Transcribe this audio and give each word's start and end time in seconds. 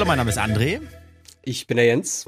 Hallo, 0.00 0.08
mein 0.08 0.16
Name 0.16 0.30
ist 0.30 0.38
André. 0.38 0.80
Ich 1.42 1.66
bin 1.66 1.76
der 1.76 1.84
Jens. 1.84 2.24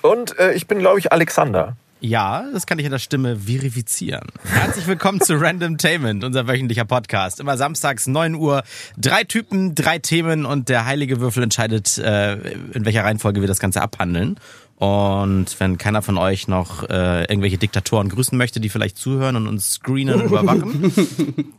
Und 0.00 0.36
äh, 0.40 0.54
ich 0.54 0.66
bin, 0.66 0.80
glaube 0.80 0.98
ich, 0.98 1.12
Alexander. 1.12 1.76
Ja, 2.00 2.46
das 2.52 2.66
kann 2.66 2.80
ich 2.80 2.84
in 2.84 2.90
der 2.90 2.98
Stimme 2.98 3.36
verifizieren. 3.36 4.26
Herzlich 4.42 4.88
willkommen 4.88 5.20
zu 5.20 5.34
Random 5.40 5.78
Tainment, 5.78 6.24
unser 6.24 6.48
wöchentlicher 6.48 6.84
Podcast. 6.84 7.38
Immer 7.38 7.56
samstags 7.56 8.08
9 8.08 8.34
Uhr. 8.34 8.64
Drei 8.98 9.22
Typen, 9.22 9.76
drei 9.76 10.00
Themen 10.00 10.44
und 10.44 10.68
der 10.68 10.84
heilige 10.84 11.20
Würfel 11.20 11.44
entscheidet, 11.44 11.96
äh, 11.96 12.32
in 12.72 12.84
welcher 12.84 13.04
Reihenfolge 13.04 13.40
wir 13.40 13.46
das 13.46 13.60
Ganze 13.60 13.82
abhandeln. 13.82 14.40
Und 14.82 15.60
wenn 15.60 15.78
keiner 15.78 16.02
von 16.02 16.18
euch 16.18 16.48
noch 16.48 16.82
äh, 16.90 17.20
irgendwelche 17.26 17.56
Diktatoren 17.56 18.08
grüßen 18.08 18.36
möchte, 18.36 18.58
die 18.58 18.68
vielleicht 18.68 18.96
zuhören 18.96 19.36
und 19.36 19.46
uns 19.46 19.74
screenen 19.74 20.16
und 20.16 20.24
überwachen, 20.24 20.92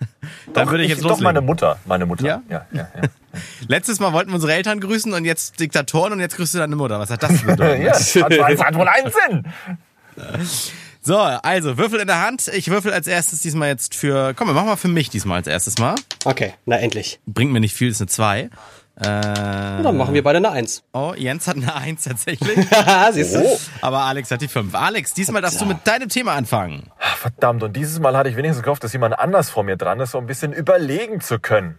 dann 0.54 0.66
Doch, 0.66 0.70
würde 0.70 0.84
ich 0.84 0.90
jetzt 0.90 1.02
loslegen. 1.02 1.18
Doch 1.18 1.20
meine 1.20 1.40
Mutter, 1.40 1.80
meine 1.84 2.06
Mutter. 2.06 2.24
Ja? 2.24 2.42
ja, 2.48 2.66
ja. 2.70 2.86
ja. 2.94 3.08
Letztes 3.66 3.98
Mal 3.98 4.12
wollten 4.12 4.30
wir 4.30 4.36
unsere 4.36 4.52
Eltern 4.52 4.78
grüßen 4.78 5.12
und 5.12 5.24
jetzt 5.24 5.58
Diktatoren 5.58 6.12
und 6.12 6.20
jetzt 6.20 6.36
grüßt 6.36 6.54
du 6.54 6.58
deine 6.58 6.76
Mutter. 6.76 7.00
Was 7.00 7.10
hat 7.10 7.24
das 7.24 7.40
zu 7.40 7.46
bedeuten? 7.46 7.82
ja 7.82 7.90
das 7.90 8.14
hat, 8.14 8.30
das 8.30 8.60
hat 8.60 8.74
wohl 8.76 8.86
einen 8.86 9.10
Sinn. 9.10 9.52
So, 11.00 11.16
also 11.18 11.76
Würfel 11.76 11.98
in 11.98 12.06
der 12.06 12.24
Hand. 12.24 12.46
Ich 12.54 12.70
würfel 12.70 12.92
als 12.92 13.08
erstes 13.08 13.40
diesmal 13.40 13.66
jetzt 13.66 13.96
für. 13.96 14.32
Komm, 14.34 14.46
wir 14.46 14.54
machen 14.54 14.66
mal 14.66 14.76
für 14.76 14.86
mich 14.86 15.10
diesmal 15.10 15.38
als 15.38 15.48
erstes 15.48 15.78
Mal. 15.78 15.96
Okay, 16.24 16.54
na 16.66 16.76
endlich. 16.76 17.18
Bringt 17.26 17.50
mir 17.50 17.58
nicht 17.58 17.74
viel, 17.74 17.88
ist 17.88 18.00
eine 18.00 18.06
2. 18.06 18.50
Äh, 19.00 19.82
Dann 19.82 19.96
machen 19.96 20.12
wir 20.14 20.22
beide 20.22 20.36
eine 20.38 20.50
Eins. 20.50 20.82
oh, 20.92 21.14
Jens 21.16 21.46
hat 21.48 21.56
eine 21.56 21.74
1 21.74 22.04
tatsächlich. 22.04 22.58
Siehst 23.12 23.34
du? 23.34 23.40
Oh, 23.42 23.58
aber 23.80 24.00
Alex 24.00 24.30
hat 24.30 24.42
die 24.42 24.48
5. 24.48 24.74
Alex, 24.74 25.14
diesmal 25.14 25.40
darfst 25.42 25.60
du 25.60 25.64
mit 25.66 25.86
deinem 25.86 26.08
Thema 26.08 26.32
anfangen. 26.34 26.90
verdammt. 27.16 27.62
Und 27.62 27.74
dieses 27.76 27.98
Mal 27.98 28.16
hatte 28.16 28.28
ich 28.28 28.36
wenigstens 28.36 28.62
gehofft, 28.62 28.84
dass 28.84 28.92
jemand 28.92 29.18
anders 29.18 29.48
vor 29.50 29.62
mir 29.62 29.76
dran 29.76 30.00
ist, 30.00 30.10
so 30.12 30.18
ein 30.18 30.26
bisschen 30.26 30.52
überlegen 30.52 31.20
zu 31.20 31.38
können. 31.38 31.78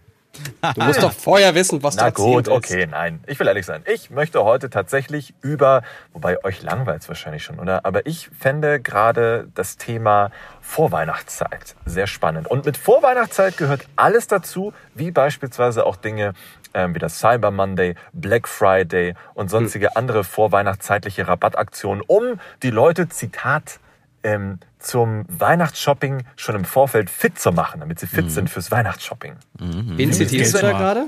Du 0.74 0.82
musst 0.82 1.02
doch 1.02 1.12
vorher 1.12 1.54
wissen, 1.54 1.82
was 1.82 1.94
Na 1.96 2.10
du 2.10 2.14
gut, 2.22 2.48
okay, 2.48 2.86
nein. 2.90 3.22
Ich 3.26 3.38
will 3.38 3.46
ehrlich 3.46 3.66
sein. 3.66 3.82
Ich 3.92 4.08
möchte 4.08 4.42
heute 4.42 4.70
tatsächlich 4.70 5.34
über, 5.42 5.82
wobei 6.14 6.42
euch 6.42 6.62
langweilt 6.62 7.02
es 7.02 7.08
wahrscheinlich 7.08 7.44
schon, 7.44 7.58
oder? 7.58 7.84
Aber 7.84 8.06
ich 8.06 8.30
fände 8.40 8.80
gerade 8.80 9.48
das 9.54 9.76
Thema 9.76 10.30
Vorweihnachtszeit 10.62 11.76
sehr 11.84 12.06
spannend. 12.06 12.48
Und 12.50 12.64
mit 12.64 12.78
Vorweihnachtszeit 12.78 13.58
gehört 13.58 13.82
alles 13.96 14.26
dazu, 14.26 14.72
wie 14.94 15.10
beispielsweise 15.10 15.84
auch 15.84 15.96
Dinge 15.96 16.32
ähm, 16.74 16.94
wie 16.94 16.98
das 16.98 17.18
Cyber 17.18 17.50
Monday, 17.50 17.94
Black 18.12 18.48
Friday 18.48 19.14
und 19.34 19.50
sonstige 19.50 19.96
andere 19.96 20.24
vorweihnachtszeitliche 20.24 21.28
Rabattaktionen, 21.28 22.02
um 22.06 22.40
die 22.62 22.70
Leute, 22.70 23.08
Zitat, 23.08 23.80
ähm, 24.24 24.58
zum 24.78 25.24
Weihnachtsshopping 25.28 26.24
schon 26.36 26.54
im 26.54 26.64
Vorfeld 26.64 27.10
fit 27.10 27.38
zu 27.38 27.52
machen, 27.52 27.80
damit 27.80 28.00
sie 28.00 28.06
fit 28.06 28.30
sind 28.30 28.50
fürs 28.50 28.70
Weihnachtsshopping. 28.70 29.36
Wen 29.58 30.12
zitierst 30.12 30.54
du 30.54 30.58
da 30.58 30.72
gerade? 30.72 31.06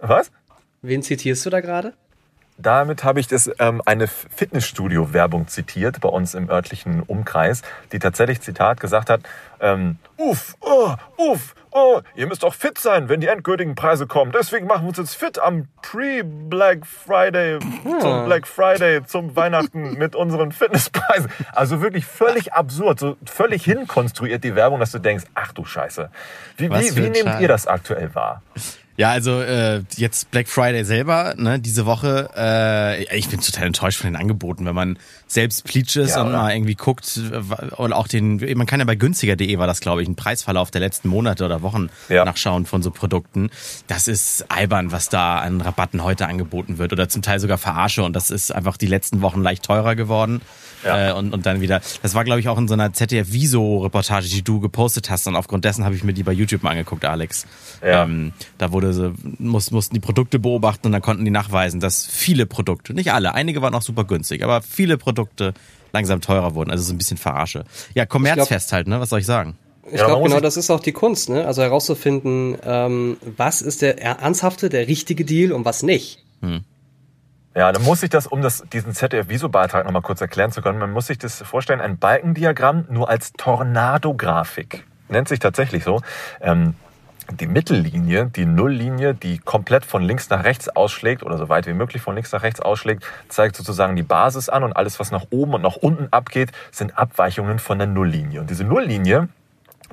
Was? 0.00 0.30
Wen 0.82 1.02
zitierst 1.02 1.46
du 1.46 1.50
da 1.50 1.60
gerade? 1.60 1.94
Damit 2.58 3.02
habe 3.02 3.18
ich 3.18 3.26
das 3.26 3.50
ähm, 3.58 3.80
eine 3.86 4.06
Fitnessstudio-Werbung 4.06 5.48
zitiert 5.48 6.00
bei 6.00 6.08
uns 6.08 6.34
im 6.34 6.50
örtlichen 6.50 7.02
Umkreis, 7.02 7.62
die 7.92 7.98
tatsächlich 7.98 8.40
Zitat 8.40 8.78
gesagt 8.78 9.10
hat: 9.10 9.22
ähm, 9.60 9.98
Uff, 10.16 10.54
oh, 10.60 10.94
uff, 11.16 11.54
oh, 11.72 12.00
ihr 12.14 12.26
müsst 12.26 12.44
auch 12.44 12.54
fit 12.54 12.78
sein, 12.78 13.08
wenn 13.08 13.20
die 13.20 13.26
endgültigen 13.26 13.74
Preise 13.74 14.06
kommen. 14.06 14.32
Deswegen 14.32 14.66
machen 14.66 14.82
wir 14.82 14.88
uns 14.88 14.98
jetzt 14.98 15.14
fit 15.14 15.38
am 15.38 15.68
Pre-Black 15.82 16.86
Friday, 16.86 17.58
zum 18.00 18.24
Black 18.26 18.46
Friday, 18.46 19.04
zum 19.04 19.34
Weihnachten 19.36 19.94
mit 19.98 20.14
unseren 20.14 20.52
Fitnesspreisen. 20.52 21.30
Also 21.52 21.80
wirklich 21.80 22.06
völlig 22.06 22.52
absurd, 22.52 22.98
so 22.98 23.16
völlig 23.24 23.64
hinkonstruiert 23.64 24.44
die 24.44 24.54
Werbung, 24.54 24.80
dass 24.80 24.92
du 24.92 24.98
denkst: 24.98 25.24
Ach 25.34 25.52
du 25.52 25.64
Scheiße. 25.64 26.10
Wie, 26.56 26.70
wie, 26.70 26.96
wie 26.96 27.10
nehmt 27.10 27.40
ihr 27.40 27.48
das 27.48 27.66
aktuell 27.66 28.14
wahr? 28.14 28.42
Ja, 28.98 29.10
also 29.10 29.40
äh, 29.40 29.82
jetzt 29.96 30.30
Black 30.30 30.48
Friday 30.48 30.84
selber, 30.84 31.34
ne, 31.38 31.58
diese 31.58 31.86
Woche, 31.86 32.28
äh, 32.36 33.16
ich 33.16 33.28
bin 33.28 33.40
total 33.40 33.66
enttäuscht 33.68 33.98
von 33.98 34.12
den 34.12 34.16
Angeboten, 34.20 34.66
wenn 34.66 34.74
man 34.74 34.98
selbst 35.26 35.64
Pleaches 35.64 36.10
Ja, 36.14 36.20
und 36.20 36.28
oder? 36.28 36.36
mal 36.42 36.54
irgendwie 36.54 36.74
guckt 36.74 37.18
äh, 37.32 37.74
und 37.76 37.94
auch 37.94 38.06
den, 38.06 38.36
man 38.58 38.66
kann 38.66 38.80
ja 38.80 38.84
bei 38.86 38.94
günstiger.de 38.94 39.56
war 39.58 39.66
das, 39.66 39.80
glaube 39.80 40.02
ich, 40.02 40.08
ein 40.08 40.14
Preisverlauf 40.14 40.70
der 40.70 40.82
letzten 40.82 41.08
Monate 41.08 41.44
oder 41.46 41.62
Wochen 41.62 41.88
Ja. 42.10 42.26
nachschauen 42.26 42.66
von 42.66 42.82
so 42.82 42.90
Produkten. 42.90 43.48
Das 43.86 44.08
ist 44.08 44.50
albern, 44.50 44.92
was 44.92 45.08
da 45.08 45.38
an 45.38 45.62
Rabatten 45.62 46.02
heute 46.04 46.26
angeboten 46.26 46.76
wird 46.76 46.92
oder 46.92 47.08
zum 47.08 47.22
Teil 47.22 47.40
sogar 47.40 47.56
Verarsche 47.56 48.02
und 48.04 48.14
das 48.14 48.30
ist 48.30 48.52
einfach 48.54 48.76
die 48.76 48.86
letzten 48.88 49.22
Wochen 49.22 49.40
leicht 49.42 49.62
teurer 49.64 49.94
geworden. 49.96 50.42
Ja. 50.84 51.10
Äh, 51.10 51.12
und, 51.12 51.32
und 51.32 51.46
dann 51.46 51.60
wieder, 51.60 51.80
das 52.02 52.14
war 52.14 52.24
glaube 52.24 52.40
ich 52.40 52.48
auch 52.48 52.58
in 52.58 52.68
so 52.68 52.74
einer 52.74 52.92
ZDF-Viso-Reportage, 52.92 54.28
die 54.28 54.42
du 54.42 54.60
gepostet 54.60 55.10
hast 55.10 55.26
und 55.28 55.36
aufgrund 55.36 55.64
dessen 55.64 55.84
habe 55.84 55.94
ich 55.94 56.04
mir 56.04 56.12
die 56.12 56.24
bei 56.24 56.32
YouTube 56.32 56.62
mal 56.62 56.70
angeguckt, 56.70 57.04
Alex. 57.04 57.46
Ja. 57.82 58.02
Ähm, 58.04 58.32
da 58.58 58.72
wurde 58.72 58.81
so, 58.90 59.12
muss, 59.38 59.70
mussten 59.70 59.94
die 59.94 60.00
Produkte 60.00 60.38
beobachten 60.38 60.86
und 60.86 60.92
dann 60.92 61.02
konnten 61.02 61.24
die 61.24 61.30
nachweisen, 61.30 61.80
dass 61.80 62.06
viele 62.06 62.46
Produkte, 62.46 62.94
nicht 62.94 63.12
alle, 63.12 63.34
einige 63.34 63.62
waren 63.62 63.74
auch 63.74 63.82
super 63.82 64.04
günstig, 64.04 64.42
aber 64.42 64.62
viele 64.62 64.98
Produkte 64.98 65.54
langsam 65.92 66.20
teurer 66.20 66.54
wurden. 66.54 66.70
Also 66.70 66.84
so 66.84 66.92
ein 66.92 66.98
bisschen 66.98 67.18
Verarsche. 67.18 67.64
Ja, 67.94 68.06
Kommerzfest 68.06 68.72
halt, 68.72 68.88
ne? 68.88 68.98
Was 68.98 69.10
soll 69.10 69.20
ich 69.20 69.26
sagen? 69.26 69.56
Ich 69.90 70.00
Ja, 70.00 70.06
glaube, 70.06 70.28
genau 70.28 70.40
das 70.40 70.56
ist 70.56 70.70
auch 70.70 70.80
die 70.80 70.92
Kunst, 70.92 71.28
ne? 71.28 71.46
Also 71.46 71.62
herauszufinden, 71.62 72.56
ähm, 72.64 73.16
was 73.36 73.62
ist 73.62 73.82
der 73.82 74.00
ernsthafte, 74.00 74.68
der 74.68 74.88
richtige 74.88 75.24
Deal 75.24 75.52
und 75.52 75.64
was 75.64 75.82
nicht. 75.82 76.24
Ja, 77.54 77.70
dann 77.70 77.82
muss 77.82 78.02
ich 78.02 78.10
das, 78.10 78.26
um 78.26 78.40
das, 78.40 78.64
diesen 78.72 78.94
ZDF-Viso-Beitrag 78.94 79.84
nochmal 79.84 80.02
kurz 80.02 80.20
erklären 80.20 80.50
zu 80.52 80.62
können, 80.62 80.78
man 80.78 80.90
muss 80.90 81.08
sich 81.08 81.18
das 81.18 81.42
vorstellen, 81.42 81.80
ein 81.80 81.98
Balkendiagramm 81.98 82.86
nur 82.90 83.08
als 83.08 83.32
Tornado-Grafik. 83.34 84.84
Nennt 85.08 85.28
sich 85.28 85.38
tatsächlich 85.38 85.84
so. 85.84 86.00
Ähm, 86.40 86.74
die 87.30 87.46
Mittellinie, 87.46 88.26
die 88.26 88.46
Nulllinie, 88.46 89.14
die 89.14 89.38
komplett 89.38 89.84
von 89.84 90.02
links 90.02 90.28
nach 90.30 90.44
rechts 90.44 90.68
ausschlägt 90.68 91.22
oder 91.22 91.38
so 91.38 91.48
weit 91.48 91.66
wie 91.66 91.72
möglich 91.72 92.02
von 92.02 92.14
links 92.14 92.32
nach 92.32 92.42
rechts 92.42 92.60
ausschlägt, 92.60 93.04
zeigt 93.28 93.56
sozusagen 93.56 93.96
die 93.96 94.02
Basis 94.02 94.48
an 94.48 94.64
und 94.64 94.72
alles, 94.72 95.00
was 95.00 95.10
nach 95.10 95.26
oben 95.30 95.54
und 95.54 95.62
nach 95.62 95.76
unten 95.76 96.08
abgeht, 96.10 96.52
sind 96.70 96.98
Abweichungen 96.98 97.58
von 97.58 97.78
der 97.78 97.86
Nulllinie. 97.86 98.40
Und 98.40 98.50
diese 98.50 98.64
Nulllinie, 98.64 99.28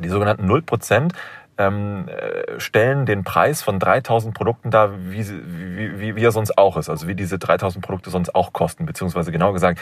die 0.01 0.09
sogenannten 0.09 0.49
0%, 0.49 1.13
ähm, 1.59 2.07
äh, 2.07 2.59
stellen 2.59 3.05
den 3.05 3.23
Preis 3.25 3.61
von 3.61 3.79
3000 3.79 4.33
Produkten 4.33 4.71
dar, 4.71 4.91
wie, 5.11 5.27
wie, 5.27 6.15
wie, 6.15 6.23
er 6.23 6.31
sonst 6.31 6.57
auch 6.57 6.77
ist. 6.77 6.89
Also 6.89 7.07
wie 7.07 7.15
diese 7.15 7.37
3000 7.37 7.83
Produkte 7.83 8.09
sonst 8.09 8.33
auch 8.33 8.53
kosten. 8.53 8.85
Beziehungsweise 8.85 9.31
genau 9.31 9.51
gesagt 9.51 9.79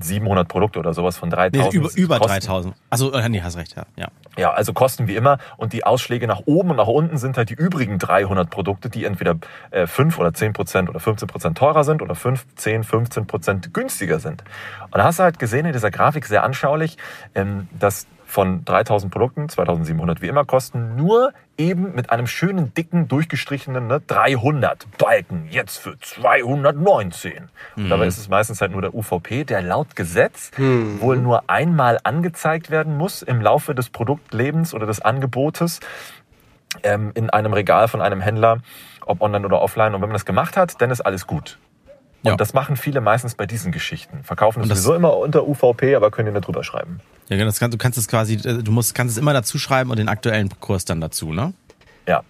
2700 0.00 0.48
Produkte 0.48 0.78
oder 0.78 0.94
sowas 0.94 1.16
von 1.16 1.28
Nee, 1.28 1.36
3000. 1.36 1.74
über, 1.74 1.90
über 1.96 2.18
kosten. 2.18 2.40
3000. 2.40 2.74
Also, 2.90 3.12
äh, 3.12 3.28
nee, 3.28 3.40
hast 3.42 3.56
recht, 3.56 3.76
ja. 3.76 3.84
ja. 3.96 4.08
Ja, 4.38 4.52
also 4.52 4.72
kosten 4.72 5.08
wie 5.08 5.16
immer. 5.16 5.38
Und 5.56 5.72
die 5.72 5.84
Ausschläge 5.84 6.26
nach 6.26 6.42
oben 6.44 6.70
und 6.70 6.76
nach 6.76 6.86
unten 6.86 7.16
sind 7.16 7.38
halt 7.38 7.50
die 7.50 7.54
übrigen 7.54 7.98
300 7.98 8.50
Produkte, 8.50 8.90
die 8.90 9.04
entweder 9.04 9.36
äh, 9.70 9.86
5 9.86 10.18
oder 10.18 10.34
10 10.34 10.52
Prozent 10.52 10.88
oder 10.90 11.00
15 11.00 11.26
Prozent 11.26 11.58
teurer 11.58 11.84
sind 11.84 12.02
oder 12.02 12.14
5, 12.14 12.44
10, 12.56 12.84
15 12.84 13.26
Prozent 13.26 13.72
günstiger 13.72 14.18
sind. 14.18 14.44
Und 14.84 14.96
da 14.96 15.04
hast 15.04 15.18
du 15.18 15.22
halt 15.22 15.38
gesehen 15.38 15.66
in 15.66 15.72
dieser 15.72 15.90
Grafik 15.90 16.26
sehr 16.26 16.44
anschaulich, 16.44 16.98
ähm, 17.34 17.68
dass 17.78 18.06
von 18.26 18.64
3000 18.64 19.10
Produkten, 19.12 19.48
2700 19.48 20.20
wie 20.20 20.26
immer 20.26 20.44
kosten, 20.44 20.96
nur 20.96 21.32
eben 21.56 21.94
mit 21.94 22.10
einem 22.10 22.26
schönen, 22.26 22.74
dicken, 22.74 23.08
durchgestrichenen 23.08 23.86
ne, 23.86 24.02
300 24.06 24.86
Balken, 24.98 25.46
jetzt 25.50 25.78
für 25.78 25.98
219. 25.98 27.48
Und 27.76 27.88
dabei 27.88 28.06
ist 28.06 28.18
es 28.18 28.28
meistens 28.28 28.60
halt 28.60 28.72
nur 28.72 28.82
der 28.82 28.94
UVP, 28.94 29.44
der 29.44 29.62
laut 29.62 29.96
Gesetz 29.96 30.50
wohl 31.00 31.16
nur 31.18 31.48
einmal 31.48 31.98
angezeigt 32.02 32.70
werden 32.70 32.96
muss 32.96 33.22
im 33.22 33.40
Laufe 33.40 33.74
des 33.74 33.88
Produktlebens 33.90 34.74
oder 34.74 34.86
des 34.86 35.00
Angebotes 35.00 35.80
ähm, 36.82 37.12
in 37.14 37.30
einem 37.30 37.52
Regal 37.52 37.88
von 37.88 38.02
einem 38.02 38.20
Händler, 38.20 38.58
ob 39.06 39.22
online 39.22 39.46
oder 39.46 39.62
offline. 39.62 39.94
Und 39.94 40.02
wenn 40.02 40.08
man 40.08 40.14
das 40.14 40.26
gemacht 40.26 40.56
hat, 40.56 40.80
dann 40.82 40.90
ist 40.90 41.00
alles 41.00 41.26
gut. 41.26 41.58
Und 42.22 42.30
Ja. 42.30 42.36
das 42.36 42.54
machen 42.54 42.76
viele 42.76 43.00
meistens 43.00 43.34
bei 43.34 43.46
diesen 43.46 43.72
Geschichten. 43.72 44.24
Verkaufen 44.24 44.60
es 44.60 44.64
Und 44.64 44.68
das- 44.70 44.78
sowieso 44.82 44.94
immer 44.96 45.16
unter 45.16 45.46
UVP, 45.46 45.94
aber 45.94 46.10
können 46.10 46.32
nicht 46.32 46.46
drüber 46.46 46.64
schreiben. 46.64 47.00
Ja, 47.28 47.36
genau, 47.36 47.46
das 47.46 47.58
kann, 47.60 47.70
du 47.70 47.78
kannst 47.78 47.98
es 47.98 48.08
quasi, 48.08 48.34
äh, 48.34 48.62
du 48.62 48.70
musst, 48.72 48.94
kannst 48.94 49.12
es 49.16 49.18
immer 49.20 49.32
dazu 49.32 49.58
schreiben 49.58 49.90
und 49.90 49.98
den 49.98 50.08
aktuellen 50.08 50.48
Kurs 50.60 50.84
dann 50.84 51.00
dazu, 51.00 51.32
ne? 51.32 51.52
Ja. 52.06 52.22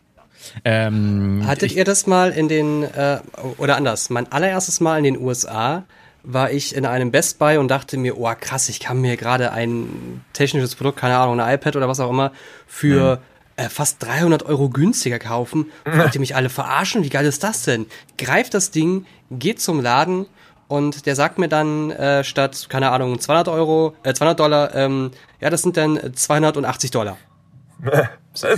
Ähm, 0.65 1.43
Hattet 1.47 1.73
ihr 1.73 1.85
das 1.85 2.07
mal 2.07 2.31
in 2.31 2.49
den, 2.49 2.83
äh, 2.83 3.19
oder 3.59 3.77
anders, 3.77 4.11
mein 4.11 4.31
allererstes 4.31 4.81
Mal 4.81 4.99
in 4.99 5.05
den 5.05 5.19
USA 5.19 5.85
war 6.23 6.51
ich 6.51 6.75
in 6.75 6.85
einem 6.87 7.11
Best 7.13 7.39
Buy 7.39 7.57
und 7.57 7.69
dachte 7.69 7.97
mir, 7.97 8.19
oh 8.19 8.31
krass, 8.39 8.69
ich 8.69 8.81
kann 8.81 9.01
mir 9.01 9.17
gerade 9.17 9.53
ein 9.53 10.25
technisches 10.33 10.75
Produkt, 10.75 10.99
keine 10.99 11.17
Ahnung, 11.19 11.39
ein 11.41 11.55
iPad 11.55 11.77
oder 11.77 11.89
was 11.89 12.01
auch 12.01 12.11
immer, 12.11 12.33
für 12.67 13.21
äh, 13.57 13.69
fast 13.69 14.03
300 14.03 14.45
Euro 14.45 14.69
günstiger 14.69 15.19
kaufen. 15.19 15.71
Wollt 15.85 16.15
ihr 16.15 16.21
mich 16.21 16.37
alle 16.37 16.49
verarschen? 16.49 17.05
Wie 17.05 17.11
geil 17.11 17.27
ist 17.27 17.43
das 17.43 17.63
denn? 17.63 17.87
Greift 18.19 18.55
das 18.55 18.71
Ding, 18.71 19.07
geht 19.31 19.61
zum 19.61 19.81
Laden 19.81 20.27
und 20.69 21.07
der 21.07 21.15
sagt 21.15 21.39
mir 21.39 21.49
dann 21.49 21.91
äh, 21.91 22.25
statt, 22.25 22.67
keine 22.69 22.91
Ahnung, 22.91 23.19
200 23.19 23.49
Euro, 23.49 23.95
äh, 24.03 24.13
200 24.13 24.41
Dollar, 24.41 24.75
ähm, 24.75 25.11
ja, 25.41 25.51
das 25.51 25.63
sind 25.63 25.77
dann 25.77 26.15
280 26.15 26.91
Dollar. 26.91 27.17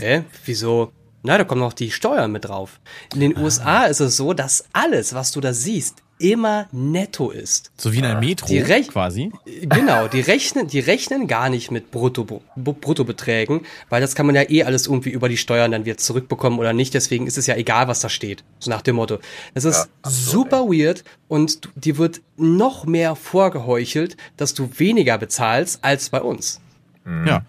Hä? 0.00 0.24
Wieso? 0.44 0.92
Na, 1.22 1.36
da 1.36 1.44
kommen 1.44 1.60
noch 1.60 1.72
die 1.72 1.90
Steuern 1.90 2.32
mit 2.32 2.46
drauf. 2.46 2.80
In 3.12 3.20
den 3.20 3.36
USA 3.36 3.84
ist 3.84 4.00
es 4.00 4.16
so, 4.16 4.32
dass 4.32 4.64
alles, 4.72 5.14
was 5.14 5.32
du 5.32 5.40
da 5.40 5.52
siehst, 5.52 6.02
immer 6.18 6.66
netto 6.72 7.30
ist. 7.30 7.70
So 7.76 7.92
wie 7.92 7.98
in 7.98 8.04
einem 8.04 8.20
Metro 8.20 8.46
Die 8.46 8.60
Rech- 8.62 8.88
quasi. 8.88 9.30
Genau, 9.62 10.08
die 10.08 10.20
rechnen, 10.20 10.66
die 10.66 10.80
rechnen 10.80 11.26
gar 11.26 11.48
nicht 11.48 11.70
mit 11.70 11.90
Brutto, 11.90 12.42
Bruttobeträgen, 12.56 13.62
weil 13.88 14.00
das 14.00 14.14
kann 14.14 14.26
man 14.26 14.34
ja 14.34 14.42
eh 14.48 14.64
alles 14.64 14.86
irgendwie 14.86 15.10
über 15.10 15.28
die 15.28 15.36
Steuern 15.36 15.72
dann 15.72 15.84
wieder 15.84 15.96
zurückbekommen 15.96 16.58
oder 16.58 16.72
nicht. 16.72 16.94
Deswegen 16.94 17.26
ist 17.26 17.38
es 17.38 17.46
ja 17.46 17.56
egal, 17.56 17.88
was 17.88 18.00
da 18.00 18.08
steht. 18.08 18.44
So 18.58 18.70
nach 18.70 18.82
dem 18.82 18.96
Motto. 18.96 19.18
Das 19.54 19.64
ist 19.64 19.88
super 20.04 20.64
weird 20.68 21.04
und 21.28 21.68
dir 21.76 21.98
wird 21.98 22.20
noch 22.36 22.86
mehr 22.86 23.14
vorgeheuchelt, 23.16 24.16
dass 24.36 24.54
du 24.54 24.70
weniger 24.78 25.18
bezahlst 25.18 25.84
als 25.84 26.10
bei 26.10 26.20
uns. 26.20 26.60
Ja. 27.26 27.42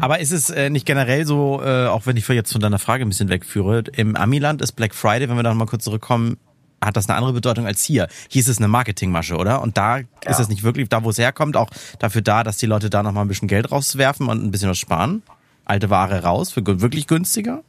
Aber 0.00 0.20
ist 0.20 0.32
es 0.32 0.50
äh, 0.50 0.68
nicht 0.68 0.84
generell 0.84 1.24
so, 1.26 1.62
äh, 1.64 1.86
auch 1.86 2.04
wenn 2.06 2.16
ich 2.16 2.28
jetzt 2.28 2.52
von 2.52 2.60
deiner 2.60 2.78
Frage 2.78 3.04
ein 3.04 3.08
bisschen 3.08 3.30
wegführe, 3.30 3.84
im 3.96 4.14
Amiland 4.16 4.60
ist 4.60 4.72
Black 4.72 4.94
Friday, 4.94 5.28
wenn 5.28 5.36
wir 5.36 5.42
da 5.42 5.50
noch 5.50 5.56
mal 5.56 5.66
kurz 5.66 5.84
zurückkommen, 5.84 6.36
hat 6.84 6.96
das 6.96 7.08
eine 7.08 7.16
andere 7.16 7.32
Bedeutung 7.32 7.66
als 7.66 7.82
hier. 7.82 8.08
Hier 8.28 8.40
ist 8.40 8.48
es 8.48 8.58
eine 8.58 8.68
Marketingmasche, 8.68 9.36
oder? 9.36 9.62
Und 9.62 9.76
da 9.76 9.98
ist 9.98 10.40
es 10.40 10.48
nicht 10.48 10.62
wirklich, 10.62 10.88
da 10.88 11.02
wo 11.04 11.10
es 11.10 11.18
herkommt, 11.18 11.56
auch 11.56 11.70
dafür 11.98 12.22
da, 12.22 12.42
dass 12.44 12.56
die 12.56 12.66
Leute 12.66 12.90
da 12.90 13.02
noch 13.02 13.12
mal 13.12 13.22
ein 13.22 13.28
bisschen 13.28 13.48
Geld 13.48 13.70
rauswerfen 13.72 14.28
und 14.28 14.44
ein 14.44 14.50
bisschen 14.50 14.70
was 14.70 14.78
sparen. 14.78 15.22
Alte 15.64 15.88
Ware 15.90 16.22
raus 16.22 16.52
für 16.52 16.62
wirklich 16.64 17.06
günstiger. 17.06 17.62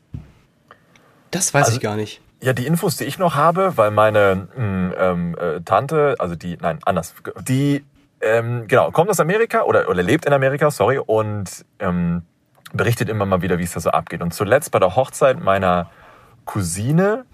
Das 1.31 1.53
weiß 1.53 1.65
Also- 1.67 1.77
ich 1.77 1.81
gar 1.83 1.95
nicht. 1.95 2.21
Ja, 2.41 2.53
die 2.53 2.65
Infos, 2.67 2.97
die 2.97 3.05
ich 3.05 3.17
noch 3.17 3.35
habe, 3.35 3.77
weil 3.77 3.91
meine 3.91 4.47
mh, 4.55 4.93
ähm, 4.99 5.35
äh, 5.39 5.61
Tante, 5.61 6.15
also 6.19 6.35
die, 6.35 6.57
nein, 6.61 6.79
anders, 6.85 7.15
die, 7.47 7.83
ähm, 8.21 8.65
genau, 8.67 8.91
kommt 8.91 9.09
aus 9.09 9.19
Amerika 9.21 9.61
oder, 9.63 9.89
oder 9.89 10.03
lebt 10.03 10.25
in 10.25 10.33
Amerika, 10.33 10.69
sorry, 10.69 10.99
und 10.99 11.65
ähm, 11.79 12.23
berichtet 12.73 13.07
immer 13.09 13.25
mal 13.25 13.41
wieder, 13.41 13.57
wie 13.57 13.63
es 13.63 13.71
da 13.71 13.79
so 13.79 13.89
abgeht. 13.89 14.21
Und 14.21 14.33
zuletzt 14.33 14.71
bei 14.71 14.79
der 14.79 14.95
Hochzeit 14.97 15.41
meiner 15.41 15.89
Cousine 16.43 17.25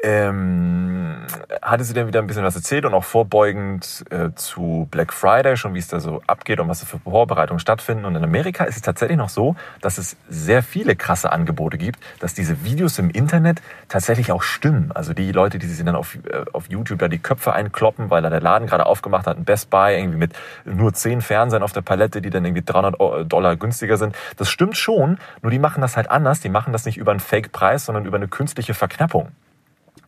ähm, 0.00 1.26
hatte 1.60 1.84
sie 1.84 1.92
dann 1.92 2.06
wieder 2.06 2.20
ein 2.20 2.26
bisschen 2.26 2.44
was 2.44 2.54
erzählt 2.54 2.84
und 2.84 2.94
auch 2.94 3.04
vorbeugend 3.04 4.04
äh, 4.10 4.30
zu 4.34 4.86
Black 4.90 5.12
Friday, 5.12 5.56
schon 5.56 5.74
wie 5.74 5.78
es 5.78 5.88
da 5.88 5.98
so 6.00 6.22
abgeht 6.26 6.60
und 6.60 6.68
was 6.68 6.80
da 6.80 6.86
für 6.86 6.98
Vorbereitungen 6.98 7.58
stattfinden. 7.58 8.04
Und 8.04 8.14
in 8.14 8.22
Amerika 8.22 8.64
ist 8.64 8.76
es 8.76 8.82
tatsächlich 8.82 9.18
noch 9.18 9.28
so, 9.28 9.56
dass 9.80 9.98
es 9.98 10.16
sehr 10.28 10.62
viele 10.62 10.94
krasse 10.94 11.32
Angebote 11.32 11.78
gibt, 11.78 12.00
dass 12.20 12.34
diese 12.34 12.64
Videos 12.64 12.98
im 12.98 13.10
Internet 13.10 13.60
tatsächlich 13.88 14.30
auch 14.30 14.42
stimmen. 14.42 14.92
Also 14.94 15.14
die 15.14 15.32
Leute, 15.32 15.58
die 15.58 15.66
sich 15.66 15.84
dann 15.84 15.96
auf, 15.96 16.14
äh, 16.14 16.44
auf 16.52 16.70
YouTube 16.70 17.00
da 17.00 17.08
die 17.08 17.18
Köpfe 17.18 17.52
einkloppen, 17.52 18.10
weil 18.10 18.22
da 18.22 18.30
der 18.30 18.40
Laden 18.40 18.68
gerade 18.68 18.86
aufgemacht 18.86 19.26
hat, 19.26 19.36
ein 19.36 19.44
Best 19.44 19.70
Buy 19.70 19.98
irgendwie 19.98 20.18
mit 20.18 20.32
nur 20.64 20.92
zehn 20.92 21.20
Fernsehern 21.20 21.62
auf 21.62 21.72
der 21.72 21.82
Palette, 21.82 22.22
die 22.22 22.30
dann 22.30 22.44
irgendwie 22.44 22.62
300 22.64 23.30
Dollar 23.30 23.56
günstiger 23.56 23.96
sind. 23.96 24.14
Das 24.36 24.48
stimmt 24.48 24.76
schon, 24.76 25.18
nur 25.42 25.50
die 25.50 25.58
machen 25.58 25.80
das 25.80 25.96
halt 25.96 26.10
anders. 26.10 26.40
Die 26.40 26.48
machen 26.48 26.72
das 26.72 26.84
nicht 26.84 26.98
über 26.98 27.10
einen 27.10 27.20
Fake-Preis, 27.20 27.86
sondern 27.86 28.04
über 28.04 28.16
eine 28.16 28.28
künstliche 28.28 28.74
Verknappung. 28.74 29.32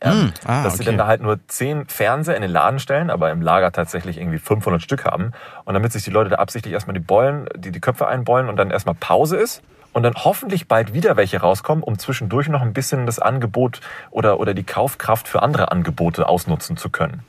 Ja, 0.03 0.31
ah, 0.45 0.63
dass 0.63 0.75
sie 0.75 0.81
okay. 0.81 0.87
dann 0.87 0.99
da 0.99 1.07
halt 1.07 1.21
nur 1.21 1.39
zehn 1.47 1.87
Fernseher 1.87 2.35
in 2.35 2.43
den 2.43 2.51
Laden 2.51 2.79
stellen, 2.79 3.11
aber 3.11 3.31
im 3.31 3.43
Lager 3.43 3.71
tatsächlich 3.71 4.17
irgendwie 4.17 4.39
500 4.39 4.81
Stück 4.81 5.05
haben. 5.05 5.33
Und 5.65 5.75
damit 5.75 5.93
sich 5.93 6.05
die 6.05 6.11
Leute 6.11 6.31
da 6.31 6.37
absichtlich 6.37 6.73
erstmal 6.73 6.95
die 6.95 7.01
Beulen, 7.01 7.49
die, 7.55 7.71
die 7.71 7.81
Köpfe 7.81 8.07
einbeulen 8.07 8.49
und 8.49 8.57
dann 8.57 8.71
erstmal 8.71 8.95
Pause 8.95 9.37
ist 9.37 9.63
und 9.93 10.03
dann 10.03 10.15
hoffentlich 10.15 10.69
bald 10.69 10.95
wieder 10.95 11.17
welche 11.17 11.41
rauskommen, 11.41 11.85
um 11.85 11.99
zwischendurch 11.99 12.49
noch 12.49 12.63
ein 12.63 12.73
bisschen 12.73 13.05
das 13.05 13.19
Angebot 13.19 13.81
oder, 14.11 14.41
oder 14.41 14.55
die 14.55 14.65
Kaufkraft 14.65 15.29
für 15.29 15.43
andere 15.43 15.71
Angebote 15.71 16.29
ausnutzen 16.29 16.77
zu 16.77 16.89
können. 16.89 17.23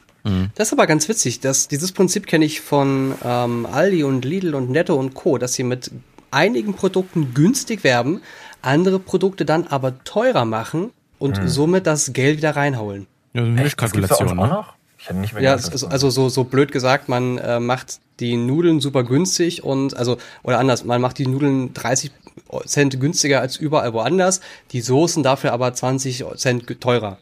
Das 0.56 0.68
ist 0.68 0.74
aber 0.74 0.86
ganz 0.86 1.10
witzig. 1.10 1.40
Das, 1.40 1.68
dieses 1.68 1.92
Prinzip 1.94 2.28
kenne 2.28 2.46
ich 2.46 2.62
von 2.62 3.16
ähm, 3.26 3.66
Aldi 3.66 4.04
und 4.04 4.24
Lidl 4.24 4.54
und 4.54 4.70
Netto 4.70 4.96
und 4.96 5.16
Co., 5.16 5.40
dass 5.40 5.54
sie 5.54 5.64
mit 5.64 5.90
einigen 6.30 6.76
Produkten 6.76 7.34
günstig 7.34 7.84
werben, 7.84 8.22
andere 8.62 9.00
Produkte 9.00 9.46
dann 9.46 9.66
aber 9.68 10.04
teurer 10.04 10.46
machen 10.46 10.92
und 11.22 11.40
somit 11.50 11.88
das 11.88 12.14
Geld 12.14 12.38
wieder 12.38 12.56
reinholen. 12.56 13.08
Ja, 13.34 13.42
so 13.42 13.48
eine 13.48 13.62
Mischkalkulation, 13.62 14.40
auch 14.40 14.44
ne? 14.44 14.50
noch? 14.50 14.74
Ich 14.98 15.08
hätte 15.08 15.20
nicht 15.20 15.34
mehr 15.34 15.42
Ja, 15.42 15.56
dass 15.56 15.70
also, 15.70 15.88
also 15.88 16.10
so, 16.10 16.30
so 16.30 16.44
blöd 16.44 16.72
gesagt, 16.72 17.10
man 17.10 17.38
äh, 17.38 17.60
macht 17.60 18.00
die 18.20 18.38
Nudeln 18.38 18.82
super 18.82 19.04
günstig 19.04 19.64
und 19.64 19.96
also 19.96 20.18
oder 20.44 20.60
anders, 20.60 20.84
man 20.84 21.00
macht 21.00 21.18
die 21.18 21.28
Nudeln 21.28 21.74
30 21.74 22.12
Cent 22.66 23.00
günstiger 23.00 23.40
als 23.40 23.58
überall 23.58 23.94
woanders, 23.94 24.42
die 24.72 24.82
Soßen 24.82 25.24
dafür 25.24 25.54
aber 25.54 25.74
20 25.74 26.26
Cent 26.36 26.82
teurer. 26.82 27.18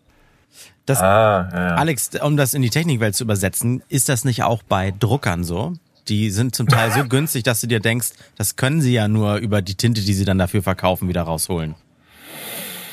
Das, 0.86 1.00
Ah, 1.02 1.50
ja, 1.54 1.68
ja. 1.68 1.76
Alex, 1.76 2.10
um 2.22 2.36
das 2.36 2.54
in 2.54 2.64
die 2.64 2.72
Technikwelt 2.72 3.16
zu 3.16 3.24
übersetzen, 3.24 3.84
ist 3.90 4.10
das 4.10 4.26
nicht 4.26 4.44
auch 4.44 4.64
bei 4.64 4.92
Druckern 4.98 5.44
so? 5.44 5.74
Die 6.08 6.32
sind 6.32 6.56
zum 6.56 6.68
Teil 6.68 6.92
so 6.92 7.04
günstig, 7.08 7.44
dass 7.44 7.62
du 7.62 7.68
dir 7.68 7.80
denkst, 7.80 8.10
das 8.36 8.56
können 8.56 8.82
sie 8.82 8.94
ja 8.94 9.08
nur 9.08 9.36
über 9.36 9.62
die 9.62 9.76
Tinte, 9.76 10.02
die 10.02 10.14
sie 10.14 10.26
dann 10.26 10.40
dafür 10.40 10.64
verkaufen, 10.64 11.08
wieder 11.08 11.22
rausholen. 11.22 11.76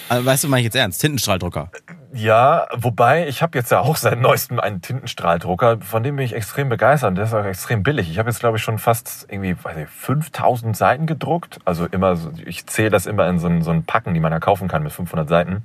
Also, 0.08 0.25
weißt 0.25 0.44
du, 0.44 0.49
meine 0.49 0.61
ich 0.61 0.67
jetzt 0.67 0.76
ernst? 0.76 1.00
Tintenstrahldrucker. 1.00 1.70
Ja, 2.12 2.69
wobei 2.75 3.26
ich 3.29 3.43
habe 3.43 3.58
jetzt 3.58 3.70
ja 3.70 3.81
auch 3.81 3.97
seit 3.97 4.20
neuestem 4.20 4.61
einen 4.61 4.81
Tintenstrahldrucker, 4.81 5.79
von 5.81 6.03
dem 6.03 6.17
bin 6.17 6.25
ich 6.25 6.35
extrem 6.35 6.69
begeistert. 6.69 7.11
und 7.11 7.14
Der 7.17 7.25
ist 7.25 7.35
auch 7.35 7.44
extrem 7.44 7.82
billig. 7.82 8.11
Ich 8.11 8.19
habe 8.19 8.31
jetzt 8.31 8.41
glaube 8.41 8.56
ich 8.56 8.62
schon 8.62 8.79
fast 8.79 9.26
irgendwie 9.29 9.56
weiß 9.62 9.76
ich, 9.76 9.88
5000 9.88 10.76
Seiten 10.76 11.06
gedruckt. 11.06 11.58
Also 11.64 11.87
immer, 11.87 12.17
ich 12.44 12.67
zähle 12.67 12.91
das 12.91 13.06
immer 13.06 13.29
in 13.29 13.38
so 13.38 13.49
ein, 13.49 13.62
so 13.62 13.70
ein 13.70 13.85
Packen, 13.85 14.14
die 14.14 14.20
man 14.20 14.31
da 14.31 14.38
kaufen 14.38 14.69
kann 14.69 14.82
mit 14.82 14.93
500 14.93 15.29
Seiten. 15.29 15.64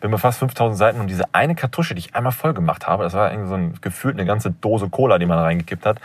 Bin 0.00 0.10
bei 0.10 0.18
fast 0.18 0.38
5000 0.38 0.78
Seiten 0.78 1.00
und 1.00 1.08
diese 1.08 1.32
eine 1.34 1.54
Kartusche, 1.54 1.94
die 1.94 2.00
ich 2.00 2.14
einmal 2.14 2.32
voll 2.32 2.54
gemacht 2.54 2.86
habe, 2.86 3.04
das 3.04 3.12
war 3.12 3.30
irgendwie 3.30 3.48
so 3.48 3.54
ein 3.54 3.74
gefühlt 3.80 4.14
eine 4.14 4.24
ganze 4.24 4.50
Dose 4.50 4.88
Cola, 4.88 5.18
die 5.18 5.26
man 5.26 5.38
reingekippt 5.38 5.86
hat, 5.86 6.00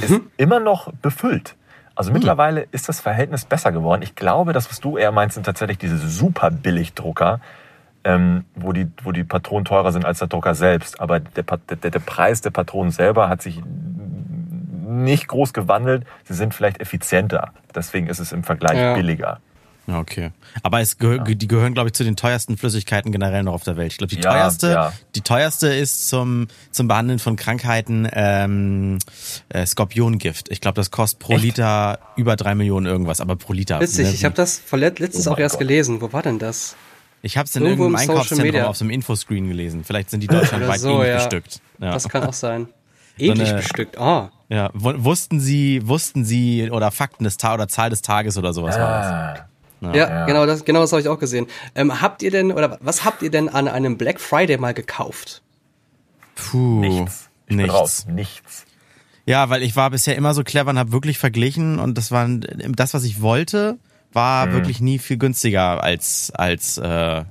ist 0.00 0.20
immer 0.36 0.60
noch 0.60 0.92
befüllt. 1.00 1.56
Also 1.94 2.12
mittlerweile 2.12 2.66
ist 2.72 2.88
das 2.88 3.00
Verhältnis 3.00 3.44
besser 3.44 3.70
geworden. 3.72 4.02
Ich 4.02 4.14
glaube, 4.14 4.52
das, 4.52 4.70
was 4.70 4.80
du 4.80 4.96
eher 4.96 5.12
meinst, 5.12 5.34
sind 5.34 5.44
tatsächlich 5.44 5.78
diese 5.78 5.98
super 5.98 6.50
Billigdrucker, 6.50 7.40
ähm, 8.04 8.44
wo, 8.54 8.72
die, 8.72 8.90
wo 9.02 9.12
die 9.12 9.24
Patronen 9.24 9.64
teurer 9.64 9.92
sind 9.92 10.04
als 10.04 10.18
der 10.18 10.28
Drucker 10.28 10.54
selbst. 10.54 11.00
Aber 11.00 11.20
der, 11.20 11.44
der, 11.44 11.90
der 11.90 11.98
Preis 12.00 12.40
der 12.40 12.50
Patronen 12.50 12.90
selber 12.90 13.28
hat 13.28 13.42
sich 13.42 13.60
nicht 13.64 15.28
groß 15.28 15.52
gewandelt. 15.52 16.04
Sie 16.24 16.34
sind 16.34 16.54
vielleicht 16.54 16.80
effizienter. 16.80 17.52
Deswegen 17.74 18.06
ist 18.08 18.18
es 18.18 18.32
im 18.32 18.42
Vergleich 18.42 18.78
Ja. 18.78 18.94
billiger. 18.94 19.38
Ja, 19.86 19.98
Okay. 19.98 20.30
Aber 20.62 20.80
es 20.80 20.96
gehör, 20.98 21.18
die 21.18 21.48
gehören, 21.48 21.74
glaube 21.74 21.88
ich, 21.88 21.94
zu 21.94 22.04
den 22.04 22.14
teuersten 22.16 22.56
Flüssigkeiten 22.56 23.10
generell 23.10 23.42
noch 23.42 23.52
auf 23.54 23.64
der 23.64 23.76
Welt. 23.76 23.92
Ich 23.92 23.98
glaube, 23.98 24.14
die 24.14 24.20
Ja, 24.22 24.32
teuerste, 24.32 24.70
ja. 24.70 24.92
die 25.16 25.20
teuerste 25.22 25.68
ist 25.68 26.08
zum, 26.08 26.46
zum 26.70 26.86
Behandeln 26.88 27.18
von 27.18 27.34
Krankheiten 27.36 28.08
ähm, 28.12 28.98
äh, 29.48 29.66
Skorpiongift. 29.66 30.50
Ich 30.50 30.60
glaube, 30.60 30.76
das 30.76 30.90
kostet 30.92 31.18
pro 31.18 31.32
Echt? 31.34 31.42
Liter 31.42 31.98
über 32.16 32.36
drei 32.36 32.54
Millionen 32.54 32.86
irgendwas, 32.86 33.20
aber 33.20 33.34
pro 33.36 33.52
Liter. 33.52 33.80
Witzig, 33.80 34.06
ne? 34.06 34.12
ich 34.12 34.24
habe 34.24 34.34
das 34.36 34.62
letztens 34.70 35.26
Oh 35.26 35.32
auch 35.32 35.38
erst 35.38 35.54
Gott. 35.54 35.66
gelesen. 35.66 36.00
Wo 36.00 36.12
war 36.12 36.22
denn 36.22 36.38
das? 36.38 36.76
Ich 37.24 37.36
habe 37.36 37.46
es 37.48 37.54
in 37.56 37.62
Irgendwo 37.62 37.86
im 37.86 37.92
irgendeinem 37.94 38.06
Social 38.06 38.12
Einkaufszentrum 38.18 38.46
Media. 38.46 38.66
auf 38.66 38.76
so 38.76 38.84
einem 38.84 38.90
Infoscreen 38.90 39.48
gelesen. 39.48 39.84
Vielleicht 39.84 40.10
sind 40.10 40.20
die 40.20 40.26
deutschlandweit 40.28 40.80
so, 40.80 40.90
ähnlich 41.02 41.08
ja. 41.08 41.16
bestückt. 41.16 41.60
Ja. 41.80 41.92
Das 41.92 42.08
kann 42.08 42.24
auch 42.24 42.32
sein. 42.32 42.68
Ähnlich 43.18 43.48
eine- 43.50 43.58
bestückt. 43.58 43.98
Ah. 43.98 44.30
ja. 44.48 44.70
Wu- 44.74 44.94
Wussten 45.04 45.38
Sie, 45.38 45.86
wussten 45.86 46.24
Sie 46.24 46.70
oder 46.70 46.90
Fakten 46.90 47.24
des 47.24 47.36
Tages 47.36 47.54
oder 47.54 47.68
Zahl 47.68 47.90
des 47.90 48.02
Tages 48.02 48.38
oder 48.38 48.52
sowas 48.52 48.76
war 48.78 49.34
das? 49.34 49.42
Ja, 49.82 49.94
Ja. 49.94 50.26
genau 50.26 50.46
das, 50.46 50.64
genau 50.64 50.80
das 50.80 50.92
habe 50.92 51.02
ich 51.02 51.08
auch 51.08 51.18
gesehen. 51.18 51.46
Ähm, 51.74 52.00
habt 52.00 52.22
ihr 52.22 52.30
denn, 52.30 52.52
oder 52.52 52.78
was 52.80 53.04
habt 53.04 53.22
ihr 53.22 53.30
denn 53.30 53.48
an 53.48 53.66
einem 53.68 53.98
Black 53.98 54.20
Friday 54.20 54.56
mal 54.58 54.74
gekauft? 54.74 55.42
Puh. 56.34 56.80
nichts. 56.80 57.28
Ich 57.46 57.48
bin 57.48 57.56
nichts. 57.58 57.74
raus. 57.74 58.06
Nichts. 58.08 58.64
Ja, 59.26 59.50
weil 59.50 59.62
ich 59.62 59.76
war 59.76 59.90
bisher 59.90 60.16
immer 60.16 60.34
so 60.34 60.42
clever 60.42 60.70
und 60.70 60.78
habe 60.78 60.92
wirklich 60.92 61.18
verglichen 61.18 61.78
und 61.78 61.96
das 61.98 62.10
war 62.10 62.26
das, 62.28 62.94
was 62.94 63.04
ich 63.04 63.20
wollte, 63.20 63.78
war 64.12 64.46
Mhm. 64.46 64.52
wirklich 64.52 64.80
nie 64.80 64.98
viel 64.98 65.16
günstiger 65.18 65.82
als 65.82 66.32
als 66.34 66.78
äh, 66.78 67.24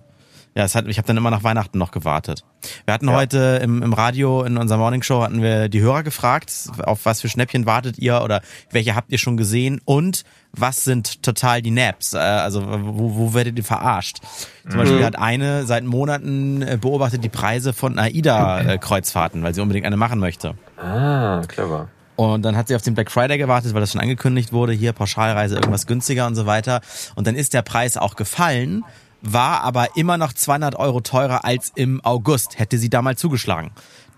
ja, 0.55 0.63
es 0.65 0.75
hat, 0.75 0.85
ich 0.87 0.97
habe 0.97 1.07
dann 1.07 1.15
immer 1.17 1.31
nach 1.31 1.43
Weihnachten 1.43 1.77
noch 1.77 1.91
gewartet. 1.91 2.43
Wir 2.85 2.93
hatten 2.93 3.07
Ja. 3.07 3.13
heute 3.15 3.59
im, 3.63 3.81
im 3.81 3.93
Radio 3.93 4.43
in 4.43 4.57
unserer 4.57 4.77
Morningshow 4.77 5.21
hatten 5.23 5.41
wir 5.41 5.69
die 5.69 5.79
Hörer 5.81 6.03
gefragt, 6.03 6.51
auf 6.83 7.05
was 7.05 7.21
für 7.21 7.29
Schnäppchen 7.29 7.65
wartet 7.65 7.97
ihr 7.99 8.21
oder 8.21 8.41
welche 8.71 8.95
habt 8.95 9.11
ihr 9.11 9.17
schon 9.17 9.37
gesehen 9.37 9.79
und 9.85 10.23
was 10.53 10.83
sind 10.83 11.23
total 11.23 11.61
die 11.61 11.71
Naps? 11.71 12.13
Äh, 12.13 12.17
Also 12.17 12.63
wo, 12.67 13.15
wo 13.15 13.33
werdet 13.33 13.57
ihr 13.57 13.63
verarscht? 13.63 14.17
Zum 14.67 14.77
Beispiel 14.79 15.03
hat 15.05 15.17
eine 15.17 15.65
seit 15.65 15.85
Monaten 15.85 16.61
äh, 16.61 16.77
beobachtet 16.79 17.23
die 17.23 17.29
Preise 17.29 17.71
von 17.73 17.97
AIDA-Kreuzfahrten, 17.97 19.41
weil 19.43 19.53
sie 19.53 19.61
unbedingt 19.61 19.85
eine 19.85 19.97
machen 19.97 20.19
möchte. 20.19 20.55
Ah, 20.77 21.41
clever. 21.47 21.87
Und 22.17 22.43
dann 22.43 22.55
hat 22.55 22.67
sie 22.67 22.75
auf 22.75 22.81
den 22.81 22.93
Black 22.93 23.09
Friday 23.09 23.37
gewartet, 23.37 23.73
weil 23.73 23.81
das 23.81 23.93
schon 23.93 24.01
angekündigt 24.01 24.53
wurde, 24.53 24.73
hier 24.73 24.93
Pauschalreise 24.93 25.55
irgendwas 25.55 25.87
günstiger 25.87 26.27
und 26.27 26.35
so 26.35 26.45
weiter. 26.45 26.81
Und 27.15 27.25
dann 27.25 27.35
ist 27.35 27.53
der 27.53 27.61
Preis 27.63 27.97
auch 27.97 28.15
gefallen, 28.15 28.83
war 29.21 29.61
aber 29.61 29.95
immer 29.95 30.17
noch 30.17 30.33
200 30.33 30.75
Euro 30.75 31.01
teurer 31.01 31.45
als 31.45 31.71
im 31.75 32.03
August. 32.03 32.59
Hätte 32.59 32.77
sie 32.77 32.89
da 32.89 33.01
mal 33.01 33.15
zugeschlagen. 33.17 33.71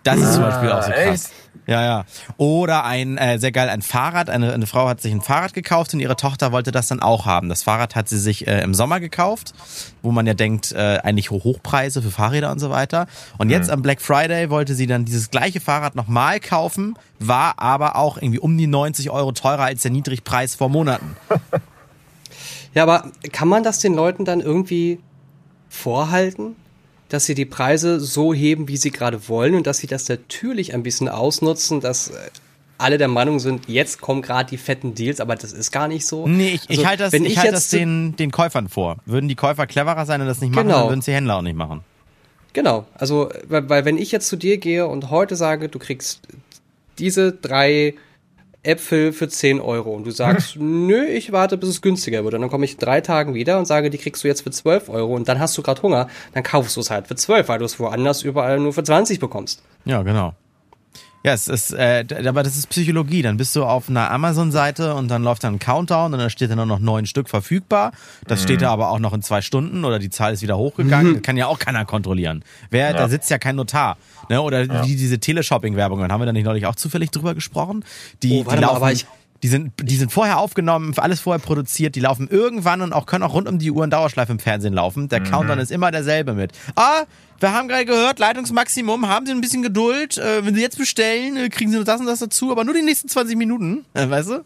Das 0.03 0.17
ist 0.19 0.33
zum 0.33 0.41
Beispiel 0.43 0.69
auch 0.69 0.83
so 0.83 0.91
krass. 0.91 0.97
echt? 0.97 1.29
Ja, 1.65 1.81
ja. 1.81 2.03
Oder 2.35 2.83
ein, 2.83 3.17
äh, 3.17 3.39
sehr 3.39 3.53
geil, 3.53 3.69
ein 3.69 3.81
Fahrrad. 3.81 4.29
Eine, 4.29 4.51
eine 4.51 4.67
Frau 4.67 4.89
hat 4.89 4.99
sich 4.99 5.13
ein 5.13 5.21
Fahrrad 5.21 5.53
gekauft 5.53 5.93
und 5.93 6.01
ihre 6.01 6.17
Tochter 6.17 6.51
wollte 6.51 6.73
das 6.73 6.87
dann 6.89 6.99
auch 6.99 7.25
haben. 7.25 7.47
Das 7.47 7.63
Fahrrad 7.63 7.95
hat 7.95 8.09
sie 8.09 8.19
sich 8.19 8.45
äh, 8.45 8.59
im 8.63 8.73
Sommer 8.73 8.99
gekauft, 8.99 9.53
wo 10.01 10.11
man 10.11 10.27
ja 10.27 10.33
denkt, 10.33 10.73
äh, 10.73 10.97
eigentlich 11.01 11.31
Ho- 11.31 11.41
Hochpreise 11.41 12.01
für 12.01 12.11
Fahrräder 12.11 12.51
und 12.51 12.59
so 12.59 12.69
weiter. 12.69 13.07
Und 13.37 13.49
jetzt 13.49 13.69
am 13.69 13.81
Black 13.81 14.01
Friday 14.01 14.49
wollte 14.49 14.75
sie 14.75 14.87
dann 14.87 15.05
dieses 15.05 15.29
gleiche 15.31 15.61
Fahrrad 15.61 15.95
nochmal 15.95 16.41
kaufen, 16.41 16.97
war 17.19 17.53
aber 17.59 17.95
auch 17.95 18.17
irgendwie 18.17 18.39
um 18.39 18.57
die 18.57 18.67
90 18.67 19.09
Euro 19.09 19.31
teurer 19.31 19.63
als 19.63 19.83
der 19.83 19.91
Niedrigpreis 19.91 20.55
vor 20.55 20.67
Monaten. 20.67 21.15
Ja, 22.73 22.83
aber 22.83 23.11
kann 23.31 23.47
man 23.47 23.63
das 23.63 23.79
den 23.79 23.93
Leuten 23.93 24.25
dann 24.25 24.41
irgendwie 24.41 24.99
vorhalten? 25.69 26.55
dass 27.09 27.25
sie 27.27 27.35
die 27.35 27.45
Preise 27.45 27.99
so 27.99 28.33
heben, 28.33 28.67
wie 28.67 28.77
sie 28.77 28.89
gerade 28.89 29.29
wollen 29.29 29.53
und 29.53 29.67
dass 29.67 29.77
sie 29.77 29.85
das 29.85 30.09
natürlich 30.09 30.73
ein 30.73 30.81
bisschen 30.81 31.07
ausnutzen, 31.07 31.79
dass 31.79 32.07
äh, 32.07 32.13
alle 32.79 32.97
der 32.97 33.07
Meinung 33.07 33.37
sind, 33.39 33.69
jetzt 33.69 34.01
kommen 34.01 34.23
gerade 34.23 34.49
die 34.49 34.57
fetten 34.57 34.95
Deals, 34.95 35.19
aber 35.19 35.35
das 35.35 35.53
ist 35.53 35.69
gar 35.71 35.87
nicht 35.87 36.07
so. 36.07 36.27
Nee, 36.27 36.53
ich, 36.53 36.61
Also, 36.69 36.81
ich 36.81 36.87
halte 36.87 37.03
das, 37.03 37.13
wenn 37.13 37.23
ich 37.25 37.33
ich 37.33 37.37
halt 37.37 37.51
jetzt 37.51 37.71
das 37.71 37.79
den, 37.79 38.15
den 38.15 38.31
Käufern 38.31 38.67
vor. 38.67 38.97
Würden 39.05 39.27
die 39.29 39.35
Käufer 39.35 39.67
cleverer 39.67 40.07
sein 40.07 40.21
und 40.21 40.27
das 40.27 40.41
nicht 40.41 40.55
machen, 40.55 40.65
Genau. 40.69 40.79
dann 40.79 40.89
würden 40.89 40.99
es 41.01 41.05
die 41.05 41.13
Händler 41.13 41.37
auch 41.37 41.43
nicht 41.43 41.55
machen. 41.55 41.81
Genau, 42.53 42.85
also 42.95 43.29
weil, 43.47 43.69
weil 43.69 43.85
wenn 43.85 43.99
ich 43.99 44.11
jetzt 44.11 44.27
zu 44.27 44.35
dir 44.35 44.57
gehe 44.57 44.87
und 44.87 45.11
heute 45.11 45.35
sage, 45.35 45.69
du 45.69 45.77
kriegst 45.77 46.21
diese 46.97 47.31
drei 47.31 47.93
Äpfel 48.63 49.13
für 49.13 49.27
10 49.27 49.59
Euro 49.59 49.91
und 49.91 50.05
du 50.05 50.11
sagst, 50.11 50.55
nö, 50.57 51.05
ich 51.05 51.31
warte, 51.31 51.57
bis 51.57 51.69
es 51.69 51.81
günstiger 51.81 52.23
wird. 52.23 52.33
Und 52.33 52.41
dann 52.41 52.49
komme 52.49 52.65
ich 52.65 52.73
in 52.73 52.79
drei 52.79 53.01
Tagen 53.01 53.33
wieder 53.33 53.59
und 53.59 53.65
sage, 53.65 53.89
die 53.89 53.97
kriegst 53.97 54.23
du 54.23 54.27
jetzt 54.27 54.41
für 54.41 54.51
12 54.51 54.89
Euro 54.89 55.15
und 55.15 55.27
dann 55.27 55.39
hast 55.39 55.57
du 55.57 55.61
gerade 55.61 55.81
Hunger, 55.81 56.07
dann 56.33 56.43
kaufst 56.43 56.75
du 56.75 56.81
es 56.81 56.89
halt 56.89 57.07
für 57.07 57.15
12, 57.15 57.49
weil 57.49 57.59
du 57.59 57.65
es 57.65 57.79
woanders 57.79 58.23
überall 58.23 58.59
nur 58.59 58.73
für 58.73 58.83
20 58.83 59.19
bekommst. 59.19 59.61
Ja, 59.85 60.01
genau. 60.03 60.33
Ja, 61.25 61.31
es 61.33 61.47
ist, 61.47 61.71
äh, 61.71 62.03
aber 62.27 62.43
das 62.43 62.57
ist 62.57 62.67
Psychologie. 62.67 63.21
Dann 63.21 63.37
bist 63.37 63.55
du 63.55 63.63
auf 63.63 63.89
einer 63.89 64.11
Amazon-Seite 64.11 64.93
und 64.95 65.07
dann 65.07 65.23
läuft 65.23 65.43
dann 65.45 65.55
ein 65.55 65.59
Countdown 65.59 66.11
und 66.13 66.19
dann 66.19 66.29
steht 66.29 66.49
dann 66.49 66.57
nur 66.57 66.65
noch 66.65 66.79
neun 66.79 67.05
Stück 67.05 67.29
verfügbar. 67.29 67.93
Das 68.27 68.43
steht 68.43 68.61
da 68.61 68.71
aber 68.71 68.89
auch 68.89 68.99
noch 68.99 69.13
in 69.13 69.21
zwei 69.21 69.41
Stunden 69.41 69.85
oder 69.85 69.99
die 69.99 70.09
Zahl 70.09 70.33
ist 70.33 70.41
wieder 70.41 70.57
hochgegangen. 70.57 71.13
Das 71.13 71.23
kann 71.23 71.37
ja 71.37 71.47
auch 71.47 71.59
keiner 71.59 71.85
kontrollieren. 71.85 72.43
Wer, 72.69 72.93
da 72.93 73.07
sitzt 73.07 73.29
ja 73.29 73.37
kein 73.37 73.55
Notar. 73.55 73.97
Ne? 74.29 74.41
Oder 74.41 74.83
wie 74.85 74.95
diese 74.97 75.17
Teleshopping-Werbungen. 75.19 76.11
Haben 76.11 76.19
wir 76.21 76.25
da 76.25 76.33
nicht 76.33 76.43
neulich 76.45 76.65
auch 76.65 76.75
zufällig 76.75 77.09
drüber 77.11 77.33
gesprochen? 77.35 77.85
Die, 78.21 78.41
Oh, 78.41 78.45
warte 78.45 78.57
die 78.59 78.65
mal, 78.65 78.67
laufen, 78.67 78.75
aber 78.83 78.91
ich- 78.91 79.05
die 79.43 79.49
sind, 79.49 79.73
die 79.81 79.97
sind 79.97 80.11
vorher 80.11 80.39
aufgenommen, 80.39 80.93
alles 80.95 81.19
vorher 81.19 81.39
produziert, 81.39 81.95
die 81.95 81.99
laufen 81.99 82.29
irgendwann 82.29 82.81
und 82.81 82.93
auch 82.93 83.05
können 83.05 83.25
auch 83.25 83.33
rund 83.33 83.49
um 83.49 83.59
die 83.59 83.71
Uhr 83.71 83.83
in 83.83 83.89
Dauerschleife 83.89 84.31
im 84.31 84.39
Fernsehen 84.39 84.73
laufen. 84.73 85.09
Der 85.09 85.19
Countdown 85.21 85.59
ist 85.59 85.69
immer 85.69 85.91
derselbe 85.91 86.33
mit. 86.33 86.53
Ah, 86.75 87.03
wir 87.41 87.53
haben 87.53 87.67
gerade 87.67 87.83
gehört, 87.83 88.19
Leitungsmaximum, 88.19 89.09
haben 89.09 89.25
Sie 89.25 89.33
ein 89.33 89.41
bisschen 89.41 89.61
Geduld. 89.61 90.17
Äh, 90.17 90.45
wenn 90.45 90.55
Sie 90.55 90.61
jetzt 90.61 90.77
bestellen, 90.77 91.35
äh, 91.35 91.49
kriegen 91.49 91.71
Sie 91.71 91.75
nur 91.75 91.83
das 91.83 91.99
und 91.99 92.07
das 92.07 92.19
dazu, 92.19 92.51
aber 92.51 92.63
nur 92.63 92.73
die 92.73 92.83
nächsten 92.83 93.09
20 93.09 93.35
Minuten. 93.35 93.83
Äh, 93.93 94.09
weißt 94.09 94.29
du? 94.29 94.45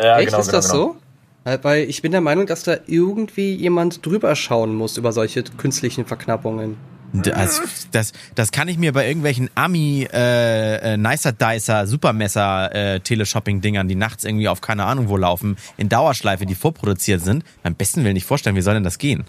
Ja, 0.00 0.18
Echt, 0.18 0.30
genau, 0.30 0.40
ist 0.40 0.46
genau, 0.46 0.58
das 0.58 0.70
genau. 0.72 0.96
so? 1.44 1.58
Weil 1.62 1.88
ich 1.88 2.02
bin 2.02 2.10
der 2.10 2.20
Meinung, 2.20 2.46
dass 2.46 2.64
da 2.64 2.78
irgendwie 2.86 3.54
jemand 3.54 4.04
drüber 4.04 4.34
schauen 4.34 4.74
muss 4.74 4.96
über 4.96 5.12
solche 5.12 5.44
künstlichen 5.56 6.04
Verknappungen. 6.04 6.76
Das, 7.12 7.60
das, 7.90 8.12
das 8.34 8.52
kann 8.52 8.68
ich 8.68 8.78
mir 8.78 8.92
bei 8.92 9.06
irgendwelchen 9.06 9.50
Ami 9.54 10.08
äh, 10.12 10.94
äh, 10.94 10.96
Nicer 10.96 11.32
Dicer 11.32 11.86
Supermesser 11.86 12.74
äh, 12.74 13.00
Teleshopping-Dingern, 13.00 13.86
die 13.88 13.94
nachts 13.96 14.24
irgendwie 14.24 14.48
auf 14.48 14.60
keine 14.60 14.84
Ahnung 14.84 15.08
wo 15.08 15.16
laufen, 15.16 15.56
in 15.76 15.88
Dauerschleife, 15.88 16.46
die 16.46 16.54
vorproduziert 16.54 17.20
sind, 17.20 17.44
beim 17.62 17.74
besten 17.74 18.02
Willen 18.04 18.14
nicht 18.14 18.26
vorstellen, 18.26 18.56
wie 18.56 18.62
soll 18.62 18.74
denn 18.74 18.84
das 18.84 18.98
gehen? 18.98 19.24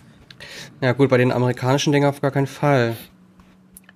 Ja 0.82 0.94
gut, 0.94 1.10
bei 1.10 1.18
den 1.18 1.32
amerikanischen 1.32 1.92
Dingen 1.92 2.08
auf 2.08 2.22
gar 2.22 2.32
keinen 2.32 2.48
Fall. 2.48 2.96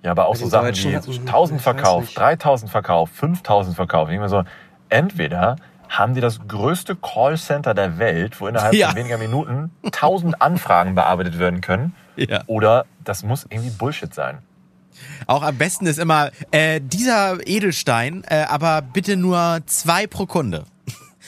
Ja, 0.04 0.12
aber 0.12 0.28
auch 0.28 0.34
Bei 0.34 0.40
so 0.40 0.48
Sachen 0.48 0.76
wie 0.76 0.96
hat- 0.96 1.08
ich 1.08 1.20
1000 1.20 1.58
weiß 1.60 1.64
Verkauf, 1.64 2.02
nicht. 2.04 2.18
3000 2.18 2.72
Verkauf, 2.72 3.10
5000 3.12 3.76
Verkauf. 3.76 4.10
Ich 4.10 4.20
mir 4.20 4.30
so, 4.30 4.44
entweder 4.90 5.56
haben 5.90 6.14
die 6.14 6.22
das 6.22 6.40
größte 6.48 6.96
Callcenter 6.98 7.74
der 7.74 7.98
Welt, 7.98 8.40
wo 8.40 8.48
innerhalb 8.48 8.74
Ja. 8.76 8.90
von 8.90 8.98
weniger 8.98 9.18
Minuten 9.18 9.72
1000 9.84 10.42
Anfragen 10.42 10.96
bearbeitet 10.96 11.40
werden 11.40 11.62
können, 11.62 11.94
Ja. 12.30 12.44
oder 12.48 12.86
das 13.04 13.24
muss 13.24 13.46
irgendwie 13.50 13.70
Bullshit 13.70 14.14
sein. 14.14 14.40
Auch 15.28 15.44
am 15.44 15.58
besten 15.58 15.86
ist 15.86 16.00
immer 16.00 16.32
äh, 16.52 16.82
dieser 16.82 17.48
Edelstein, 17.48 18.24
äh, 18.28 18.46
aber 18.50 18.82
bitte 18.82 19.16
nur 19.16 19.60
zwei 19.68 20.08
pro 20.08 20.26
Kunde. 20.26 20.66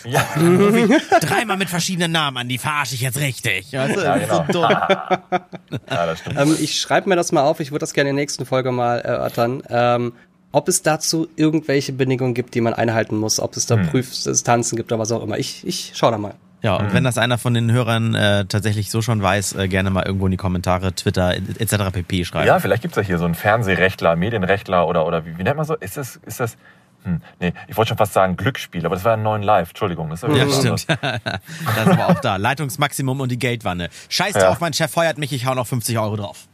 Ja, 0.05 0.25
Dreimal 1.21 1.57
mit 1.57 1.69
verschiedenen 1.69 2.11
Namen 2.11 2.37
an, 2.37 2.47
die 2.47 2.57
verarsche 2.57 2.95
ich 2.95 3.01
jetzt 3.01 3.19
richtig. 3.19 3.73
Weißt 3.73 3.97
du, 3.97 4.01
ja 4.01 4.15
ist 4.15 4.29
so 4.29 4.43
genau. 4.47 4.67
dumm. 4.67 4.71
ja, 5.89 6.05
das 6.05 6.19
stimmt. 6.19 6.39
Ähm, 6.39 6.57
ich 6.59 6.79
schreibe 6.79 7.09
mir 7.09 7.15
das 7.15 7.31
mal 7.31 7.43
auf, 7.43 7.59
ich 7.59 7.71
würde 7.71 7.81
das 7.81 7.93
gerne 7.93 8.09
in 8.09 8.15
der 8.15 8.23
nächsten 8.23 8.45
Folge 8.45 8.71
mal 8.71 8.99
erörtern. 8.99 9.61
Ähm, 9.69 10.13
ob 10.51 10.67
es 10.67 10.81
dazu 10.81 11.27
irgendwelche 11.35 11.93
Bedingungen 11.93 12.33
gibt, 12.33 12.55
die 12.55 12.61
man 12.61 12.73
einhalten 12.73 13.17
muss, 13.17 13.39
ob 13.39 13.55
es 13.55 13.65
da 13.65 13.75
Prüfdistanzen 13.77 14.77
gibt 14.77 14.91
oder 14.91 14.99
was 14.99 15.11
auch 15.11 15.21
immer. 15.21 15.37
Ich, 15.37 15.67
ich 15.67 15.91
schau 15.93 16.09
da 16.09 16.17
mal. 16.17 16.35
Ja, 16.61 16.75
und 16.75 16.93
wenn 16.93 17.03
das 17.05 17.17
einer 17.17 17.37
von 17.37 17.53
den 17.53 17.71
Hörern 17.71 18.15
äh, 18.15 18.45
tatsächlich 18.45 18.91
so 18.91 19.01
schon 19.01 19.21
weiß, 19.21 19.53
äh, 19.55 19.67
gerne 19.69 19.89
mal 19.91 20.05
irgendwo 20.05 20.25
in 20.27 20.31
die 20.31 20.37
Kommentare, 20.37 20.93
Twitter 20.93 21.33
etc. 21.35 21.91
pp. 21.93 22.25
schreiben. 22.25 22.47
Ja, 22.47 22.59
vielleicht 22.59 22.81
gibt's 22.81 22.97
ja 22.97 23.03
hier 23.03 23.17
so 23.17 23.25
einen 23.25 23.35
Fernsehrechtler, 23.35 24.15
Medienrechtler 24.17 24.85
oder, 24.87 25.05
oder 25.07 25.25
wie, 25.25 25.37
wie 25.37 25.43
nennt 25.43 25.55
man 25.57 25.65
so? 25.65 25.75
Ist 25.75 25.95
das, 25.95 26.19
ist 26.25 26.39
das, 26.41 26.57
hm, 27.05 27.21
nee, 27.39 27.53
ich 27.69 27.77
wollte 27.77 27.89
schon 27.89 27.97
fast 27.97 28.11
sagen 28.11 28.35
Glücksspiel, 28.35 28.85
aber 28.85 28.95
das 28.95 29.05
war 29.05 29.13
ein 29.13 29.23
neuen 29.23 29.41
Live, 29.41 29.69
Entschuldigung. 29.69 30.09
Das 30.09 30.21
ist 30.23 30.35
Ja, 30.35 30.49
stimmt. 30.49 30.85
das 30.89 31.85
ist 31.85 31.91
aber 31.91 32.07
auch 32.09 32.19
da. 32.19 32.35
Leitungsmaximum 32.35 33.21
und 33.21 33.31
die 33.31 33.39
Geldwanne. 33.39 33.89
Scheiß 34.09 34.33
Ja. 34.35 34.47
drauf, 34.47 34.59
mein 34.59 34.73
Chef 34.73 34.91
feuert 34.91 35.17
mich, 35.17 35.31
ich 35.31 35.45
hau 35.45 35.55
noch 35.55 35.65
50 35.67 35.97
Euro 35.97 36.17
drauf. 36.17 36.47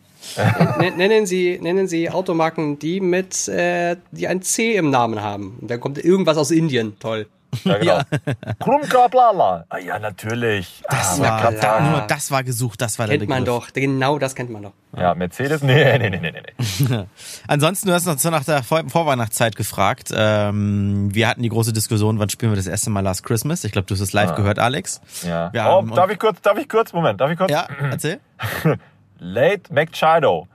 Nen- 0.79 0.97
Nennen 0.97 1.25
Sie, 1.25 1.59
nennen 1.62 1.88
Sie 1.88 2.09
Automarken, 2.09 2.77
die 2.79 3.00
mit, 3.00 3.47
äh, 3.47 3.95
die 4.12 4.27
ein 4.27 4.41
C 4.41 4.75
im 4.75 4.89
Namen 4.89 5.21
haben. 5.21 5.57
Und 5.62 5.69
dann 5.71 5.79
kommt 5.79 5.97
irgendwas 5.97 6.38
aus 6.38 6.51
Indien. 6.51 6.97
Toll. 7.00 7.27
Ja, 7.65 8.03
genau. 8.03 8.55
Krumkaplala. 8.59 9.65
Ah, 9.69 9.77
ja, 9.77 10.00
natürlich. 10.00 10.83
Das 10.89 11.19
ah, 11.19 11.24
war, 11.24 11.39
klar. 11.39 11.53
da, 11.53 11.79
nur 11.89 12.01
das 12.01 12.31
war 12.31 12.43
gesucht, 12.43 12.81
das 12.81 13.00
war 13.00 13.07
der 13.07 13.17
Kennt 13.17 13.29
man 13.29 13.45
doch. 13.45 13.71
Genau 13.74 14.19
das 14.19 14.35
kennt 14.35 14.50
man 14.50 14.63
doch. 14.63 14.74
Ja, 14.97 15.13
Mercedes? 15.13 15.62
Nee, 15.62 15.97
nee, 15.97 16.09
nee, 16.09 16.19
nee, 16.19 16.31
nee. 16.31 17.05
Ansonsten, 17.47 17.88
du 17.88 17.93
hast 17.93 18.07
uns 18.07 18.24
nach 18.24 18.45
der 18.45 18.63
Vor 18.63 18.83
Vorweihnachtszeit 18.88 19.55
gefragt. 19.55 20.09
Ähm, 20.15 21.13
wir 21.13 21.27
hatten 21.27 21.43
die 21.43 21.50
große 21.50 21.74
Diskussion, 21.74 22.19
wann 22.19 22.29
spielen 22.29 22.51
wir 22.51 22.57
das 22.57 22.67
erste 22.67 22.89
Mal 22.89 23.01
Last 23.01 23.24
Christmas? 23.24 23.63
Ich 23.63 23.71
glaube, 23.71 23.88
du 23.88 23.93
hast 23.93 24.01
es 24.01 24.13
live 24.13 24.35
gehört, 24.35 24.59
Alex. 24.59 25.01
Ja. 25.24 25.51
Wir 25.53 25.62
oh, 25.62 25.65
haben- 25.65 25.93
darf 25.93 26.09
ich 26.12 26.19
kurz, 26.19 26.41
darf 26.41 26.57
ich 26.57 26.69
kurz, 26.69 26.93
Moment, 26.93 27.19
darf 27.19 27.31
ich 27.31 27.38
kurz? 27.38 27.51
Ja, 27.51 27.67
erzähl. 27.91 28.19
Late 29.19 29.74
McChido. 29.74 30.47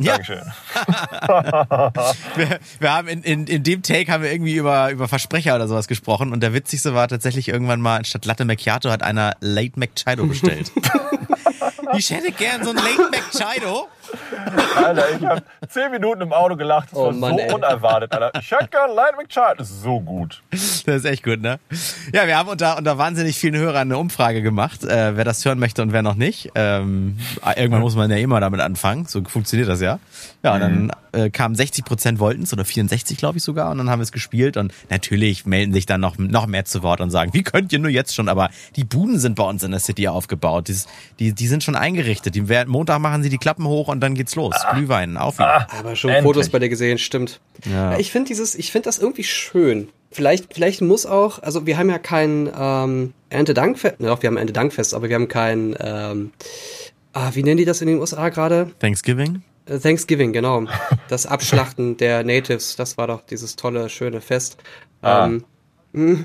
Ja. 0.00 0.12
Dankeschön. 0.12 0.42
Wir, 2.36 2.60
wir 2.78 2.92
haben 2.92 3.08
in, 3.08 3.22
in, 3.22 3.46
in 3.48 3.62
dem 3.64 3.82
Take 3.82 4.12
haben 4.12 4.22
wir 4.22 4.30
irgendwie 4.30 4.54
über, 4.54 4.90
über 4.92 5.08
Versprecher 5.08 5.56
oder 5.56 5.66
sowas 5.66 5.88
gesprochen 5.88 6.32
und 6.32 6.40
der 6.40 6.54
witzigste 6.54 6.94
war 6.94 7.08
tatsächlich 7.08 7.48
irgendwann 7.48 7.80
mal, 7.80 7.96
anstatt 7.96 8.24
Latte 8.24 8.44
Macchiato 8.44 8.90
hat 8.90 9.02
einer 9.02 9.34
Late 9.40 9.72
McChido 9.78 10.26
bestellt. 10.26 10.70
ich 11.96 12.10
hätte 12.10 12.32
gern 12.32 12.64
so 12.64 12.70
ein 12.70 12.76
Late 12.76 13.10
McChido. 13.10 13.88
Alter, 14.76 15.04
ich 15.18 15.24
habe 15.26 15.42
zehn 15.68 15.90
Minuten 15.90 16.22
im 16.22 16.32
Auto 16.32 16.56
gelacht. 16.56 16.88
Das 16.90 16.98
Oh 16.98 17.06
war 17.06 17.12
Mann, 17.12 17.32
so 17.34 17.38
ey. 17.40 17.52
unerwartet, 17.52 18.12
Alter. 18.12 18.38
Ich 18.40 18.50
hätte 18.50 18.68
gern 18.68 18.90
Late 18.94 19.16
McChido. 19.16 19.54
Das 19.58 19.70
ist 19.70 19.82
so 19.82 20.00
gut. 20.00 20.42
Das 20.50 20.84
ist 20.86 21.04
echt 21.04 21.22
gut, 21.24 21.40
ne? 21.42 21.58
Ja, 22.12 22.26
wir 22.26 22.36
haben 22.38 22.48
unter, 22.48 22.78
unter 22.78 22.96
wahnsinnig 22.98 23.36
vielen 23.38 23.56
Hörern 23.56 23.88
eine 23.88 23.98
Umfrage 23.98 24.42
gemacht, 24.42 24.84
äh, 24.84 25.16
wer 25.16 25.24
das 25.24 25.44
hören 25.44 25.58
möchte 25.58 25.82
und 25.82 25.92
wer 25.92 26.02
noch 26.02 26.14
nicht. 26.14 26.50
Ähm, 26.54 27.18
irgendwann 27.56 27.82
muss 27.82 27.96
man 27.96 28.10
ja 28.10 28.16
immer 28.16 28.40
damit 28.40 28.60
anfangen, 28.60 29.06
so 29.06 29.22
funktioniert 29.24 29.68
das 29.68 29.80
ja. 29.80 29.98
Ja, 30.42 30.54
und 30.54 30.60
dann 30.60 30.92
äh, 31.12 31.30
kamen 31.30 31.54
60 31.54 31.84
Prozent 31.84 32.18
wollten's 32.18 32.52
oder 32.52 32.64
64, 32.64 33.16
glaube 33.16 33.38
ich 33.38 33.44
sogar, 33.44 33.70
und 33.70 33.78
dann 33.78 33.90
haben 33.90 34.00
wir 34.00 34.04
es 34.04 34.12
gespielt 34.12 34.56
und 34.56 34.72
natürlich 34.90 35.46
melden 35.46 35.72
sich 35.72 35.86
dann 35.86 36.00
noch, 36.00 36.18
noch 36.18 36.46
mehr 36.46 36.64
zu 36.64 36.82
Wort 36.82 37.00
und 37.00 37.10
sagen, 37.10 37.32
wie 37.34 37.42
könnt 37.42 37.72
ihr 37.72 37.78
nur 37.78 37.90
jetzt 37.90 38.14
schon, 38.14 38.28
aber 38.28 38.50
die 38.76 38.84
Buden 38.84 39.18
sind 39.18 39.34
bei 39.36 39.44
uns 39.44 39.62
in 39.62 39.70
der 39.70 39.80
City 39.80 40.08
aufgebaut, 40.08 40.68
Dieses, 40.68 40.86
die, 41.18 41.32
die 41.32 41.46
sind 41.46 41.64
schon 41.64 41.74
eingerichtet, 41.74 42.34
die, 42.34 42.42
Montag 42.66 43.00
machen 43.00 43.22
sie 43.22 43.30
die 43.30 43.38
Klappen 43.38 43.66
hoch 43.66 43.88
und 43.88 44.00
dann 44.00 44.14
geht's 44.14 44.34
los, 44.34 44.54
Glühwein, 44.72 45.16
auf 45.16 45.38
ihn. 45.38 45.44
Aber 45.44 45.96
schon 45.96 46.10
Endlich. 46.10 46.24
Fotos 46.24 46.48
bei 46.50 46.58
dir 46.58 46.68
gesehen, 46.68 46.98
stimmt. 46.98 47.40
Ja. 47.64 47.78
Ja. 47.92 47.98
Ich 47.98 48.10
finde 48.10 48.28
dieses, 48.28 48.54
ich 48.54 48.72
finde 48.72 48.86
das 48.86 48.98
irgendwie 48.98 49.24
schön. 49.24 49.88
Vielleicht, 50.10 50.54
vielleicht 50.54 50.80
muss 50.80 51.06
auch, 51.06 51.42
also 51.42 51.66
wir 51.66 51.78
haben 51.78 51.90
ja 51.90 51.98
kein 51.98 52.50
ähm, 52.58 53.12
Erntedankfest, 53.30 53.96
doch, 53.98 54.22
wir 54.22 54.28
haben 54.28 54.36
ein 54.36 54.48
Erntedankfest, 54.48 54.94
aber 54.94 55.08
wir 55.08 55.14
haben 55.14 55.28
kein, 55.28 55.76
ähm, 55.78 56.32
ah, 57.12 57.30
wie 57.34 57.42
nennen 57.42 57.58
die 57.58 57.64
das 57.64 57.82
in 57.82 57.88
den 57.88 57.98
USA 57.98 58.30
gerade? 58.30 58.70
Thanksgiving? 58.78 59.42
Thanksgiving, 59.68 60.32
genau. 60.32 60.64
Das 61.08 61.26
Abschlachten 61.26 61.96
der 61.96 62.22
Natives, 62.22 62.76
das 62.76 62.98
war 62.98 63.06
doch 63.06 63.22
dieses 63.22 63.56
tolle, 63.56 63.88
schöne 63.88 64.20
Fest. 64.20 64.58
Ah. 65.00 65.26
Ähm, 65.26 65.44
mh, 65.92 66.24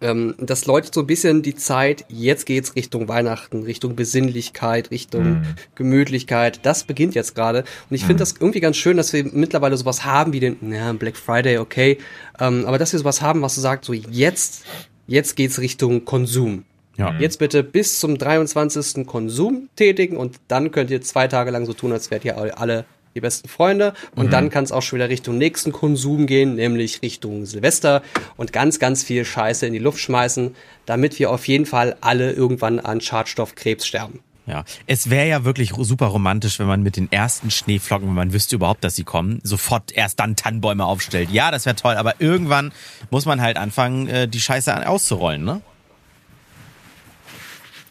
ähm, 0.00 0.34
das 0.38 0.66
läutet 0.66 0.94
so 0.94 1.00
ein 1.00 1.06
bisschen 1.06 1.42
die 1.42 1.54
Zeit, 1.54 2.04
jetzt 2.08 2.46
geht's 2.46 2.76
Richtung 2.76 3.08
Weihnachten, 3.08 3.64
Richtung 3.64 3.96
Besinnlichkeit, 3.96 4.90
Richtung 4.90 5.42
Gemütlichkeit. 5.74 6.60
Das 6.64 6.84
beginnt 6.84 7.14
jetzt 7.14 7.34
gerade. 7.34 7.64
Und 7.90 7.96
ich 7.96 8.04
finde 8.04 8.20
das 8.20 8.34
irgendwie 8.38 8.60
ganz 8.60 8.76
schön, 8.76 8.96
dass 8.96 9.12
wir 9.12 9.24
mittlerweile 9.24 9.76
sowas 9.76 10.04
haben 10.04 10.32
wie 10.32 10.40
den, 10.40 10.72
ja, 10.72 10.92
Black 10.92 11.16
Friday, 11.16 11.58
okay. 11.58 11.98
Ähm, 12.38 12.64
aber 12.66 12.78
dass 12.78 12.92
wir 12.92 12.98
sowas 12.98 13.22
haben, 13.22 13.42
was 13.42 13.56
so 13.56 13.60
sagt, 13.60 13.84
so 13.84 13.92
jetzt, 13.92 14.64
jetzt 15.06 15.36
geht's 15.36 15.58
Richtung 15.58 16.04
Konsum. 16.04 16.64
Ja. 16.98 17.14
Jetzt 17.18 17.38
bitte 17.38 17.62
bis 17.62 18.00
zum 18.00 18.18
23. 18.18 19.06
Konsum 19.06 19.68
tätigen 19.76 20.16
und 20.16 20.36
dann 20.48 20.70
könnt 20.72 20.90
ihr 20.90 21.00
zwei 21.00 21.28
Tage 21.28 21.50
lang 21.50 21.64
so 21.64 21.72
tun, 21.72 21.92
als 21.92 22.10
wärt 22.10 22.24
ihr 22.24 22.36
alle 22.58 22.84
die 23.14 23.20
besten 23.20 23.48
Freunde. 23.48 23.94
Und 24.16 24.32
dann 24.32 24.50
kann 24.50 24.64
es 24.64 24.70
auch 24.72 24.82
schon 24.82 24.98
wieder 24.98 25.08
Richtung 25.08 25.38
nächsten 25.38 25.72
Konsum 25.72 26.26
gehen, 26.26 26.56
nämlich 26.56 27.00
Richtung 27.02 27.46
Silvester 27.46 28.02
und 28.36 28.52
ganz, 28.52 28.78
ganz 28.78 29.02
viel 29.02 29.24
Scheiße 29.24 29.66
in 29.66 29.72
die 29.72 29.78
Luft 29.78 29.98
schmeißen, 30.00 30.54
damit 30.86 31.18
wir 31.18 31.30
auf 31.30 31.48
jeden 31.48 31.66
Fall 31.66 31.96
alle 32.00 32.32
irgendwann 32.32 32.78
an 32.80 33.00
Schadstoffkrebs 33.00 33.86
sterben. 33.86 34.20
Ja, 34.46 34.64
es 34.86 35.10
wäre 35.10 35.28
ja 35.28 35.44
wirklich 35.44 35.72
super 35.78 36.06
romantisch, 36.06 36.58
wenn 36.58 36.66
man 36.66 36.82
mit 36.82 36.96
den 36.96 37.12
ersten 37.12 37.50
Schneeflocken, 37.50 38.08
wenn 38.08 38.14
man 38.14 38.32
wüsste 38.32 38.56
überhaupt, 38.56 38.82
dass 38.82 38.96
sie 38.96 39.04
kommen, 39.04 39.40
sofort 39.42 39.92
erst 39.92 40.20
dann 40.20 40.36
Tannenbäume 40.36 40.84
aufstellt. 40.86 41.30
Ja, 41.30 41.50
das 41.50 41.66
wäre 41.66 41.76
toll, 41.76 41.94
aber 41.96 42.20
irgendwann 42.20 42.72
muss 43.10 43.26
man 43.26 43.40
halt 43.42 43.56
anfangen, 43.58 44.08
äh, 44.08 44.26
die 44.26 44.40
Scheiße 44.40 44.72
an- 44.74 44.84
auszurollen, 44.84 45.44
ne? 45.44 45.60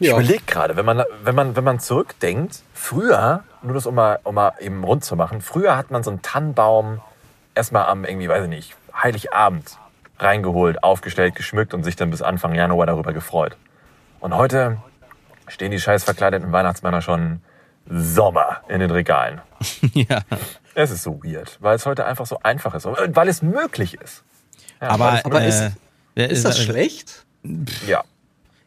Ich 0.00 0.08
überlege 0.20 0.44
gerade, 0.46 0.76
wenn 0.76 0.84
man, 0.86 1.02
wenn, 1.24 1.34
man, 1.34 1.56
wenn 1.56 1.64
man 1.64 1.80
zurückdenkt, 1.80 2.60
früher, 2.72 3.42
nur 3.62 3.74
das 3.74 3.86
um 3.86 3.94
mal, 3.96 4.20
um 4.24 4.34
mal 4.36 4.52
eben 4.60 4.84
rund 4.84 5.04
zu 5.04 5.16
machen, 5.16 5.40
früher 5.40 5.76
hat 5.76 5.90
man 5.90 6.02
so 6.04 6.10
einen 6.10 6.22
Tannenbaum 6.22 7.00
erstmal 7.54 7.86
am 7.86 8.04
irgendwie, 8.04 8.28
weiß 8.28 8.44
ich 8.44 8.48
nicht, 8.48 8.76
Heiligabend 8.94 9.76
reingeholt, 10.18 10.82
aufgestellt, 10.82 11.34
geschmückt 11.34 11.74
und 11.74 11.84
sich 11.84 11.96
dann 11.96 12.10
bis 12.10 12.22
Anfang 12.22 12.54
Januar 12.54 12.86
darüber 12.86 13.12
gefreut. 13.12 13.56
Und 14.20 14.34
heute 14.36 14.78
stehen 15.48 15.70
die 15.70 15.80
scheiß 15.80 16.04
verkleideten 16.04 16.52
Weihnachtsmänner 16.52 17.02
schon 17.02 17.40
Sommer 17.88 18.62
in 18.68 18.80
den 18.80 18.90
Regalen. 18.90 19.40
ja. 19.94 20.20
Es 20.74 20.90
ist 20.90 21.02
so 21.02 21.22
weird, 21.24 21.56
weil 21.60 21.74
es 21.76 21.86
heute 21.86 22.04
einfach 22.04 22.26
so 22.26 22.38
einfach 22.42 22.74
ist, 22.74 22.86
und 22.86 23.16
weil 23.16 23.28
es 23.28 23.42
möglich 23.42 23.94
ist. 24.00 24.22
Ja, 24.80 24.90
aber 25.24 25.40
äh, 25.40 25.48
ist- 25.48 25.72
Ist 26.32 26.44
das 26.44 26.58
äh, 26.58 26.62
schlecht? 26.62 27.24
Ja. 27.86 28.04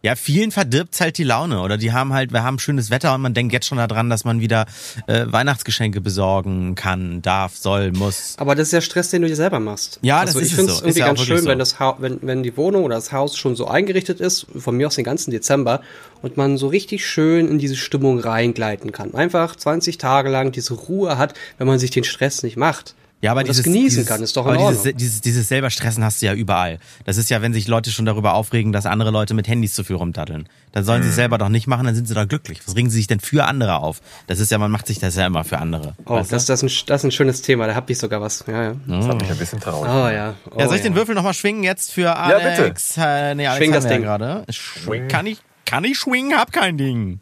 Ja, 0.04 0.16
vielen 0.16 0.52
verdirbt's 0.52 1.00
halt 1.00 1.20
die 1.20 1.24
Laune 1.24 1.62
oder 1.62 1.78
die 1.78 1.92
haben 1.92 2.12
halt, 2.12 2.34
wir 2.34 2.44
haben 2.44 2.58
schönes 2.58 2.90
Wetter 2.90 3.14
und 3.14 3.22
man 3.22 3.36
denkt 3.36 3.54
jetzt 3.54 3.68
schon 3.68 3.78
daran, 3.78 4.10
dass 4.10 4.24
man 4.24 4.42
wieder 4.42 4.66
äh, 5.06 5.26
Weihnachtsgeschenke 5.28 6.02
besorgen 6.02 6.74
kann, 6.74 7.22
darf, 7.22 7.56
soll, 7.56 7.92
muss. 7.92 8.34
Aber 8.38 8.56
das 8.56 8.70
ist 8.70 8.74
ja 8.74 8.82
Stress, 8.82 9.10
den 9.10 9.22
du 9.22 9.28
dir 9.28 9.36
selber 9.36 9.60
machst. 9.60 10.00
Ja, 10.02 10.22
das 10.22 10.36
also 10.36 10.40
ist 10.40 10.48
ich 10.48 10.56
finde 10.56 10.72
so. 10.72 10.78
es 10.78 10.82
Ist 10.82 10.86
irgendwie 10.86 11.00
ja 11.02 11.06
ganz 11.06 11.22
schön, 11.22 11.42
so. 11.42 11.48
wenn, 11.48 11.60
das 11.60 11.80
ha 11.80 11.96
wenn, 12.00 12.18
wenn 12.24 12.42
die 12.42 12.58
Wohnung 12.58 12.84
oder 12.84 12.96
das 12.96 13.12
Haus 13.12 13.38
schon 13.38 13.56
so 13.56 13.68
eingerichtet 13.68 14.20
ist, 14.20 14.48
von 14.58 14.76
mir 14.76 14.88
aus 14.88 14.96
den 14.96 15.06
ganzen 15.06 15.30
Dezember, 15.30 15.82
und 16.24 16.38
man 16.38 16.58
so 16.58 16.68
richtig 16.68 17.06
schön 17.06 17.48
in 17.48 17.60
diese 17.60 17.76
Stimmung 17.76 18.20
reingleiten 18.20 18.92
kann. 18.92 19.14
Einfach 19.14 19.56
20 19.56 19.98
Tage 19.98 20.30
lang 20.30 20.52
diese 20.52 20.74
Ruhe 20.74 21.18
hat, 21.18 21.34
wenn 21.58 21.68
man 21.68 21.80
sich 21.80 21.92
den 21.92 22.04
Stress 22.04 22.44
nicht 22.44 22.58
macht. 22.58 22.96
Ja, 23.22 23.32
aber 23.32 23.42
und 23.42 23.50
das 23.50 23.58
dieses, 23.58 23.66
genießen 23.66 23.86
dieses, 23.90 24.08
kann, 24.08 24.24
ist 24.24 24.36
doch 24.36 24.46
in 24.48 24.58
Ordnung. 24.58 24.70
dieses, 24.72 24.96
dieses, 24.96 25.22
dieses 25.22 25.48
selber 25.48 25.70
Stressen 25.70 26.04
hast 26.04 26.22
du 26.22 26.26
ja 26.26 26.34
überall. 26.34 26.80
Das 27.06 27.18
ist 27.18 27.30
ja, 27.30 27.42
wenn 27.44 27.54
sich 27.54 27.68
Leute 27.68 27.92
schon 27.92 28.06
darüber 28.06 28.34
aufregen, 28.34 28.72
dass 28.72 28.88
andere 28.88 29.12
Leute 29.12 29.36
mit 29.36 29.48
Handys 29.48 29.76
zu 29.76 29.84
viel 29.84 29.96
rumdatteln. 29.96 30.50
Dann 30.72 30.84
sollen 30.84 31.04
sie 31.04 31.08
Mhm. 31.08 31.10
es 31.12 31.16
selber 31.18 31.38
doch 31.38 31.50
nicht 31.50 31.68
machen, 31.68 31.86
dann 31.86 31.94
sind 31.94 32.08
sie 32.08 32.16
doch 32.16 32.28
glücklich. 32.28 32.62
Was 32.66 32.76
regen 32.76 32.90
sie 32.90 32.98
sich 32.98 33.06
denn 33.08 33.20
für 33.20 33.46
andere 33.46 33.78
auf? 33.78 34.02
Das 34.26 34.40
ist 34.40 34.50
ja, 34.52 34.58
man 34.58 34.72
macht 34.72 34.88
sich 34.88 34.98
das 35.00 35.16
ja 35.16 35.28
immer 35.28 35.44
für 35.44 35.60
andere. 35.60 35.94
Oh, 36.06 36.18
das, 36.18 36.30
das, 36.30 36.50
ist 36.50 36.64
ein, 36.64 36.86
das 36.88 37.02
ist 37.02 37.04
ein 37.06 37.12
schönes 37.12 37.42
Thema, 37.44 37.68
da 37.68 37.76
hab 37.76 37.90
ich 37.92 38.00
sogar 38.00 38.22
was. 38.22 38.44
Ja, 38.48 38.64
ja. 38.64 38.76
Das 38.88 39.08
hat 39.08 39.22
mich 39.22 39.30
ein 39.30 39.38
bisschen 39.38 39.60
traurig. 39.60 39.90
Oh 39.92 40.10
ja. 40.10 40.34
Oh, 40.50 40.60
ja, 40.60 40.68
soll 40.68 40.78
ich 40.78 40.82
den 40.84 40.96
Würfel 40.96 41.14
nochmal 41.14 41.34
schwingen 41.36 41.64
jetzt 41.64 41.92
für 41.92 42.10
bitte. 42.10 42.16
Alex? 42.18 42.98
Äh, 42.98 43.36
nee, 43.36 43.46
Alex 43.46 43.58
Schwing 43.64 43.72
das 43.74 43.84
ja 43.84 43.90
Ding. 43.92 44.02
gerade. 44.02 44.46
Schwing. 44.50 45.08
Kann 45.10 45.28
ich, 45.28 45.38
kann 45.66 45.84
ich 45.84 46.00
schwingen? 46.00 46.38
Hab 46.40 46.52
kein 46.52 46.78
Ding. 46.78 47.20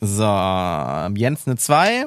So, 0.00 0.22
Jens 0.22 1.46
eine 1.46 1.56
2. 1.56 2.04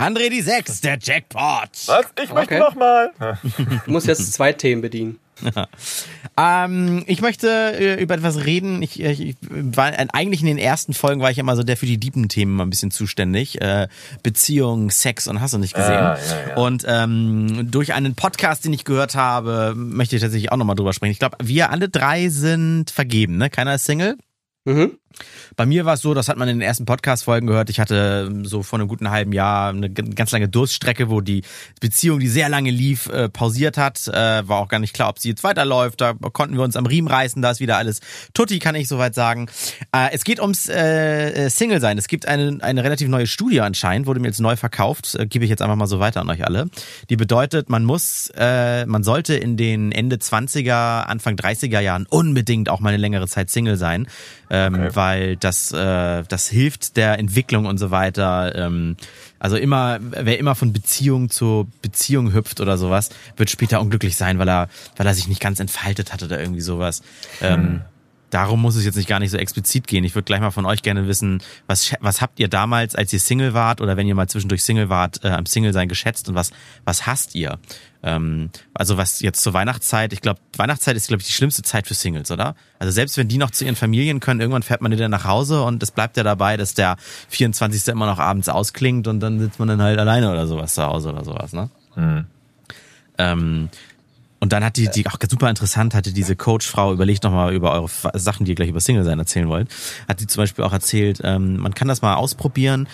André 0.00 0.30
die 0.30 0.40
6, 0.40 0.80
der 0.80 0.98
Jackpot. 1.00 1.68
Was? 1.86 2.06
Ich 2.22 2.32
möchte 2.32 2.54
Okay. 2.54 2.58
noch 2.58 2.74
mal. 2.74 3.12
Du 3.84 3.90
musst 3.90 4.06
jetzt 4.06 4.32
zwei 4.32 4.52
Themen 4.52 4.80
bedienen. 4.82 5.18
Ähm, 6.36 7.02
ich 7.06 7.20
möchte 7.20 7.48
äh, 7.48 8.00
über 8.02 8.14
etwas 8.14 8.44
reden. 8.46 8.82
Ich, 8.82 9.00
ich, 9.00 9.20
ich 9.20 9.36
war 9.50 9.92
äh, 9.92 10.06
eigentlich 10.12 10.40
in 10.40 10.46
den 10.46 10.58
ersten 10.58 10.94
Folgen 10.94 11.20
war 11.20 11.30
ich 11.30 11.38
immer 11.38 11.54
so 11.56 11.62
der 11.62 11.76
für 11.76 11.86
die 11.86 11.98
diepen 11.98 12.28
Themen 12.28 12.54
mal 12.56 12.62
ein 12.64 12.70
bisschen 12.70 12.90
zuständig. 12.90 13.60
Äh, 13.60 13.88
Beziehung, 14.22 14.90
Sex 14.90 15.26
und 15.28 15.40
hast 15.40 15.52
du 15.52 15.58
nicht 15.58 15.74
gesehen. 15.74 15.92
Ah, 15.92 16.16
ja, 16.16 16.48
ja. 16.50 16.56
Und 16.56 16.84
ähm, 16.86 17.70
durch 17.70 17.92
einen 17.92 18.14
Podcast, 18.14 18.64
den 18.64 18.72
ich 18.72 18.84
gehört 18.84 19.16
habe, 19.16 19.74
möchte 19.76 20.16
ich 20.16 20.22
tatsächlich 20.22 20.50
auch 20.52 20.56
nochmal 20.56 20.76
drüber 20.76 20.92
sprechen. 20.94 21.12
Ich 21.12 21.18
glaube, 21.18 21.36
wir 21.42 21.70
alle 21.70 21.88
drei 21.90 22.28
sind 22.28 22.90
vergeben, 22.90 23.36
ne? 23.36 23.50
Keiner 23.50 23.74
ist 23.74 23.84
Single. 23.84 24.16
Mhm. 24.64 24.92
Bei 25.56 25.66
mir 25.66 25.84
war 25.84 25.94
es 25.94 26.00
so, 26.00 26.14
das 26.14 26.28
hat 26.28 26.36
man 26.36 26.48
in 26.48 26.58
den 26.58 26.66
ersten 26.66 26.84
Podcast-Folgen 26.86 27.46
gehört. 27.46 27.70
Ich 27.70 27.80
hatte 27.80 28.28
ähm, 28.28 28.44
so 28.44 28.62
vor 28.62 28.78
einem 28.78 28.88
guten 28.88 29.10
halben 29.10 29.32
Jahr 29.32 29.70
eine 29.70 29.90
ganz 29.90 30.30
lange 30.32 30.48
Durststrecke, 30.48 31.10
wo 31.10 31.20
die 31.20 31.42
Beziehung, 31.80 32.20
die 32.20 32.28
sehr 32.28 32.48
lange 32.48 32.70
lief, 32.70 33.06
äh, 33.08 33.28
pausiert 33.28 33.76
hat. 33.76 34.06
Äh, 34.08 34.48
war 34.48 34.58
auch 34.58 34.68
gar 34.68 34.78
nicht 34.78 34.94
klar, 34.94 35.08
ob 35.08 35.18
sie 35.18 35.30
jetzt 35.30 35.44
weiterläuft. 35.44 36.00
Da 36.00 36.14
konnten 36.14 36.56
wir 36.56 36.62
uns 36.62 36.76
am 36.76 36.86
Riemen 36.86 37.08
reißen. 37.08 37.42
Da 37.42 37.50
ist 37.50 37.60
wieder 37.60 37.76
alles 37.76 38.00
tutti, 38.34 38.58
kann 38.58 38.74
ich 38.74 38.88
soweit 38.88 39.14
sagen. 39.14 39.48
Äh, 39.92 40.10
es 40.12 40.24
geht 40.24 40.40
ums 40.40 40.68
äh, 40.68 41.46
äh, 41.46 41.50
Single-Sein. 41.50 41.98
Es 41.98 42.08
gibt 42.08 42.26
eine, 42.26 42.58
eine 42.62 42.84
relativ 42.84 43.08
neue 43.08 43.26
Studie 43.26 43.60
anscheinend, 43.60 44.06
wurde 44.06 44.20
mir 44.20 44.28
jetzt 44.28 44.40
neu 44.40 44.56
verkauft. 44.56 45.14
Äh, 45.14 45.26
Gebe 45.26 45.44
ich 45.44 45.50
jetzt 45.50 45.62
einfach 45.62 45.76
mal 45.76 45.86
so 45.86 46.00
weiter 46.00 46.20
an 46.20 46.30
euch 46.30 46.44
alle. 46.44 46.70
Die 47.10 47.16
bedeutet, 47.16 47.68
man 47.68 47.84
muss, 47.84 48.30
äh, 48.36 48.86
man 48.86 49.02
sollte 49.02 49.34
in 49.34 49.56
den 49.56 49.92
Ende 49.92 50.16
20er, 50.16 51.02
Anfang 51.02 51.34
30er 51.34 51.80
Jahren 51.80 52.06
unbedingt 52.08 52.68
auch 52.68 52.80
mal 52.80 52.90
eine 52.90 52.98
längere 52.98 53.26
Zeit 53.28 53.50
Single 53.50 53.76
sein. 53.76 54.06
Ähm, 54.48 54.70
Okay. 54.74 54.90
Weil 55.00 55.36
das, 55.36 55.72
äh, 55.72 56.24
das 56.28 56.48
hilft 56.50 56.98
der 56.98 57.18
Entwicklung 57.18 57.64
und 57.64 57.78
so 57.78 57.90
weiter. 57.90 58.54
Ähm, 58.54 58.98
also 59.38 59.56
immer, 59.56 59.98
wer 59.98 60.38
immer 60.38 60.54
von 60.54 60.74
Beziehung 60.74 61.30
zu 61.30 61.70
Beziehung 61.80 62.34
hüpft 62.34 62.60
oder 62.60 62.76
sowas, 62.76 63.08
wird 63.38 63.48
später 63.48 63.80
unglücklich 63.80 64.16
sein, 64.16 64.38
weil 64.38 64.50
er, 64.50 64.68
weil 64.98 65.06
er 65.06 65.14
sich 65.14 65.26
nicht 65.26 65.40
ganz 65.40 65.58
entfaltet 65.58 66.12
hat 66.12 66.22
oder 66.22 66.38
irgendwie 66.38 66.60
sowas. 66.60 67.00
Ähm, 67.40 67.80
darum 68.28 68.60
muss 68.60 68.76
es 68.76 68.84
jetzt 68.84 68.96
nicht 68.96 69.08
gar 69.08 69.20
nicht 69.20 69.30
so 69.30 69.38
explizit 69.38 69.86
gehen. 69.86 70.04
Ich 70.04 70.14
würde 70.14 70.26
gleich 70.26 70.40
mal 70.40 70.50
von 70.50 70.66
euch 70.66 70.82
gerne 70.82 71.08
wissen, 71.08 71.42
was, 71.66 71.94
was 72.00 72.20
habt 72.20 72.38
ihr 72.38 72.48
damals, 72.48 72.94
als 72.94 73.10
ihr 73.14 73.20
Single 73.20 73.54
wart 73.54 73.80
oder 73.80 73.96
wenn 73.96 74.06
ihr 74.06 74.14
mal 74.14 74.28
zwischendurch 74.28 74.62
Single 74.62 74.90
wart, 74.90 75.24
äh, 75.24 75.28
am 75.28 75.46
Single 75.46 75.72
sein 75.72 75.88
geschätzt 75.88 76.28
und 76.28 76.34
was, 76.34 76.50
was 76.84 77.06
hasst 77.06 77.34
ihr? 77.34 77.58
Ähm, 78.02 78.50
also 78.72 78.96
was 78.96 79.20
jetzt 79.20 79.42
zur 79.42 79.52
Weihnachtszeit, 79.52 80.12
ich 80.12 80.20
glaube, 80.20 80.40
Weihnachtszeit 80.56 80.96
ist, 80.96 81.08
glaube 81.08 81.20
ich, 81.20 81.26
die 81.26 81.34
schlimmste 81.34 81.62
Zeit 81.62 81.86
für 81.86 81.94
Singles, 81.94 82.30
oder? 82.30 82.54
Also 82.78 82.92
selbst 82.92 83.16
wenn 83.18 83.28
die 83.28 83.38
noch 83.38 83.50
zu 83.50 83.64
ihren 83.64 83.76
Familien 83.76 84.20
können, 84.20 84.40
irgendwann 84.40 84.62
fährt 84.62 84.80
man 84.80 84.92
wieder 84.92 85.08
nach 85.08 85.24
Hause 85.24 85.62
und 85.62 85.82
es 85.82 85.90
bleibt 85.90 86.16
ja 86.16 86.22
dabei, 86.22 86.56
dass 86.56 86.74
der 86.74 86.96
24. 87.28 87.88
immer 87.88 88.06
noch 88.06 88.18
abends 88.18 88.48
ausklingt 88.48 89.06
und 89.06 89.20
dann 89.20 89.38
sitzt 89.38 89.58
man 89.58 89.68
dann 89.68 89.82
halt 89.82 89.98
alleine 89.98 90.30
oder 90.30 90.46
sowas 90.46 90.74
zu 90.74 90.82
Hause 90.82 91.10
oder 91.10 91.24
sowas, 91.24 91.52
ne? 91.52 91.70
Hm. 91.94 92.26
Ähm, 93.18 93.68
und 94.40 94.54
dann 94.54 94.64
hat 94.64 94.78
die, 94.78 94.88
die 94.88 95.06
auch 95.06 95.18
super 95.28 95.50
interessant, 95.50 95.94
hatte 95.94 96.14
diese 96.14 96.34
Coachfrau, 96.34 96.94
überlegt 96.94 97.24
nochmal 97.24 97.52
über 97.52 97.72
eure 97.72 97.90
Sachen, 98.14 98.46
die 98.46 98.52
ihr 98.52 98.54
gleich 98.54 98.70
über 98.70 98.80
Single 98.80 99.04
sein 99.04 99.18
erzählen 99.18 99.48
wollt, 99.48 99.68
hat 100.08 100.20
die 100.20 100.26
zum 100.26 100.42
Beispiel 100.42 100.64
auch 100.64 100.72
erzählt, 100.72 101.20
ähm, 101.22 101.58
man 101.58 101.74
kann 101.74 101.88
das 101.88 102.00
mal 102.00 102.14
ausprobieren, 102.14 102.88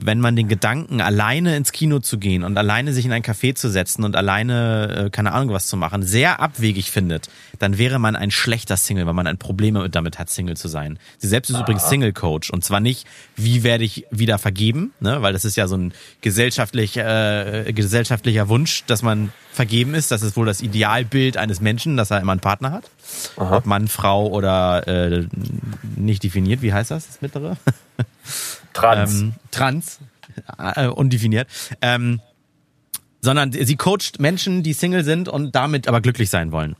wenn 0.00 0.20
man 0.20 0.36
den 0.36 0.48
Gedanken, 0.48 1.00
alleine 1.00 1.56
ins 1.56 1.72
Kino 1.72 1.98
zu 1.98 2.18
gehen 2.18 2.42
und 2.42 2.56
alleine 2.56 2.92
sich 2.92 3.04
in 3.04 3.12
ein 3.12 3.22
Café 3.22 3.54
zu 3.54 3.68
setzen 3.68 4.04
und 4.04 4.16
alleine, 4.16 5.06
äh, 5.06 5.10
keine 5.10 5.32
Ahnung 5.32 5.52
was 5.52 5.66
zu 5.66 5.76
machen, 5.76 6.02
sehr 6.02 6.40
abwegig 6.40 6.90
findet, 6.90 7.28
dann 7.58 7.78
wäre 7.78 7.98
man 7.98 8.16
ein 8.16 8.30
schlechter 8.30 8.76
Single, 8.76 9.06
weil 9.06 9.14
man 9.14 9.26
ein 9.26 9.38
Problem 9.38 9.90
damit 9.90 10.18
hat, 10.18 10.30
Single 10.30 10.56
zu 10.56 10.68
sein. 10.68 10.98
Sie 11.18 11.28
selbst 11.28 11.50
ist 11.50 11.58
übrigens 11.58 11.88
Single-Coach 11.88 12.50
und 12.50 12.64
zwar 12.64 12.80
nicht, 12.80 13.06
wie 13.36 13.62
werde 13.62 13.84
ich 13.84 14.06
wieder 14.10 14.38
vergeben, 14.38 14.92
ne? 15.00 15.22
weil 15.22 15.32
das 15.32 15.44
ist 15.44 15.56
ja 15.56 15.66
so 15.66 15.76
ein 15.76 15.92
gesellschaftlich, 16.20 16.96
äh, 16.96 17.72
gesellschaftlicher 17.72 18.48
Wunsch, 18.48 18.84
dass 18.86 19.02
man 19.02 19.32
vergeben 19.52 19.94
ist. 19.94 20.10
Das 20.10 20.22
ist 20.22 20.36
wohl 20.36 20.46
das 20.46 20.60
Idealbild 20.60 21.36
eines 21.36 21.60
Menschen, 21.60 21.96
dass 21.96 22.10
er 22.10 22.20
immer 22.20 22.32
einen 22.32 22.40
Partner 22.40 22.70
hat. 22.70 22.90
Ob 23.36 23.66
Mann, 23.66 23.88
Frau 23.88 24.28
oder 24.28 24.86
äh, 24.86 25.26
nicht 25.96 26.22
definiert, 26.22 26.62
wie 26.62 26.72
heißt 26.72 26.90
das, 26.90 27.06
das 27.06 27.20
mittlere? 27.20 27.56
Trans. 28.72 29.20
ähm, 29.20 29.34
trans, 29.50 29.98
äh, 30.58 30.86
undefiniert, 30.86 31.48
ähm, 31.82 32.20
sondern 33.20 33.52
sie 33.52 33.76
coacht 33.76 34.20
Menschen, 34.20 34.62
die 34.62 34.72
Single 34.72 35.04
sind 35.04 35.28
und 35.28 35.54
damit 35.54 35.88
aber 35.88 36.00
glücklich 36.00 36.30
sein 36.30 36.52
wollen. 36.52 36.76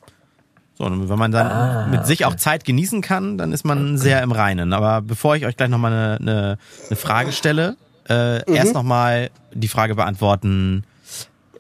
So, 0.79 0.85
und 0.85 1.09
wenn 1.09 1.19
man 1.19 1.33
dann 1.33 1.91
mit 1.91 2.07
sich 2.07 2.25
auch 2.25 2.37
Zeit 2.37 2.65
genießen 2.65 3.01
kann, 3.01 3.37
dann 3.37 3.53
ist 3.53 3.65
man 3.65 3.99
sehr 3.99 4.23
im 4.23 4.31
Reinen. 4.31 4.73
Aber 4.73 5.03
bevor 5.03 5.35
ich 5.35 5.45
euch 5.45 5.57
gleich 5.57 5.69
nochmal 5.69 5.93
eine, 5.93 6.17
eine, 6.21 6.59
eine 6.87 6.97
Frage 6.97 7.33
stelle, 7.33 7.77
äh, 8.09 8.49
erst 8.53 8.75
nochmal 8.75 9.31
die 9.53 9.67
Frage 9.67 9.97
beantworten, 9.97 10.85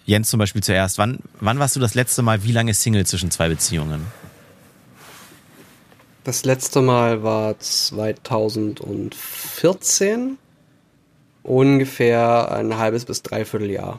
Jens 0.06 0.30
zum 0.30 0.38
Beispiel 0.38 0.62
zuerst, 0.62 0.98
wann, 0.98 1.18
wann 1.40 1.58
warst 1.58 1.76
du 1.76 1.80
das 1.80 1.94
letzte 1.94 2.22
Mal 2.22 2.44
wie 2.44 2.52
lange 2.52 2.72
Single 2.72 3.04
zwischen 3.04 3.30
zwei 3.30 3.48
Beziehungen? 3.48 4.06
Das 6.28 6.44
letzte 6.44 6.82
Mal 6.82 7.22
war 7.22 7.58
2014. 7.58 10.36
Ungefähr 11.42 12.52
ein 12.52 12.76
halbes 12.76 13.06
bis 13.06 13.22
dreiviertel 13.22 13.70
Jahr. 13.70 13.98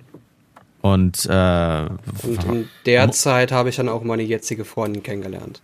Und, 0.82 1.26
äh, 1.26 1.88
Und 2.22 2.44
in 2.44 2.70
der 2.86 3.12
Zeit 3.14 3.52
habe 3.52 3.70
ich 3.70 3.78
dann 3.78 3.90
auch 3.90 4.04
meine 4.04 4.22
jetzige 4.22 4.64
Freundin 4.64 5.02
kennengelernt. 5.02 5.64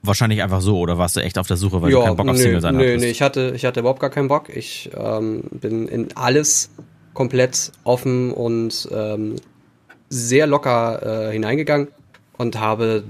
wahrscheinlich 0.00 0.42
einfach 0.42 0.62
so, 0.62 0.78
oder 0.78 0.96
warst 0.96 1.16
du 1.16 1.20
echt 1.20 1.36
auf 1.36 1.46
der 1.46 1.58
Suche, 1.58 1.82
weil 1.82 1.90
du 1.90 2.00
keinen 2.00 2.16
Bock 2.16 2.28
auf 2.28 2.36
nö, 2.36 2.42
Single 2.42 2.62
sein 2.62 2.76
nö, 2.76 2.82
hattest? 2.82 3.04
nee, 3.04 3.10
ich 3.10 3.20
hatte, 3.20 3.52
ich 3.54 3.66
hatte 3.66 3.80
überhaupt 3.80 4.00
gar 4.00 4.08
keinen 4.08 4.28
Bock. 4.28 4.48
Ich 4.48 4.88
ähm, 4.96 5.42
bin 5.50 5.86
in 5.86 6.16
alles 6.16 6.70
komplett 7.12 7.72
offen 7.84 8.32
und 8.32 8.88
ähm, 8.90 9.36
sehr 10.08 10.46
locker 10.46 11.28
äh, 11.28 11.32
hineingegangen 11.32 11.88
und 12.38 12.58
habe 12.58 13.04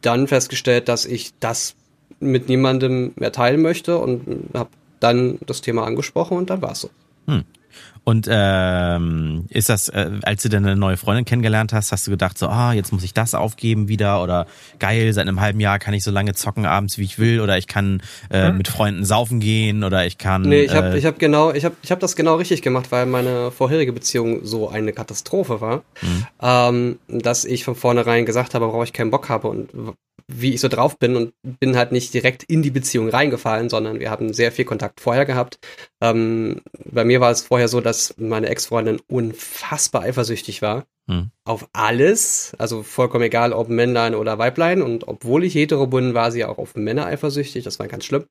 dann 0.00 0.26
festgestellt, 0.26 0.88
dass 0.88 1.06
ich 1.06 1.30
das 1.38 1.76
mit 2.22 2.48
niemandem 2.48 3.12
mehr 3.16 3.32
teilen 3.32 3.62
möchte 3.62 3.98
und 3.98 4.48
habe 4.54 4.70
dann 5.00 5.38
das 5.46 5.60
Thema 5.60 5.84
angesprochen 5.84 6.36
und 6.36 6.50
dann 6.50 6.62
war 6.62 6.72
es 6.72 6.80
so. 6.82 6.90
Und 8.04 8.26
ähm, 8.28 9.46
ist 9.48 9.68
das, 9.68 9.88
äh, 9.88 10.10
als 10.24 10.42
du 10.42 10.48
deine 10.48 10.74
neue 10.74 10.96
Freundin 10.96 11.24
kennengelernt 11.24 11.72
hast, 11.72 11.92
hast 11.92 12.04
du 12.04 12.10
gedacht 12.10 12.36
so, 12.36 12.48
ah, 12.48 12.72
jetzt 12.72 12.92
muss 12.92 13.04
ich 13.04 13.14
das 13.14 13.32
aufgeben 13.32 13.86
wieder 13.86 14.20
oder 14.24 14.46
geil, 14.80 15.12
seit 15.12 15.28
einem 15.28 15.40
halben 15.40 15.60
Jahr 15.60 15.78
kann 15.78 15.94
ich 15.94 16.02
so 16.02 16.10
lange 16.10 16.34
zocken 16.34 16.66
abends, 16.66 16.98
wie 16.98 17.04
ich 17.04 17.20
will 17.20 17.40
oder 17.40 17.58
ich 17.58 17.68
kann 17.68 18.02
äh, 18.30 18.50
mit 18.50 18.66
Freunden 18.66 19.04
saufen 19.04 19.38
gehen 19.38 19.84
oder 19.84 20.04
ich 20.04 20.18
kann 20.18 20.42
Nee, 20.42 20.62
ich 20.62 20.74
habe 20.74 20.88
äh, 20.88 20.98
ich 20.98 21.06
hab 21.06 21.20
genau, 21.20 21.52
ich 21.52 21.64
hab, 21.64 21.74
ich 21.80 21.92
hab 21.92 22.00
das 22.00 22.16
genau 22.16 22.34
richtig 22.34 22.60
gemacht, 22.62 22.90
weil 22.90 23.06
meine 23.06 23.52
vorherige 23.52 23.92
Beziehung 23.92 24.44
so 24.44 24.68
eine 24.68 24.92
Katastrophe 24.92 25.60
war, 25.60 25.82
Mhm. 26.02 26.26
ähm, 26.42 26.98
dass 27.06 27.44
ich 27.44 27.62
von 27.64 27.76
vornherein 27.76 28.26
gesagt 28.26 28.54
habe, 28.54 28.66
worauf 28.66 28.82
ich 28.82 28.92
keinen 28.92 29.12
Bock 29.12 29.28
habe 29.28 29.46
und 29.46 29.68
wie 30.34 30.54
ich 30.54 30.60
so 30.60 30.68
drauf 30.68 30.98
bin 30.98 31.16
und 31.16 31.32
bin 31.42 31.76
halt 31.76 31.92
nicht 31.92 32.14
direkt 32.14 32.42
in 32.44 32.62
die 32.62 32.70
Beziehung 32.70 33.08
reingefallen, 33.08 33.68
sondern 33.68 34.00
wir 34.00 34.10
hatten 34.10 34.32
sehr 34.32 34.52
viel 34.52 34.64
Kontakt 34.64 35.00
vorher 35.00 35.24
gehabt. 35.24 35.58
Ähm, 36.00 36.62
bei 36.84 37.04
mir 37.04 37.20
war 37.20 37.30
es 37.30 37.42
vorher 37.42 37.68
so, 37.68 37.80
dass 37.80 38.14
meine 38.18 38.48
Ex-Freundin 38.48 39.00
unfassbar 39.08 40.02
eifersüchtig 40.02 40.62
war. 40.62 40.86
Hm. 41.08 41.30
Auf 41.44 41.68
alles, 41.72 42.52
also 42.58 42.84
vollkommen 42.84 43.24
egal, 43.24 43.52
ob 43.52 43.68
Männlein 43.68 44.14
oder 44.14 44.38
Weiblein. 44.38 44.82
Und 44.82 45.08
obwohl 45.08 45.42
ich 45.44 45.54
hetero 45.54 45.88
bin, 45.88 46.14
war 46.14 46.30
sie 46.30 46.44
auch 46.44 46.58
auf 46.58 46.76
Männer 46.76 47.06
eifersüchtig. 47.06 47.64
Das 47.64 47.80
war 47.80 47.88
ganz 47.88 48.04
schlimm. 48.04 48.24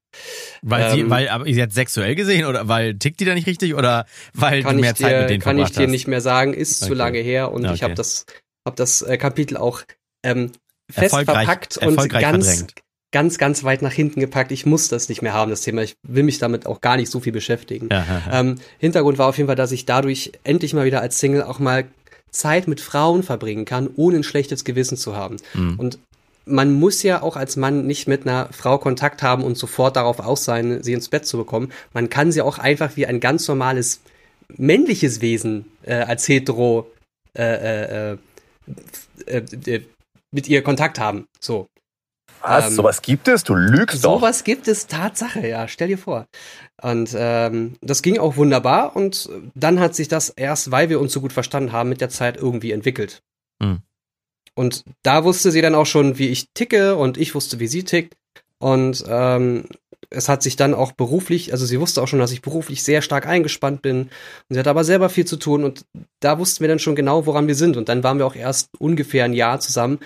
Weil 0.62 0.84
ähm, 0.84 0.92
sie, 0.92 1.10
weil, 1.10 1.30
aber 1.30 1.46
sie 1.46 1.62
hat 1.62 1.74
sexuell 1.74 2.16
gesehen 2.16 2.46
oder 2.46 2.70
weil 2.70 2.98
tickt 2.98 3.20
die 3.20 3.26
da 3.26 3.34
nicht 3.34 3.48
richtig 3.48 3.76
oder 3.76 4.06
weil 4.34 4.64
du 4.64 4.74
mehr 4.74 4.96
Zeit 4.96 5.12
dir, 5.12 5.20
mit 5.22 5.30
denen 5.30 5.42
Kann 5.42 5.58
ich 5.60 5.72
dir 5.72 5.84
hast? 5.84 5.92
nicht 5.92 6.08
mehr 6.08 6.22
sagen, 6.22 6.54
ist 6.54 6.82
okay. 6.82 6.90
zu 6.90 6.94
lange 6.96 7.20
her 7.20 7.52
und 7.52 7.66
okay. 7.66 7.74
ich 7.74 7.84
habe 7.84 7.94
das, 7.94 8.26
hab 8.66 8.78
das 8.78 9.02
äh, 9.02 9.18
Kapitel 9.18 9.58
auch 9.58 9.82
ähm, 10.24 10.52
fest 10.92 11.16
verpackt 11.16 11.78
und 11.78 11.96
ganz, 12.10 12.46
verdrängt. 12.46 12.74
ganz, 13.12 13.38
ganz 13.38 13.64
weit 13.64 13.82
nach 13.82 13.92
hinten 13.92 14.20
gepackt. 14.20 14.52
Ich 14.52 14.66
muss 14.66 14.88
das 14.88 15.10
nicht 15.10 15.22
mehr 15.22 15.34
haben, 15.34 15.50
das 15.52 15.62
Thema. 15.62 15.82
Ich 15.82 15.96
will 16.08 16.24
mich 16.24 16.40
damit 16.40 16.66
auch 16.66 16.82
gar 16.82 16.98
nicht 16.98 17.12
so 17.12 17.20
viel 17.20 17.34
beschäftigen. 17.34 17.90
Ja, 17.92 18.06
ja, 18.08 18.22
ja. 18.26 18.40
Ähm, 18.40 18.56
Hintergrund 18.80 19.18
war 19.18 19.28
auf 19.28 19.38
jeden 19.38 19.48
Fall, 19.48 19.56
dass 19.56 19.72
ich 19.72 19.86
dadurch 19.86 20.32
endlich 20.44 20.74
mal 20.74 20.86
wieder 20.86 21.02
als 21.02 21.20
Single 21.20 21.44
auch 21.44 21.60
mal 21.60 21.86
Zeit 22.32 22.68
mit 22.68 22.80
Frauen 22.80 23.24
verbringen 23.24 23.66
kann, 23.66 23.90
ohne 23.96 24.18
ein 24.18 24.24
schlechtes 24.24 24.64
Gewissen 24.64 24.98
zu 24.98 25.16
haben. 25.16 25.38
Mhm. 25.54 25.80
Und 25.80 26.00
man 26.46 26.74
muss 26.74 27.04
ja 27.04 27.22
auch 27.22 27.36
als 27.36 27.56
Mann 27.56 27.86
nicht 27.86 28.08
mit 28.08 28.26
einer 28.26 28.50
Frau 28.52 28.78
Kontakt 28.78 29.22
haben 29.22 29.44
und 29.44 29.58
sofort 29.58 29.96
darauf 29.96 30.20
aus 30.20 30.44
sein, 30.44 30.82
sie 30.82 30.94
ins 30.94 31.10
Bett 31.10 31.26
zu 31.26 31.38
bekommen. 31.38 31.72
Man 31.94 32.10
kann 32.10 32.32
sie 32.32 32.42
auch 32.42 32.58
einfach 32.58 32.96
wie 32.96 33.06
ein 33.06 33.20
ganz 33.20 33.48
normales 33.48 34.02
männliches 34.58 35.22
Wesen 35.22 35.66
äh, 35.84 35.96
als 35.96 36.28
hetero 36.28 36.88
äh, 37.38 38.12
äh, 38.12 38.18
äh, 39.26 39.44
äh 39.66 39.82
mit 40.32 40.48
ihr 40.48 40.64
Kontakt 40.64 41.00
haben. 41.00 41.28
So. 41.40 41.68
Was? 42.42 42.70
Ähm, 42.70 42.76
sowas 42.76 43.02
gibt 43.02 43.28
es? 43.28 43.44
Du 43.44 43.54
lügst 43.54 44.04
doch. 44.04 44.20
Sowas 44.20 44.44
gibt 44.44 44.68
es, 44.68 44.88
Tatsache, 44.88 45.48
ja. 45.48 45.68
Stell 45.68 45.90
dir 45.90 45.98
vor. 45.98 46.28
Und 46.82 47.16
ähm, 47.16 47.78
das 47.82 48.02
ging 48.02 48.18
auch 48.18 48.38
wunderbar 48.38 48.96
und 48.96 49.30
dann 49.54 49.80
hat 49.80 49.94
sich 49.96 50.08
das 50.08 50.30
erst, 50.30 50.72
weil 50.72 50.90
wir 50.90 51.00
uns 51.00 51.14
so 51.14 51.22
gut 51.22 51.34
verstanden 51.34 51.72
haben, 51.72 51.90
mit 51.90 52.02
der 52.02 52.10
Zeit 52.10 52.38
irgendwie 52.38 52.72
entwickelt. 52.72 53.22
Mhm. 53.60 53.82
Und 54.56 54.84
da 55.04 55.24
wusste 55.24 55.52
sie 55.52 55.62
dann 55.62 55.76
auch 55.76 55.86
schon, 55.86 56.18
wie 56.18 56.30
ich 56.30 56.50
ticke 56.54 56.96
und 56.96 57.18
ich 57.18 57.36
wusste, 57.36 57.60
wie 57.60 57.68
sie 57.68 57.84
tickt. 57.84 58.16
Und 58.58 59.04
ähm, 59.08 59.66
es 60.10 60.30
hat 60.30 60.44
sich 60.44 60.56
dann 60.56 60.74
auch 60.74 60.92
beruflich, 60.92 61.52
also 61.52 61.66
sie 61.66 61.80
wusste 61.80 62.02
auch 62.02 62.08
schon, 62.08 62.20
dass 62.20 62.32
ich 62.32 62.42
beruflich 62.42 62.84
sehr 62.84 63.02
stark 63.02 63.28
eingespannt 63.28 63.82
bin. 63.82 64.04
Und 64.04 64.10
sie 64.50 64.60
hat 64.60 64.68
aber 64.68 64.84
selber 64.84 65.10
viel 65.10 65.26
zu 65.26 65.38
tun 65.38 65.64
und 65.64 65.86
da 66.20 66.40
wussten 66.40 66.62
wir 66.62 66.68
dann 66.68 66.80
schon 66.80 66.96
genau, 66.96 67.26
woran 67.26 67.48
wir 67.48 67.56
sind. 67.56 67.78
Und 67.78 67.90
dann 67.90 68.04
waren 68.04 68.18
wir 68.18 68.26
auch 68.26 68.36
erst 68.36 68.70
ungefähr 68.80 69.26
ein 69.26 69.34
Jahr 69.34 69.60
zusammen 69.60 70.00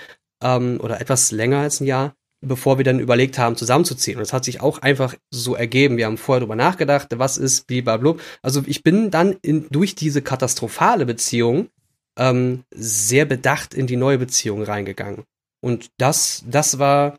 ähm, 0.44 0.80
oder 0.82 1.02
etwas 1.02 1.32
länger 1.32 1.60
als 1.60 1.80
ein 1.80 1.86
Jahr, 1.86 2.14
bevor 2.42 2.78
wir 2.78 2.86
dann 2.86 3.00
überlegt 3.00 3.38
haben, 3.38 3.56
zusammenzuziehen. 3.56 4.18
Und 4.18 4.24
es 4.24 4.34
hat 4.34 4.46
sich 4.46 4.62
auch 4.62 4.80
einfach 4.80 5.16
so 5.32 5.56
ergeben. 5.56 5.98
Wir 5.98 6.06
haben 6.06 6.18
vorher 6.18 6.42
drüber 6.42 6.56
nachgedacht, 6.56 7.08
was 7.16 7.38
ist, 7.38 7.70
wie, 7.70 7.82
blablabla. 7.82 8.22
Also 8.42 8.64
ich 8.66 8.84
bin 8.84 9.12
dann 9.12 9.38
in, 9.42 9.68
durch 9.70 9.96
diese 9.96 10.22
katastrophale 10.22 11.06
Beziehung 11.06 11.70
ähm, 12.18 12.64
sehr 12.74 13.26
bedacht 13.26 13.74
in 13.74 13.88
die 13.88 13.98
neue 13.98 14.18
Beziehung 14.18 14.64
reingegangen. 14.64 15.24
Und 15.62 15.90
das, 15.98 16.44
das 16.48 16.80
war, 16.80 17.18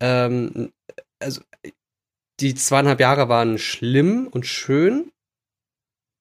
ähm, 0.00 0.72
also 1.20 1.40
die 2.40 2.54
zweieinhalb 2.54 3.00
Jahre 3.00 3.28
waren 3.28 3.58
schlimm 3.58 4.28
und 4.30 4.46
schön, 4.46 5.10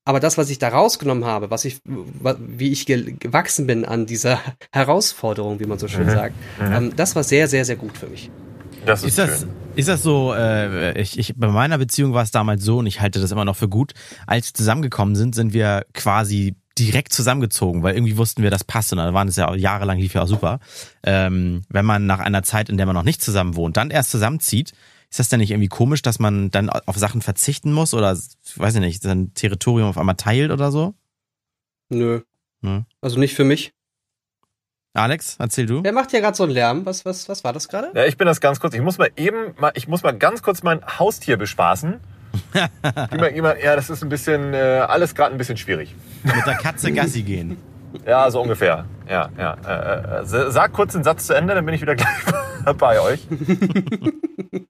aber 0.07 0.21
das, 0.21 0.37
was 0.37 0.49
ich 0.49 0.57
da 0.57 0.69
rausgenommen 0.69 1.25
habe, 1.25 1.51
was 1.51 1.65
ich, 1.65 1.81
wie 1.83 2.71
ich 2.71 2.85
gewachsen 2.85 3.67
bin 3.67 3.83
an 3.83 4.05
dieser 4.05 4.39
Herausforderung, 4.71 5.59
wie 5.59 5.65
man 5.65 5.79
so 5.79 5.89
schön 5.89 6.05
mhm. 6.05 6.11
sagt, 6.11 6.35
mhm. 6.61 6.71
Ähm, 6.71 6.95
das 6.95 7.15
war 7.15 7.23
sehr, 7.23 7.49
sehr, 7.49 7.65
sehr 7.65 7.75
gut 7.75 7.97
für 7.97 8.07
mich. 8.07 8.31
Das 8.85 9.01
ist, 9.01 9.09
ist 9.09 9.17
das, 9.17 9.39
schön. 9.41 9.49
ist 9.75 9.89
das 9.89 10.03
so, 10.03 10.33
äh, 10.33 10.97
ich, 11.01 11.19
ich, 11.19 11.35
bei 11.35 11.49
meiner 11.49 11.77
Beziehung 11.77 12.13
war 12.13 12.23
es 12.23 12.31
damals 12.31 12.63
so 12.63 12.77
und 12.77 12.85
ich 12.85 13.01
halte 13.01 13.19
das 13.19 13.31
immer 13.31 13.43
noch 13.43 13.57
für 13.57 13.67
gut. 13.67 13.91
Als 14.25 14.47
wir 14.47 14.53
zusammengekommen 14.53 15.15
sind, 15.17 15.35
sind 15.35 15.51
wir 15.51 15.85
quasi 15.93 16.55
direkt 16.79 17.11
zusammengezogen, 17.11 17.83
weil 17.83 17.95
irgendwie 17.95 18.17
wussten 18.17 18.43
wir, 18.43 18.49
das 18.49 18.63
passt 18.63 18.93
und 18.93 18.99
dann 18.99 19.13
waren 19.13 19.27
es 19.27 19.35
ja 19.35 19.49
auch 19.49 19.55
jahrelang 19.55 19.97
lief 19.97 20.13
ja 20.13 20.21
auch 20.21 20.27
super. 20.27 20.59
Ähm, 21.03 21.63
wenn 21.67 21.85
man 21.85 22.05
nach 22.05 22.19
einer 22.19 22.43
Zeit, 22.43 22.69
in 22.69 22.77
der 22.77 22.85
man 22.85 22.95
noch 22.95 23.03
nicht 23.03 23.21
zusammen 23.21 23.55
wohnt, 23.57 23.75
dann 23.75 23.89
erst 23.89 24.11
zusammenzieht, 24.11 24.71
ist 25.09 25.19
das 25.19 25.29
denn 25.29 25.39
nicht 25.39 25.51
irgendwie 25.51 25.69
komisch, 25.69 26.01
dass 26.01 26.19
man 26.19 26.51
dann 26.51 26.69
auf 26.69 26.97
Sachen 26.97 27.21
verzichten 27.21 27.71
muss 27.71 27.93
oder, 27.93 28.17
weiß 28.55 28.75
ich 28.75 28.81
nicht, 28.81 29.01
sein 29.01 29.33
Territorium 29.33 29.89
auf 29.89 29.97
einmal 29.97 30.15
teilt 30.15 30.51
oder 30.51 30.71
so? 30.71 30.93
Nö. 31.89 32.21
Hm. 32.61 32.85
Also 33.01 33.19
nicht 33.19 33.33
für 33.33 33.43
mich. 33.43 33.73
Alex, 34.93 35.35
erzähl 35.39 35.67
du. 35.67 35.83
Wer 35.83 35.93
macht 35.93 36.11
hier 36.11 36.21
gerade 36.21 36.35
so 36.35 36.43
einen 36.43 36.51
Lärm? 36.51 36.85
Was, 36.85 37.05
was, 37.05 37.29
was 37.29 37.43
war 37.43 37.53
das 37.53 37.69
gerade? 37.69 37.91
Ja, 37.93 38.05
ich 38.05 38.17
bin 38.17 38.25
das 38.25 38.41
ganz 38.41 38.59
kurz. 38.59 38.73
Ich 38.73 38.81
muss 38.81 38.97
mal 38.97 39.11
eben, 39.15 39.53
mal, 39.57 39.71
ich 39.75 39.87
muss 39.87 40.01
mal 40.03 40.11
ganz 40.11 40.41
kurz 40.41 40.63
mein 40.63 40.83
Haustier 40.99 41.37
bespaßen. 41.37 41.99
immer, 43.11 43.29
immer, 43.29 43.63
ja, 43.63 43.75
das 43.75 43.89
ist 43.89 44.03
ein 44.03 44.09
bisschen, 44.09 44.53
äh, 44.53 44.57
alles 44.57 45.13
gerade 45.15 45.33
ein 45.33 45.37
bisschen 45.37 45.57
schwierig. 45.57 45.95
Mit 46.23 46.45
der 46.45 46.55
Katze 46.55 46.91
Gassi 46.91 47.21
gehen. 47.21 47.57
Ja, 48.05 48.29
so 48.31 48.41
ungefähr. 48.41 48.85
Ja, 49.09 49.29
ja. 49.37 49.57
Äh, 49.65 50.21
äh, 50.21 50.25
sag 50.51 50.73
kurz 50.73 50.93
den 50.93 51.03
Satz 51.03 51.27
zu 51.27 51.33
Ende, 51.33 51.55
dann 51.55 51.65
bin 51.65 51.73
ich 51.73 51.81
wieder 51.81 51.95
gleich 51.97 52.07
bei 52.77 52.99
euch. 52.99 53.25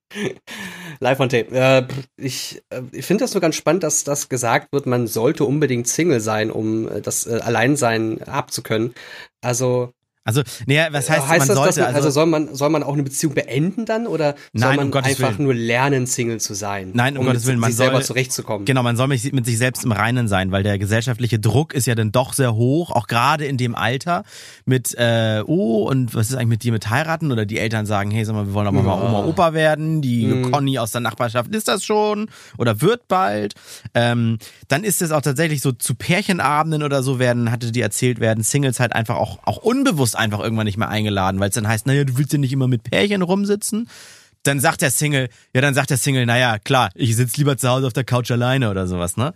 Live 1.00 1.19
on 1.19 1.30
Tape. 1.30 1.50
Äh, 1.52 1.88
ich 2.17 2.63
äh, 2.69 2.82
ich 2.91 3.06
finde 3.06 3.23
das 3.23 3.32
so 3.32 3.39
ganz 3.39 3.56
spannend, 3.56 3.84
dass 3.84 4.04
das 4.04 4.30
gesagt 4.30 4.71
wird, 4.71 4.86
man 4.86 5.08
sollte 5.08 5.43
unbedingt 5.43 5.88
Single 5.88 6.19
sein, 6.19 6.52
um 6.52 6.88
äh, 6.89 7.02
das 7.02 7.28
äh, 7.28 7.39
Alleinsein 7.43 8.21
abzukönnen. 8.23 8.93
Also 9.41 9.93
also, 10.27 10.41
naja, 10.65 10.87
was 10.91 11.09
heißt, 11.09 11.25
heißt 11.25 11.39
man 11.39 11.47
das, 11.47 11.55
sollte, 11.55 11.79
man, 11.79 11.87
also, 11.87 11.97
also, 11.99 12.09
soll 12.09 12.25
man 12.25 12.53
soll 12.53 12.69
man 12.69 12.83
auch 12.83 12.91
eine 12.91 13.03
Beziehung 13.03 13.33
beenden 13.33 13.85
dann 13.85 14.07
oder 14.07 14.35
nein, 14.51 14.61
soll 14.61 14.75
man 14.75 14.91
um 14.91 14.97
einfach 14.97 15.29
Willen. 15.29 15.43
nur 15.43 15.53
lernen, 15.53 16.05
Single 16.05 16.41
zu 16.41 16.53
sein? 16.53 16.91
Nein, 16.93 17.15
um, 17.15 17.21
um 17.21 17.27
Gottes 17.27 17.45
Willen, 17.45 17.59
man 17.59 17.69
sich 17.69 17.77
soll 17.77 17.85
selber 17.87 18.01
zurechtzukommen. 18.01 18.65
Genau, 18.65 18.83
man 18.83 18.97
soll 18.97 19.07
mit, 19.07 19.21
sich 19.21 19.57
selbst 19.57 19.85
im 19.85 19.93
Reinen 19.93 20.27
sein, 20.27 20.51
weil 20.51 20.63
der 20.63 20.77
gesellschaftliche 20.79 21.39
Druck 21.39 21.73
ist 21.73 21.87
ja 21.87 21.95
dann 21.95 22.11
doch 22.11 22.33
sehr 22.33 22.55
hoch, 22.55 22.91
auch 22.91 23.07
gerade 23.07 23.45
in 23.45 23.55
dem 23.55 23.73
Alter 23.73 24.25
mit 24.65 24.93
äh, 24.97 25.43
oh 25.47 25.87
und 25.87 26.13
was 26.13 26.29
ist 26.29 26.35
eigentlich 26.35 26.47
mit 26.47 26.63
dir 26.63 26.73
mit 26.73 26.89
heiraten 26.89 27.31
oder 27.31 27.45
die 27.45 27.57
Eltern 27.57 27.85
sagen, 27.85 28.11
hey, 28.11 28.25
sag 28.25 28.35
mal, 28.35 28.47
wir 28.47 28.53
wollen 28.53 28.67
aber 28.67 28.79
ja. 28.79 28.83
mal 28.83 29.01
Oma 29.01 29.23
Opa 29.23 29.53
werden, 29.53 30.01
die 30.01 30.25
mhm. 30.25 30.51
Conny 30.51 30.77
aus 30.77 30.91
der 30.91 30.99
Nachbarschaft 30.99 31.55
ist 31.55 31.69
das 31.69 31.85
schon 31.85 32.27
oder 32.57 32.81
wird 32.81 33.07
bald. 33.07 33.53
Ähm, 33.93 34.39
dann 34.67 34.83
ist 34.83 35.01
es 35.01 35.13
auch 35.13 35.21
tatsächlich 35.21 35.61
so 35.61 35.71
zu 35.71 35.95
Pärchenabenden 35.95 36.83
oder 36.83 37.01
so 37.01 37.17
werden, 37.17 37.49
hatte 37.49 37.71
die 37.71 37.79
erzählt 37.79 38.19
werden, 38.19 38.43
Singles 38.43 38.81
halt 38.81 38.91
einfach 38.91 39.15
auch 39.15 39.37
auch 39.45 39.57
unbewusst 39.57 40.16
einfach 40.17 40.39
irgendwann 40.39 40.65
nicht 40.65 40.77
mehr 40.77 40.89
eingeladen, 40.89 41.39
weil 41.39 41.49
es 41.49 41.56
dann 41.56 41.67
heißt, 41.67 41.88
naja, 41.88 42.03
du 42.03 42.17
willst 42.17 42.34
ja 42.34 42.39
nicht 42.39 42.53
immer 42.53 42.67
mit 42.67 42.84
Pärchen 42.84 43.21
rumsitzen. 43.21 43.89
Dann 44.43 44.60
sagt 44.60 44.82
der 44.82 44.91
Single, 44.91 45.30
ja, 45.53 45.62
dann 45.62 45.73
sagt 45.73 45.89
der 45.89 45.97
Single, 45.97 46.25
naja, 46.25 46.58
klar, 46.60 46.89
ich 46.95 47.15
sitze 47.15 47.38
lieber 47.38 47.58
zu 47.58 47.67
Hause 47.69 47.88
auf 47.88 47.93
der 47.93 48.03
Couch 48.03 48.32
alleine 48.32 48.69
oder 48.69 48.88
sowas, 48.88 49.17
ne? 49.17 49.34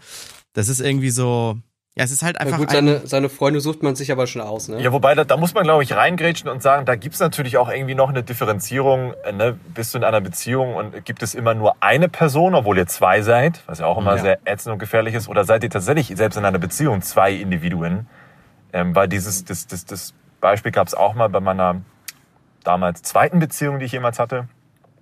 Das 0.53 0.69
ist 0.69 0.79
irgendwie 0.79 1.09
so, 1.09 1.57
ja, 1.97 2.05
es 2.05 2.11
ist 2.11 2.23
halt 2.23 2.39
einfach. 2.39 2.53
Ja, 2.53 2.57
gut, 2.57 2.71
seine, 2.71 3.05
seine 3.05 3.27
Freunde 3.27 3.59
sucht 3.59 3.83
man 3.83 3.95
sich 3.95 4.13
aber 4.13 4.25
schon 4.25 4.41
aus, 4.41 4.69
ne? 4.69 4.81
Ja, 4.81 4.93
wobei, 4.93 5.13
da, 5.13 5.25
da 5.25 5.35
muss 5.35 5.53
man, 5.53 5.63
glaube 5.63 5.83
ich, 5.83 5.93
reingrätschen 5.93 6.49
und 6.49 6.63
sagen, 6.63 6.85
da 6.85 6.95
gibt 6.95 7.15
es 7.15 7.19
natürlich 7.19 7.57
auch 7.57 7.69
irgendwie 7.69 7.95
noch 7.95 8.07
eine 8.07 8.23
Differenzierung. 8.23 9.13
Äh, 9.25 9.33
ne? 9.33 9.59
Bist 9.73 9.93
du 9.93 9.97
in 9.97 10.05
einer 10.05 10.21
Beziehung 10.21 10.75
und 10.75 11.03
gibt 11.03 11.21
es 11.21 11.35
immer 11.35 11.53
nur 11.53 11.75
eine 11.81 12.07
Person, 12.07 12.55
obwohl 12.55 12.77
ihr 12.77 12.87
zwei 12.87 13.21
seid, 13.23 13.61
was 13.65 13.79
ja 13.79 13.87
auch 13.87 13.97
immer 13.97 14.15
ja. 14.15 14.21
sehr 14.21 14.39
ätzend 14.45 14.71
und 14.71 14.79
gefährlich 14.79 15.15
ist, 15.15 15.27
oder 15.27 15.43
seid 15.43 15.63
ihr 15.65 15.69
tatsächlich 15.69 16.15
selbst 16.15 16.37
in 16.37 16.45
einer 16.45 16.59
Beziehung 16.59 17.01
zwei 17.01 17.33
Individuen? 17.33 18.07
Ähm, 18.71 18.95
weil 18.95 19.09
dieses, 19.09 19.43
das, 19.43 19.67
das, 19.67 19.85
das 19.85 20.13
Beispiel 20.41 20.71
gab 20.71 20.87
es 20.87 20.93
auch 20.93 21.13
mal 21.13 21.29
bei 21.29 21.39
meiner 21.39 21.81
damals 22.63 23.01
zweiten 23.03 23.39
Beziehung, 23.39 23.79
die 23.79 23.85
ich 23.85 23.91
jemals 23.93 24.19
hatte. 24.19 24.47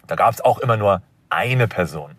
Da 0.06 0.16
gab 0.16 0.34
es 0.34 0.42
auch 0.42 0.60
immer 0.60 0.78
nur 0.78 1.02
eine 1.30 1.68
Person. 1.68 2.12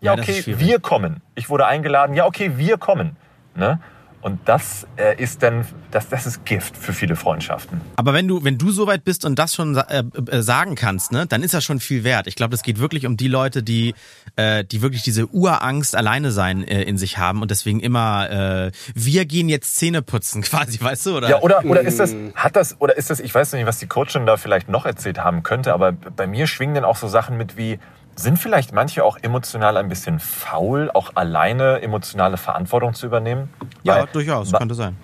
Ja, 0.00 0.14
ja 0.14 0.20
okay, 0.20 0.42
wir 0.46 0.80
kommen. 0.80 1.22
Ich 1.34 1.48
wurde 1.48 1.66
eingeladen. 1.66 2.14
Ja, 2.14 2.26
okay, 2.26 2.52
wir 2.56 2.78
kommen. 2.78 3.16
Ne? 3.54 3.80
Und 4.24 4.40
das 4.46 4.86
äh, 4.96 5.22
ist 5.22 5.42
dann, 5.42 5.66
das, 5.90 6.08
das 6.08 6.24
ist 6.24 6.46
Gift 6.46 6.78
für 6.78 6.94
viele 6.94 7.14
Freundschaften. 7.14 7.82
Aber 7.96 8.14
wenn 8.14 8.26
du, 8.26 8.42
wenn 8.42 8.56
du 8.56 8.70
so 8.70 8.86
weit 8.86 9.04
bist 9.04 9.26
und 9.26 9.38
das 9.38 9.54
schon 9.54 9.76
äh, 9.76 10.02
äh, 10.30 10.40
sagen 10.40 10.76
kannst, 10.76 11.12
ne, 11.12 11.26
dann 11.26 11.42
ist 11.42 11.52
das 11.52 11.62
schon 11.62 11.78
viel 11.78 12.04
wert. 12.04 12.26
Ich 12.26 12.34
glaube, 12.34 12.52
das 12.52 12.62
geht 12.62 12.78
wirklich 12.78 13.04
um 13.04 13.18
die 13.18 13.28
Leute, 13.28 13.62
die, 13.62 13.94
äh, 14.36 14.64
die 14.64 14.80
wirklich 14.80 15.02
diese 15.02 15.26
Urangst 15.26 15.94
alleine 15.94 16.30
sein 16.30 16.64
äh, 16.64 16.84
in 16.84 16.96
sich 16.96 17.18
haben 17.18 17.42
und 17.42 17.50
deswegen 17.50 17.80
immer, 17.80 18.30
äh, 18.30 18.72
wir 18.94 19.26
gehen 19.26 19.50
jetzt 19.50 19.76
Zähne 19.76 20.00
putzen, 20.00 20.40
quasi, 20.42 20.80
weißt 20.80 21.04
du? 21.04 21.18
Oder? 21.18 21.28
Ja, 21.28 21.42
oder, 21.42 21.62
oder 21.66 21.82
ist 21.82 22.00
das, 22.00 22.16
hat 22.34 22.56
das, 22.56 22.80
oder 22.80 22.96
ist 22.96 23.10
das, 23.10 23.20
ich 23.20 23.34
weiß 23.34 23.52
nicht, 23.52 23.66
was 23.66 23.78
die 23.78 23.88
Coachin 23.88 24.24
da 24.24 24.38
vielleicht 24.38 24.70
noch 24.70 24.86
erzählt 24.86 25.18
haben 25.18 25.42
könnte, 25.42 25.74
aber 25.74 25.92
bei 25.92 26.26
mir 26.26 26.46
schwingen 26.46 26.74
dann 26.74 26.84
auch 26.86 26.96
so 26.96 27.08
Sachen 27.08 27.36
mit 27.36 27.58
wie, 27.58 27.78
sind 28.16 28.38
vielleicht 28.38 28.72
manche 28.72 29.04
auch 29.04 29.18
emotional 29.20 29.76
ein 29.76 29.88
bisschen 29.88 30.20
faul, 30.20 30.90
auch 30.92 31.12
alleine 31.14 31.82
emotionale 31.82 32.36
Verantwortung 32.36 32.94
zu 32.94 33.06
übernehmen? 33.06 33.50
Ja, 33.82 33.96
Weil, 33.96 34.06
durchaus, 34.12 34.52
könnte 34.52 34.74
sein. 34.74 34.96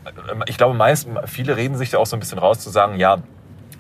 Ich 0.47 0.57
glaube, 0.57 0.75
meist, 0.75 1.09
viele 1.27 1.57
reden 1.57 1.77
sich 1.77 1.91
da 1.91 1.99
auch 1.99 2.07
so 2.07 2.17
ein 2.17 2.21
bisschen 2.21 2.39
raus, 2.39 2.61
zu 2.61 2.71
sagen, 2.71 2.99
ja, 2.99 3.19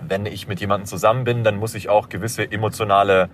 wenn 0.03 0.27
ich 0.27 0.49
mit 0.49 0.61
jemandem 0.61 0.87
zusammen 0.87 1.25
bin, 1.25 1.45
dann 1.45 1.57
muss 1.57 1.75
ich 1.75 1.89
auch 1.89 2.09
gewisse 2.09 2.51
emotionale 2.51 3.29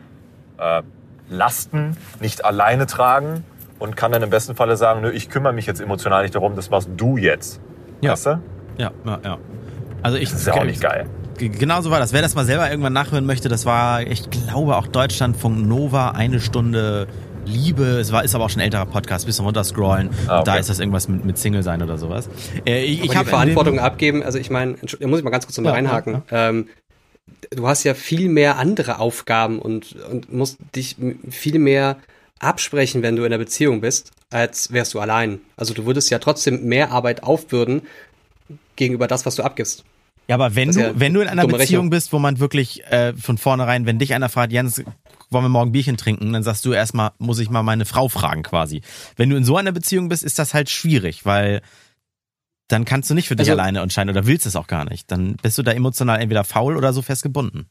äh, 0.59 0.83
Lasten 1.29 1.97
nicht 2.21 2.45
alleine 2.45 2.87
tragen 2.87 3.45
und 3.79 3.97
kann 3.97 4.13
dann 4.13 4.23
im 4.23 4.31
besten 4.31 4.55
Falle 4.55 4.77
sagen, 4.77 5.01
nö, 5.01 5.11
ich 5.11 5.31
kümmere 5.31 5.53
mich 5.53 5.67
jetzt 5.67 5.81
emotional 5.81 6.23
nicht 6.23 6.35
darum, 6.35 6.57
das 6.57 6.71
machst 6.71 6.89
du 6.97 7.17
jetzt. 7.17 7.61
Ja. 8.01 8.13
Weißt 8.13 8.27
du? 8.27 8.41
Ja, 8.79 8.91
ja, 9.05 9.19
ja. 9.25 9.39
Also 10.03 10.19
ich, 10.19 10.31
das 10.31 10.41
ist 10.41 10.47
ja 10.47 10.55
auch 10.55 10.65
nicht 10.65 10.81
geil. 10.81 11.07
Genau 11.39 11.81
so 11.81 11.91
war 11.91 11.99
das. 11.99 12.13
Wer 12.13 12.23
das 12.23 12.35
mal 12.35 12.45
selber 12.45 12.71
irgendwann 12.71 12.93
nachhören 12.93 13.27
möchte, 13.27 13.49
das 13.49 13.67
war, 13.67 14.03
ich 14.03 14.29
glaube, 14.31 14.77
auch 14.77 14.87
Deutschlandfunk 14.87 15.67
Nova, 15.67 16.11
eine 16.11 16.41
Stunde 16.41 17.09
Liebe. 17.47 17.85
Es 17.85 18.13
war, 18.13 18.25
ist 18.25 18.35
aber 18.35 18.45
auch 18.45 18.51
schon 18.51 18.61
ein 18.61 18.65
älterer 18.65 18.87
Podcast, 18.87 19.27
bisschen 19.27 19.45
runterscrollen. 19.45 20.11
Ah, 20.27 20.41
okay. 20.41 20.45
Da 20.45 20.57
ist 20.57 20.69
das 20.69 20.79
irgendwas 20.79 21.09
mit, 21.09 21.25
mit 21.25 21.39
Single 21.39 21.63
sein 21.63 21.83
oder 21.83 21.99
sowas. 21.99 22.29
Äh, 22.67 22.85
ich 22.85 23.05
ich 23.05 23.17
habe 23.17 23.29
Verantwortung 23.29 23.79
abgeben. 23.79 24.23
Also 24.23 24.39
ich 24.39 24.51
meine, 24.51 24.75
da 24.75 25.07
muss 25.07 25.19
ich 25.19 25.25
mal 25.25 25.31
ganz 25.31 25.47
kurz 25.47 25.57
nochmal 25.57 25.73
ja, 25.73 25.77
reinhaken. 25.77 26.23
Ja. 26.31 26.49
Ähm, 26.49 26.69
du 27.51 27.67
hast 27.67 27.85
ja 27.85 27.95
viel 27.95 28.29
mehr 28.29 28.59
andere 28.59 28.99
Aufgaben 28.99 29.59
und, 29.59 29.97
und 30.11 30.33
musst 30.33 30.59
dich 30.75 30.97
viel 31.31 31.59
mehr 31.59 31.97
absprechen, 32.39 33.03
wenn 33.03 33.17
du 33.17 33.23
in 33.23 33.27
einer 33.27 33.39
Beziehung 33.39 33.81
bist, 33.81 34.11
als 34.31 34.73
wärst 34.73 34.95
du 34.95 35.01
allein. 35.01 35.41
Also 35.57 35.73
du 35.73 35.87
würdest 35.87 36.11
ja 36.11 36.19
trotzdem 36.19 36.65
mehr 36.65 36.91
Arbeit 36.91 37.23
aufbürden 37.23 37.83
gegenüber 38.77 39.07
das, 39.07 39.25
was 39.25 39.37
du 39.37 39.43
abgibst. 39.43 39.85
Ja, 40.29 40.35
aber 40.35 40.55
wenn 40.55 40.73
du, 40.73 40.81
ja 40.81 40.93
wenn 40.95 41.15
du 41.15 41.21
in 41.21 41.29
einer 41.29 41.47
Beziehung 41.47 41.59
Rechnung. 41.61 41.91
bist, 41.91 42.13
wo 42.13 42.19
man 42.19 42.41
wirklich 42.41 42.85
äh, 42.87 43.15
von 43.15 43.39
vornherein, 43.39 43.87
wenn 43.87 43.99
dich 43.99 44.15
einer 44.15 44.29
fragt, 44.29 44.53
Jens, 44.53 44.83
wollen 45.31 45.45
wir 45.45 45.49
morgen 45.49 45.73
Bierchen 45.73 45.97
trinken, 45.97 46.33
dann 46.33 46.43
sagst 46.43 46.65
du 46.65 46.73
erstmal, 46.73 47.13
muss 47.19 47.39
ich 47.39 47.51
mal 47.51 47.63
meine 47.63 47.85
Frau 47.85 48.09
fragen 48.09 48.43
quasi. 48.43 48.83
Wenn 49.17 49.31
du 49.31 49.37
in 49.37 49.45
so 49.45 49.57
einer 49.57 49.73
Beziehung 49.73 50.09
bist, 50.09 50.25
ist 50.25 50.39
das 50.39 50.55
halt 50.55 50.71
schwierig, 50.71 51.25
weil 51.25 51.63
dann 52.69 52.85
kannst 52.85 53.11
du 53.11 53.15
nicht 53.15 53.29
für 53.29 53.37
dich 53.37 53.49
also, 53.49 53.61
alleine 53.61 53.81
entscheiden 53.81 54.11
oder 54.11 54.27
willst 54.27 54.47
es 54.47 54.57
auch 54.57 54.67
gar 54.67 54.85
nicht. 54.85 55.11
Dann 55.11 55.37
bist 55.37 55.57
du 55.59 55.63
da 55.63 55.73
emotional 55.73 56.21
entweder 56.21 56.45
faul 56.45 56.77
oder 56.77 56.93
so 56.93 57.03
festgebunden. 57.03 57.69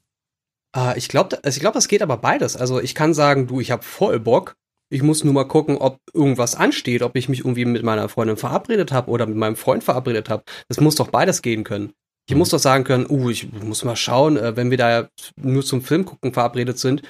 Äh, 0.76 0.98
ich 0.98 1.10
glaube, 1.10 1.44
also 1.44 1.58
ich 1.58 1.62
glaub, 1.62 1.74
das 1.74 1.88
geht 1.88 2.02
aber 2.02 2.18
beides. 2.18 2.56
Also 2.56 2.80
ich 2.80 2.96
kann 2.96 3.14
sagen, 3.14 3.48
du, 3.48 3.60
ich 3.60 3.72
habe 3.72 3.84
voll 3.84 4.20
Bock. 4.20 4.56
Ich 4.90 5.02
muss 5.02 5.24
nur 5.24 5.34
mal 5.34 5.48
gucken, 5.48 5.78
ob 5.78 6.00
irgendwas 6.14 6.56
ansteht, 6.56 7.02
ob 7.02 7.16
ich 7.16 7.28
mich 7.28 7.40
irgendwie 7.40 7.66
mit 7.66 7.84
meiner 7.84 8.08
Freundin 8.08 8.38
verabredet 8.38 8.92
habe 8.92 9.10
oder 9.10 9.26
mit 9.26 9.36
meinem 9.36 9.56
Freund 9.56 9.84
verabredet 9.84 10.30
habe. 10.30 10.44
Das 10.68 10.80
muss 10.80 10.96
doch 10.96 11.10
beides 11.10 11.42
gehen 11.42 11.64
können. 11.64 11.92
Ich 12.28 12.34
mhm. 12.34 12.40
muss 12.40 12.50
doch 12.50 12.60
sagen 12.60 12.84
können, 12.84 13.06
uh, 13.10 13.30
ich 13.30 13.52
muss 13.52 13.84
mal 13.84 13.96
schauen, 13.96 14.38
äh, 14.38 14.56
wenn 14.56 14.72
wir 14.72 14.78
da 14.78 15.10
nur 15.36 15.64
zum 15.64 15.82
Film 15.82 16.06
gucken 16.06 16.34
verabredet 16.34 16.80
sind, 16.80 17.02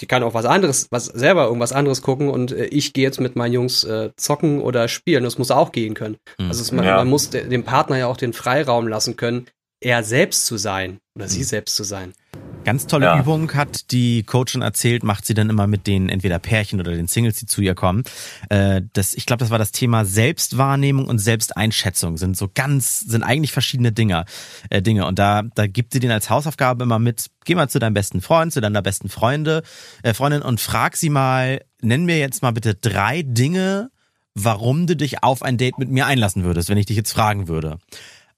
die 0.00 0.06
kann 0.06 0.22
auch 0.22 0.34
was 0.34 0.46
anderes, 0.46 0.88
was 0.90 1.06
selber 1.06 1.46
irgendwas 1.46 1.72
anderes 1.72 2.02
gucken 2.02 2.28
und 2.28 2.52
äh, 2.52 2.64
ich 2.66 2.92
gehe 2.92 3.04
jetzt 3.04 3.20
mit 3.20 3.36
meinen 3.36 3.52
Jungs 3.52 3.84
äh, 3.84 4.10
zocken 4.16 4.60
oder 4.60 4.88
spielen. 4.88 5.24
Das 5.24 5.38
muss 5.38 5.50
auch 5.50 5.72
gehen 5.72 5.94
können. 5.94 6.16
Mhm. 6.38 6.48
Also 6.48 6.62
es, 6.62 6.72
man, 6.72 6.84
ja. 6.84 6.96
man, 6.96 7.08
muss 7.08 7.30
de, 7.30 7.48
dem 7.48 7.64
Partner 7.64 7.98
ja 7.98 8.06
auch 8.08 8.16
den 8.16 8.32
Freiraum 8.32 8.88
lassen 8.88 9.16
können, 9.16 9.46
er 9.80 10.02
selbst 10.02 10.46
zu 10.46 10.56
sein 10.56 10.98
oder 11.14 11.26
mhm. 11.26 11.30
sie 11.30 11.44
selbst 11.44 11.76
zu 11.76 11.84
sein. 11.84 12.14
Ganz 12.64 12.86
tolle 12.86 13.06
ja. 13.06 13.18
Übung 13.18 13.52
hat 13.54 13.90
die 13.90 14.22
Coachin 14.22 14.62
erzählt, 14.62 15.02
macht 15.02 15.26
sie 15.26 15.34
dann 15.34 15.50
immer 15.50 15.66
mit 15.66 15.86
den 15.86 16.08
entweder 16.08 16.38
Pärchen 16.38 16.80
oder 16.80 16.92
den 16.92 17.08
Singles, 17.08 17.36
die 17.36 17.46
zu 17.46 17.60
ihr 17.60 17.74
kommen. 17.74 18.04
Äh, 18.48 18.82
das, 18.92 19.14
ich 19.14 19.26
glaube, 19.26 19.40
das 19.40 19.50
war 19.50 19.58
das 19.58 19.72
Thema 19.72 20.04
Selbstwahrnehmung 20.04 21.06
und 21.06 21.18
Selbsteinschätzung. 21.18 22.16
Sind 22.16 22.36
so 22.36 22.48
ganz, 22.52 23.00
sind 23.00 23.22
eigentlich 23.22 23.52
verschiedene 23.52 23.92
Dinge. 23.92 24.24
Äh, 24.70 24.82
Dinge. 24.82 25.06
Und 25.06 25.18
da, 25.18 25.42
da 25.54 25.66
gibt 25.66 25.92
sie 25.92 26.00
den 26.00 26.10
als 26.10 26.30
Hausaufgabe 26.30 26.84
immer 26.84 26.98
mit, 26.98 27.30
geh 27.44 27.54
mal 27.54 27.68
zu 27.68 27.78
deinem 27.78 27.94
besten 27.94 28.20
Freund, 28.20 28.52
zu 28.52 28.60
deiner 28.60 28.82
besten 28.82 29.08
Freunde, 29.08 29.62
äh, 30.02 30.14
Freundin 30.14 30.42
und 30.42 30.60
frag 30.60 30.96
sie 30.96 31.10
mal, 31.10 31.62
nenn 31.80 32.04
mir 32.04 32.18
jetzt 32.18 32.42
mal 32.42 32.52
bitte 32.52 32.74
drei 32.74 33.22
Dinge, 33.22 33.90
warum 34.34 34.86
du 34.86 34.96
dich 34.96 35.22
auf 35.22 35.42
ein 35.42 35.58
Date 35.58 35.78
mit 35.78 35.90
mir 35.90 36.06
einlassen 36.06 36.44
würdest, 36.44 36.68
wenn 36.68 36.78
ich 36.78 36.86
dich 36.86 36.96
jetzt 36.96 37.12
fragen 37.12 37.48
würde. 37.48 37.78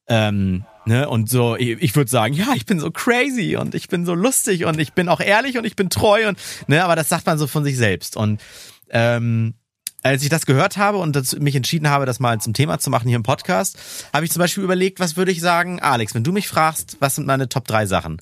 Ähm, 0.09 0.65
Ne, 0.87 1.09
und 1.09 1.31
so, 1.31 1.57
ich, 1.57 1.83
ich 1.83 1.97
würde 1.97 2.11
sagen, 2.11 2.35
ja, 2.35 2.53
ich 2.55 2.67
bin 2.67 2.79
so 2.79 2.91
crazy 2.91 3.57
und 3.57 3.75
ich 3.75 3.89
bin 3.89 4.05
so 4.05 4.15
lustig 4.15 4.67
und 4.67 4.79
ich 4.79 4.93
bin 4.93 5.09
auch 5.09 5.21
ehrlich 5.21 5.57
und 5.57 5.65
ich 5.65 5.77
bin 5.77 5.89
treu 5.89 6.29
und, 6.29 6.39
ne, 6.67 6.85
aber 6.85 6.95
das 6.95 7.09
sagt 7.09 7.25
man 7.25 7.39
so 7.39 7.47
von 7.47 7.65
sich 7.65 7.79
selbst. 7.79 8.19
Und 8.19 8.43
ähm, 8.91 9.55
als 10.03 10.23
ich 10.23 10.29
das 10.29 10.45
gehört 10.45 10.77
habe 10.77 10.99
und 10.99 11.17
das, 11.17 11.39
mich 11.39 11.57
entschieden 11.57 11.89
habe, 11.89 12.05
das 12.05 12.21
mal 12.21 12.39
zum 12.39 12.53
Thema 12.53 12.79
zu 12.79 12.91
machen 12.91 13.09
hier 13.09 13.17
im 13.17 13.23
Podcast, 13.23 13.79
habe 14.13 14.27
ich 14.27 14.31
zum 14.31 14.41
Beispiel 14.41 14.63
überlegt, 14.63 15.01
was 15.01 15.17
würde 15.17 15.33
ich 15.33 15.41
sagen, 15.41 15.81
Alex, 15.81 16.15
wenn 16.15 16.25
du 16.25 16.33
mich 16.33 16.49
fragst, 16.49 16.99
was 17.01 17.15
sind 17.15 17.27
meine 17.27 17.49
Top 17.49 17.67
3 17.67 17.87
Sachen? 17.87 18.21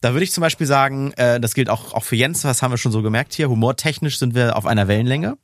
Da 0.00 0.12
würde 0.12 0.24
ich 0.24 0.32
zum 0.32 0.40
Beispiel 0.40 0.66
sagen, 0.66 1.12
äh, 1.12 1.38
das 1.38 1.54
gilt 1.54 1.70
auch, 1.70 1.94
auch 1.94 2.02
für 2.02 2.16
Jens, 2.16 2.42
was 2.42 2.62
haben 2.62 2.72
wir 2.72 2.78
schon 2.78 2.90
so 2.90 3.02
gemerkt 3.02 3.34
hier, 3.34 3.48
humortechnisch 3.48 4.18
sind 4.18 4.34
wir 4.34 4.56
auf 4.56 4.66
einer 4.66 4.88
Wellenlänge. 4.88 5.38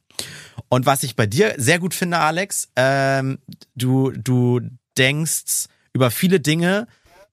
Und 0.69 0.85
was 0.85 1.05
ich 1.05 1.15
bei 1.15 1.27
dir 1.27 1.55
sehr 1.59 1.79
gut 1.79 1.95
finde, 1.95 2.19
Alex, 2.19 2.71
ähm, 2.75 3.39
du, 3.77 4.11
du 4.11 4.63
denkst, 4.99 5.69
über 5.97 6.11
viele 6.11 6.41
Dinge 6.41 6.87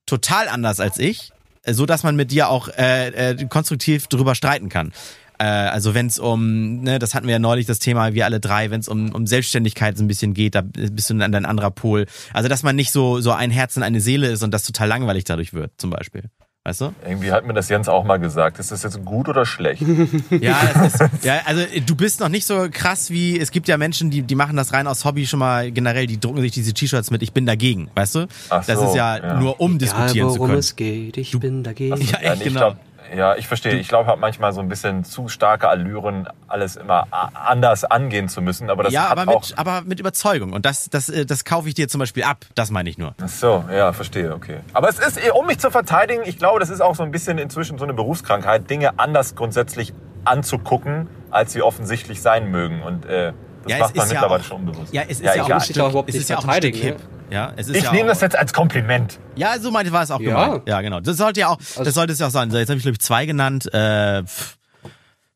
total 0.06 0.47
anders 0.47 0.80
als 0.80 0.97
ich, 0.97 1.32
so 1.67 1.86
dass 1.86 2.04
man 2.04 2.15
mit 2.15 2.32
dir 2.32 2.47
auch 2.49 2.69
äh, 2.69 3.32
äh, 3.32 3.45
konstruktiv 3.45 4.08
drüber 4.08 4.36
streiten 4.36 4.69
kann. 4.69 4.93
Äh, 5.38 5.43
also 5.43 5.93
wenn 5.93 6.08
es 6.08 6.17
um, 6.17 6.82
ne, 6.82 6.97
das 6.97 7.13
hatten 7.13 7.28
wir 7.28 7.34
ja 7.34 7.39
neulich 7.39 7.65
das 7.65 7.80
Thema, 7.80 8.13
wir 8.13 8.23
alle 8.23 8.39
drei, 8.39 8.71
wenn 8.71 8.80
es 8.80 8.88
um, 8.88 9.13
um 9.13 9.28
Selbstständigkeit 9.28 9.97
so 9.97 10.04
ein 10.04 10.08
bisschen 10.08 10.34
geht, 10.34 10.56
da 10.56 10.62
bist 10.62 11.10
du 11.10 11.15
dann 11.15 11.36
ein 11.36 11.45
anderer 11.45 11.71
Pol. 11.71 12.06
Also 12.32 12.47
dass 12.47 12.63
man 12.63 12.78
nicht 12.78 12.91
so 12.91 13.19
so 13.19 13.32
ein 13.32 13.52
Herz 13.52 13.76
und 13.76 13.84
eine 13.84 13.99
Seele 13.99 14.28
ist 14.28 14.43
und 14.43 14.52
das 14.52 14.63
total 14.63 14.88
langweilig 14.88 15.26
dadurch 15.26 15.54
wird, 15.54 15.73
zum 15.78 15.89
Beispiel. 15.89 16.23
Weißt 16.65 16.80
du? 16.80 16.93
Irgendwie 17.06 17.34
hat 17.34 17.45
mir 17.45 17.54
das 17.54 17.67
Jens 17.67 17.89
auch 17.89 18.06
mal 18.06 18.19
gesagt. 18.19 18.58
Ist 18.58 18.71
das 18.71 18.84
jetzt 18.84 19.04
gut 19.04 19.28
oder 19.28 19.45
schlecht? 19.45 19.84
ja, 20.30 20.58
das 20.73 20.93
ist, 20.93 21.04
ja, 21.26 21.41
also 21.43 21.62
du 21.86 21.93
bist 21.93 22.21
noch 22.21 22.30
nicht 22.30 22.45
so 22.45 22.69
krass 22.71 23.10
wie, 23.10 23.38
es 23.38 23.52
gibt 23.52 23.67
ja 23.67 23.78
Menschen, 23.78 24.10
die, 24.10 24.21
die 24.21 24.36
machen 24.36 24.56
das 24.56 24.71
rein 24.71 24.88
aus 24.88 25.04
Hobby 25.04 25.28
schon 25.28 25.39
mal 25.39 25.73
generell, 25.73 26.08
die 26.08 26.21
drucken 26.21 26.39
sich 26.39 26.54
diese 26.54 26.73
T-Shirts 26.73 27.12
mit, 27.12 27.21
ich 27.21 27.34
bin 27.34 27.45
dagegen, 27.45 27.89
weißt 27.95 28.15
du? 28.15 28.28
Ach 28.49 28.65
das 28.65 28.80
so, 28.80 28.86
ist 28.86 28.95
ja, 28.95 29.17
ja, 29.17 29.39
nur 29.41 29.60
um 29.60 29.78
diskutieren 29.78 30.30
Egal, 30.30 30.30
worum 30.30 30.38
zu 30.38 30.45
können. 30.45 30.60
es 30.60 30.76
geht, 30.78 31.17
ich 31.17 31.32
du, 31.32 31.41
bin 31.41 31.63
dagegen. 31.63 31.99
Ja, 31.99 32.19
echt, 32.19 32.43
genau. 32.45 32.60
Glaub, 32.60 32.78
ja, 33.15 33.36
ich 33.36 33.47
verstehe. 33.47 33.73
Ich 33.76 33.88
glaube, 33.88 34.04
ich 34.04 34.10
habe 34.10 34.21
manchmal 34.21 34.54
so 34.54 34.62
ein 34.62 34.69
bisschen 34.69 35.04
zu 35.04 35.28
starke 35.28 35.69
Allüren, 35.69 36.28
alles 36.47 36.76
immer 36.76 37.08
anders 37.12 37.84
angehen 37.84 38.30
zu 38.30 38.41
müssen. 38.41 38.69
Aber 38.69 38.84
das 38.84 38.93
ja, 38.93 39.10
hat 39.10 39.17
aber, 39.17 39.26
mit, 39.34 39.54
aber 39.58 39.82
mit 39.82 39.99
Überzeugung. 39.99 40.54
Und 40.54 40.65
das, 40.65 40.89
das, 40.89 41.10
äh, 41.10 41.26
das 41.26 41.45
kaufe 41.45 41.67
ich 41.67 41.76
dir 41.76 41.88
zum 41.88 41.99
Beispiel 41.99 42.23
ab. 42.23 42.45
Das 42.56 42.71
meine 42.71 42.89
ich 42.89 42.97
nur. 42.97 43.15
Ach 43.21 43.28
so, 43.28 43.63
ja, 43.71 43.93
verstehe, 43.93 44.34
okay. 44.34 44.60
Aber 44.73 44.89
es 44.89 44.99
ist, 44.99 45.19
um 45.34 45.45
mich 45.45 45.60
zu 45.60 45.71
verteidigen, 45.71 46.23
ich 46.26 46.38
glaube, 46.38 46.60
das 46.60 46.69
ist 46.69 46.82
auch 46.82 46.95
so 46.95 47.04
ein 47.04 47.12
bisschen 47.12 47.38
inzwischen 47.38 47.78
so 47.78 47.84
eine 47.84 47.93
Berufskrankheit, 47.93 48.69
Dinge 48.69 48.99
anders 48.99 49.36
grundsätzlich 49.36 49.93
anzugucken, 50.26 51.08
als 51.32 51.54
sie 51.54 51.62
offensichtlich 51.62 52.21
sein 52.21 52.49
mögen. 52.49 52.82
Und 52.82 53.06
äh, 53.06 53.34
das 53.63 53.71
ja, 53.71 53.80
macht 53.80 53.95
man 53.95 54.08
mittlerweile 54.08 54.34
ja 54.34 54.39
auch, 54.39 54.43
schon 54.43 54.58
unbewusst. 54.58 54.93
Ja, 54.93 55.02
es 55.04 55.19
ist 55.19 55.23
ja, 55.23 55.36
ja 55.36 55.43
auch 55.43 55.49
ein 55.49 55.62
Stück, 55.62 56.08
es 56.08 56.15
ist 56.15 56.30
ja 56.30 56.38
auch 56.38 56.45
ein 56.45 56.54
Stück 56.56 56.76
hip. 56.76 56.97
Ja, 57.34 57.52
es 57.56 57.67
ist 57.67 57.78
ich 57.78 57.84
ja 57.84 57.91
nehme 57.91 58.10
das 58.10 58.22
jetzt 58.22 58.38
als 58.38 58.54
Kompliment. 58.54 59.19
Ja, 59.36 59.58
so 59.60 59.72
meinte 59.72 59.91
war 59.91 60.04
es 60.04 60.12
auch 60.12 60.19
ja. 60.19 60.46
gemeint. 60.46 60.67
Ja, 60.67 60.82
genau. 60.82 61.00
Das 61.00 61.17
sollte 61.17 61.39
ja 61.39 61.48
auch, 61.48 61.58
also, 61.58 61.84
das 61.84 61.96
sollte 61.96 62.13
es 62.13 62.19
ja 62.19 62.28
auch 62.28 62.32
sein. 62.32 62.52
Jetzt 62.52 62.69
habe 62.69 62.78
ich 62.78 62.84
glaube 62.84 62.93
ich 62.93 63.00
zwei 63.00 63.26
genannt. 63.26 63.74
Äh, 63.74 64.24
pff, 64.24 64.58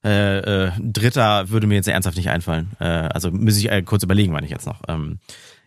äh, 0.05 0.37
äh, 0.67 0.71
dritter 0.79 1.49
würde 1.49 1.65
mir 1.65 1.73
jetzt 1.73 1.87
ernsthaft 1.87 2.15
nicht 2.15 2.29
einfallen. 2.29 2.73
Äh, 2.79 2.85
also 2.85 3.31
muss 3.31 3.57
ich 3.57 3.71
äh, 3.71 3.81
kurz 3.81 4.03
überlegen, 4.03 4.31
wann 4.31 4.43
ich 4.43 4.51
jetzt 4.51 4.67
noch. 4.67 4.81
Ähm, 4.87 5.17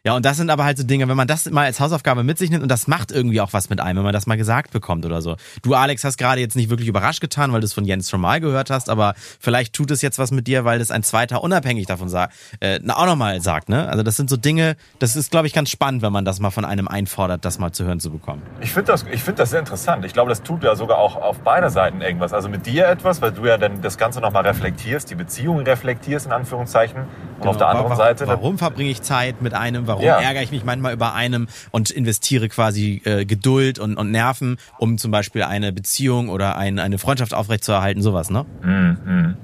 ja, 0.02 0.16
und 0.16 0.24
das 0.24 0.38
sind 0.38 0.48
aber 0.48 0.64
halt 0.64 0.78
so 0.78 0.84
Dinge, 0.84 1.08
wenn 1.08 1.16
man 1.16 1.28
das 1.28 1.50
mal 1.50 1.66
als 1.66 1.78
Hausaufgabe 1.78 2.24
mit 2.24 2.38
sich 2.38 2.48
nimmt 2.48 2.62
und 2.62 2.70
das 2.70 2.86
macht 2.86 3.12
irgendwie 3.12 3.42
auch 3.42 3.52
was 3.52 3.68
mit 3.68 3.80
einem, 3.80 3.98
wenn 3.98 4.04
man 4.04 4.14
das 4.14 4.26
mal 4.26 4.38
gesagt 4.38 4.70
bekommt 4.70 5.04
oder 5.04 5.20
so. 5.20 5.36
Du, 5.62 5.74
Alex, 5.74 6.04
hast 6.04 6.16
gerade 6.16 6.40
jetzt 6.40 6.56
nicht 6.56 6.70
wirklich 6.70 6.88
überrascht 6.88 7.20
getan, 7.20 7.52
weil 7.52 7.60
du 7.60 7.66
es 7.66 7.74
von 7.74 7.84
Jens 7.84 8.08
schon 8.08 8.22
mal 8.22 8.40
gehört 8.40 8.70
hast, 8.70 8.88
aber 8.88 9.12
vielleicht 9.38 9.74
tut 9.74 9.90
es 9.90 10.00
jetzt 10.00 10.18
was 10.18 10.30
mit 10.30 10.46
dir, 10.46 10.64
weil 10.64 10.78
das 10.78 10.90
ein 10.90 11.02
zweiter 11.02 11.42
unabhängig 11.42 11.84
davon 11.84 12.08
sagt, 12.08 12.34
äh, 12.60 12.80
auch 12.88 13.04
nochmal 13.04 13.42
sagt, 13.42 13.68
ne? 13.68 13.90
Also 13.90 14.02
das 14.02 14.16
sind 14.16 14.30
so 14.30 14.38
Dinge, 14.38 14.76
das 15.00 15.16
ist, 15.16 15.30
glaube 15.30 15.46
ich, 15.46 15.52
ganz 15.52 15.68
spannend, 15.68 16.00
wenn 16.00 16.12
man 16.12 16.24
das 16.24 16.40
mal 16.40 16.50
von 16.50 16.64
einem 16.64 16.88
einfordert, 16.88 17.44
das 17.44 17.58
mal 17.58 17.72
zu 17.72 17.84
hören 17.84 18.00
zu 18.00 18.10
bekommen. 18.10 18.40
Ich 18.62 18.72
finde 18.72 18.92
das, 18.92 19.04
ich 19.10 19.22
das 19.22 19.50
sehr 19.50 19.60
interessant. 19.60 20.06
Ich 20.06 20.14
glaube, 20.14 20.30
das 20.30 20.42
tut 20.42 20.64
ja 20.64 20.76
sogar 20.76 20.96
auch 20.96 21.16
auf 21.16 21.40
beider 21.40 21.68
Seiten 21.68 22.00
irgendwas. 22.00 22.32
Also 22.32 22.48
mit 22.48 22.64
dir 22.64 22.88
etwas, 22.88 23.20
weil 23.20 23.32
du 23.32 23.44
ja 23.44 23.58
dann 23.58 23.82
das 23.82 23.98
Ganze 23.98 24.22
nochmal 24.22 24.46
reflektierst, 24.46 25.10
die 25.10 25.14
Beziehung 25.14 25.60
reflektierst, 25.60 26.24
in 26.24 26.32
Anführungszeichen. 26.32 27.02
Und 27.02 27.40
genau. 27.40 27.50
auf 27.50 27.56
der 27.58 27.68
anderen 27.68 27.90
warum, 27.90 27.98
Seite. 27.98 28.26
Warum 28.26 28.56
verbringe 28.56 28.90
ich 28.90 29.02
Zeit 29.02 29.42
mit 29.42 29.52
einem? 29.52 29.89
Warum 29.90 30.04
ja. 30.04 30.20
ärgere 30.20 30.42
ich 30.42 30.50
mich 30.50 30.64
manchmal 30.64 30.92
über 30.92 31.14
einem 31.14 31.48
und 31.70 31.90
investiere 31.90 32.48
quasi 32.48 33.02
äh, 33.04 33.24
Geduld 33.24 33.78
und, 33.78 33.96
und 33.96 34.10
Nerven, 34.10 34.56
um 34.78 34.98
zum 34.98 35.10
Beispiel 35.10 35.42
eine 35.42 35.72
Beziehung 35.72 36.28
oder 36.28 36.56
ein, 36.56 36.78
eine 36.78 36.98
Freundschaft 36.98 37.34
aufrechtzuerhalten, 37.34 38.02
sowas, 38.02 38.30
ne? 38.30 38.46
Mhm. 38.62 39.36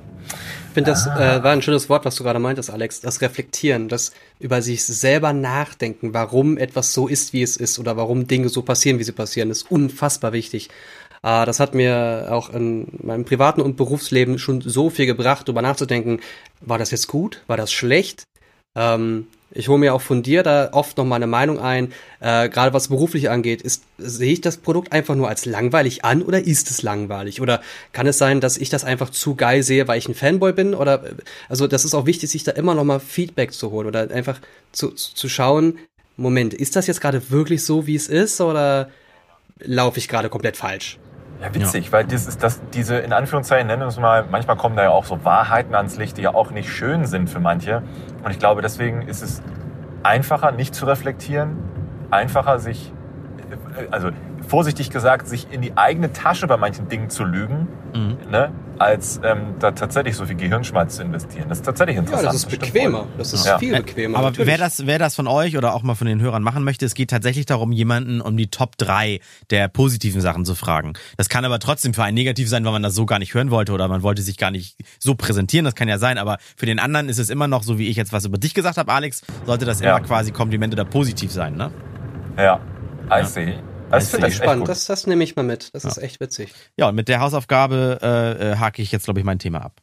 Ich 0.68 0.74
finde, 0.74 0.90
das 0.90 1.06
äh, 1.06 1.42
war 1.42 1.52
ein 1.52 1.62
schönes 1.62 1.88
Wort, 1.88 2.04
was 2.04 2.16
du 2.16 2.22
gerade 2.22 2.38
meintest, 2.38 2.70
Alex. 2.70 3.00
Das 3.00 3.22
Reflektieren, 3.22 3.88
das 3.88 4.12
über 4.38 4.60
sich 4.60 4.84
selber 4.84 5.32
nachdenken, 5.32 6.12
warum 6.12 6.58
etwas 6.58 6.92
so 6.92 7.08
ist, 7.08 7.32
wie 7.32 7.42
es 7.42 7.56
ist 7.56 7.78
oder 7.78 7.96
warum 7.96 8.26
Dinge 8.26 8.50
so 8.50 8.62
passieren, 8.62 8.98
wie 8.98 9.04
sie 9.04 9.12
passieren, 9.12 9.50
ist 9.50 9.70
unfassbar 9.70 10.32
wichtig. 10.32 10.68
Äh, 11.22 11.46
das 11.46 11.60
hat 11.60 11.74
mir 11.74 12.28
auch 12.30 12.50
in 12.50 12.88
meinem 13.02 13.24
privaten 13.24 13.60
und 13.60 13.76
Berufsleben 13.76 14.38
schon 14.38 14.60
so 14.60 14.90
viel 14.90 15.06
gebracht, 15.06 15.48
darüber 15.48 15.62
nachzudenken, 15.62 16.20
war 16.60 16.78
das 16.78 16.90
jetzt 16.90 17.08
gut, 17.08 17.42
war 17.46 17.56
das 17.56 17.72
schlecht? 17.72 18.24
Ähm, 18.74 19.26
ich 19.50 19.68
hole 19.68 19.78
mir 19.78 19.94
auch 19.94 20.00
von 20.00 20.22
dir 20.22 20.42
da 20.42 20.70
oft 20.72 20.96
noch 20.96 21.04
mal 21.04 21.16
eine 21.16 21.26
Meinung 21.26 21.58
ein, 21.58 21.92
äh, 22.20 22.48
gerade 22.48 22.72
was 22.72 22.88
beruflich 22.88 23.30
angeht. 23.30 23.62
Ist, 23.62 23.84
sehe 23.98 24.32
ich 24.32 24.40
das 24.40 24.56
Produkt 24.56 24.92
einfach 24.92 25.14
nur 25.14 25.28
als 25.28 25.46
langweilig 25.46 26.04
an 26.04 26.22
oder 26.22 26.44
ist 26.44 26.70
es 26.70 26.82
langweilig? 26.82 27.40
Oder 27.40 27.60
kann 27.92 28.06
es 28.06 28.18
sein, 28.18 28.40
dass 28.40 28.56
ich 28.56 28.70
das 28.70 28.84
einfach 28.84 29.10
zu 29.10 29.34
geil 29.34 29.62
sehe, 29.62 29.86
weil 29.88 29.98
ich 29.98 30.08
ein 30.08 30.14
Fanboy 30.14 30.52
bin? 30.52 30.74
Oder 30.74 31.04
also 31.48 31.66
das 31.66 31.84
ist 31.84 31.94
auch 31.94 32.06
wichtig, 32.06 32.30
sich 32.30 32.44
da 32.44 32.52
immer 32.52 32.74
noch 32.74 32.84
mal 32.84 33.00
Feedback 33.00 33.52
zu 33.52 33.70
holen 33.70 33.86
oder 33.86 34.10
einfach 34.10 34.40
zu, 34.72 34.90
zu 34.90 35.28
schauen, 35.28 35.78
Moment, 36.16 36.54
ist 36.54 36.76
das 36.76 36.86
jetzt 36.86 37.00
gerade 37.00 37.30
wirklich 37.30 37.62
so, 37.64 37.86
wie 37.86 37.94
es 37.94 38.08
ist, 38.08 38.40
oder 38.40 38.90
laufe 39.58 39.98
ich 39.98 40.08
gerade 40.08 40.30
komplett 40.30 40.56
falsch? 40.56 40.98
Ja, 41.40 41.54
witzig, 41.54 41.86
ja. 41.86 41.92
weil 41.92 42.04
das 42.04 42.26
ist 42.26 42.42
das, 42.42 42.60
diese, 42.72 42.96
in 42.96 43.12
Anführungszeichen 43.12 43.66
nennen 43.66 43.82
wir 43.82 43.88
es 43.88 43.98
mal, 43.98 44.24
manchmal 44.30 44.56
kommen 44.56 44.76
da 44.76 44.84
ja 44.84 44.90
auch 44.90 45.04
so 45.04 45.24
Wahrheiten 45.24 45.74
ans 45.74 45.96
Licht, 45.96 46.16
die 46.16 46.22
ja 46.22 46.34
auch 46.34 46.50
nicht 46.50 46.70
schön 46.70 47.04
sind 47.04 47.28
für 47.28 47.40
manche. 47.40 47.82
Und 48.24 48.30
ich 48.30 48.38
glaube, 48.38 48.62
deswegen 48.62 49.02
ist 49.02 49.22
es 49.22 49.42
einfacher, 50.02 50.52
nicht 50.52 50.74
zu 50.74 50.86
reflektieren, 50.86 51.58
einfacher 52.10 52.58
sich, 52.58 52.92
also 53.90 54.10
vorsichtig 54.48 54.90
gesagt, 54.90 55.28
sich 55.28 55.46
in 55.50 55.60
die 55.62 55.76
eigene 55.76 56.12
Tasche 56.12 56.46
bei 56.46 56.56
manchen 56.56 56.88
Dingen 56.88 57.10
zu 57.10 57.24
lügen, 57.24 57.68
Mhm. 57.94 58.16
ne, 58.30 58.50
als 58.78 59.20
ähm, 59.24 59.54
da 59.58 59.70
tatsächlich 59.70 60.16
so 60.16 60.26
viel 60.26 60.36
Gehirnschmalz 60.36 60.96
zu 60.96 61.02
investieren. 61.02 61.46
Das 61.48 61.58
ist 61.58 61.64
tatsächlich 61.64 61.96
Ja, 61.96 62.02
interessant. 62.02 62.28
das 62.28 62.34
ist 62.34 62.50
bequemer. 62.50 63.06
Das 63.16 63.32
ist 63.32 63.46
Ja. 63.46 63.58
viel 63.58 63.74
bequemer. 63.74 64.18
Aber 64.18 64.28
natürlich. 64.28 64.48
wer 64.48 64.58
das, 64.58 64.86
wer 64.86 64.98
das 64.98 65.14
von 65.14 65.26
euch 65.26 65.56
oder 65.56 65.72
auch 65.74 65.82
mal 65.82 65.94
von 65.94 66.06
den 66.06 66.20
Hörern 66.20 66.42
machen 66.42 66.62
möchte, 66.62 66.84
es 66.84 66.94
geht 66.94 67.08
tatsächlich 67.10 67.46
darum, 67.46 67.72
jemanden 67.72 68.20
um 68.20 68.36
die 68.36 68.48
Top 68.48 68.76
3 68.76 69.20
der 69.50 69.68
positiven 69.68 70.20
Sachen 70.20 70.44
zu 70.44 70.54
fragen. 70.54 70.92
Das 71.16 71.30
kann 71.30 71.44
aber 71.46 71.58
trotzdem 71.58 71.94
für 71.94 72.02
einen 72.04 72.14
negativ 72.16 72.50
sein, 72.50 72.64
weil 72.66 72.72
man 72.72 72.82
das 72.82 72.94
so 72.94 73.06
gar 73.06 73.18
nicht 73.18 73.32
hören 73.32 73.50
wollte 73.50 73.72
oder 73.72 73.88
man 73.88 74.02
wollte 74.02 74.20
sich 74.20 74.36
gar 74.36 74.50
nicht 74.50 74.76
so 74.98 75.14
präsentieren. 75.14 75.64
Das 75.64 75.74
kann 75.74 75.88
ja 75.88 75.96
sein, 75.98 76.18
aber 76.18 76.36
für 76.56 76.66
den 76.66 76.78
anderen 76.78 77.08
ist 77.08 77.18
es 77.18 77.30
immer 77.30 77.48
noch 77.48 77.62
so, 77.62 77.78
wie 77.78 77.88
ich 77.88 77.96
jetzt 77.96 78.12
was 78.12 78.26
über 78.26 78.36
dich 78.36 78.52
gesagt 78.52 78.76
habe, 78.76 78.92
Alex, 78.92 79.22
sollte 79.46 79.64
das 79.64 79.80
Ja. 79.80 79.96
immer 79.96 80.06
quasi 80.06 80.32
Komplimente 80.32 80.76
da 80.76 80.84
positiv 80.84 81.32
sein, 81.32 81.54
ne? 81.56 81.70
Ja, 82.36 82.60
I 83.10 83.24
see. 83.24 83.54
Das 83.96 84.10
finde 84.10 84.28
ich 84.28 84.36
Spannend, 84.36 84.68
das, 84.68 84.86
das 84.86 85.06
nehme 85.06 85.24
ich 85.24 85.36
mal 85.36 85.42
mit. 85.42 85.74
Das 85.74 85.84
ist 85.84 85.98
echt 85.98 86.20
witzig. 86.20 86.52
Ja, 86.76 86.88
und 86.88 86.94
mit 86.94 87.08
der 87.08 87.20
Hausaufgabe 87.20 87.98
äh, 88.02 88.52
äh, 88.52 88.56
hake 88.56 88.82
ich 88.82 88.92
jetzt, 88.92 89.04
glaube 89.04 89.20
ich, 89.20 89.26
mein 89.26 89.38
Thema 89.38 89.60
ab. 89.64 89.80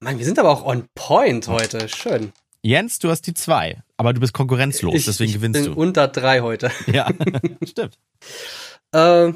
Mann, 0.00 0.18
wir 0.18 0.24
sind 0.24 0.38
aber 0.38 0.50
auch 0.50 0.64
on 0.64 0.84
point 0.94 1.48
heute. 1.48 1.88
Schön. 1.88 2.32
Jens, 2.62 2.98
du 2.98 3.10
hast 3.10 3.22
die 3.22 3.34
zwei, 3.34 3.82
aber 3.96 4.12
du 4.12 4.20
bist 4.20 4.32
konkurrenzlos, 4.32 4.94
ich, 4.94 5.04
deswegen 5.04 5.30
ich 5.30 5.36
gewinnst 5.36 5.62
bin 5.62 5.74
du. 5.74 5.80
unter 5.80 6.08
drei 6.08 6.40
heute. 6.40 6.70
Ja, 6.86 7.08
stimmt. 7.64 7.96
Äh, 8.92 9.32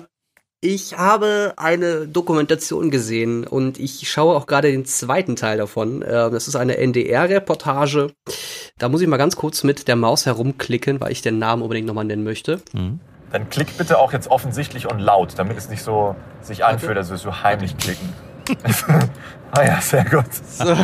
ich 0.61 0.99
habe 0.99 1.55
eine 1.57 2.07
Dokumentation 2.07 2.91
gesehen 2.91 3.47
und 3.47 3.79
ich 3.79 4.11
schaue 4.11 4.37
auch 4.37 4.47
gerade 4.47 4.71
den 4.71 4.85
zweiten 4.85 5.37
Teil 5.37 5.59
davon. 5.59 6.03
Äh, 6.03 6.31
das 6.31 6.49
ist 6.49 6.57
eine 6.57 6.77
NDR-Reportage. 6.77 8.13
Da 8.79 8.89
muss 8.89 9.01
ich 9.01 9.09
mal 9.09 9.17
ganz 9.17 9.37
kurz 9.37 9.63
mit 9.63 9.89
der 9.89 9.97
Maus 9.97 10.27
herumklicken, 10.27 11.01
weil 11.01 11.13
ich 11.13 11.23
den 11.23 11.39
Namen 11.39 11.63
unbedingt 11.63 11.87
nochmal 11.87 12.05
nennen 12.05 12.25
möchte. 12.25 12.61
Mhm. 12.73 13.01
Dann 13.33 13.49
klick 13.49 13.77
bitte 13.79 13.99
auch 13.99 14.13
jetzt 14.13 14.29
offensichtlich 14.29 14.91
und 14.91 14.99
laut, 14.99 15.39
damit 15.39 15.57
es 15.57 15.69
nicht 15.69 15.83
so 15.83 16.17
sich 16.43 16.65
anfühlt, 16.65 16.97
als 16.97 17.09
würdest 17.09 17.25
du 17.25 17.43
heimlich 17.43 17.77
klicken. 17.79 18.13
ah 19.53 19.63
ja, 19.63 19.81
sehr 19.81 20.05
gut. 20.05 20.33
So. 20.35 20.77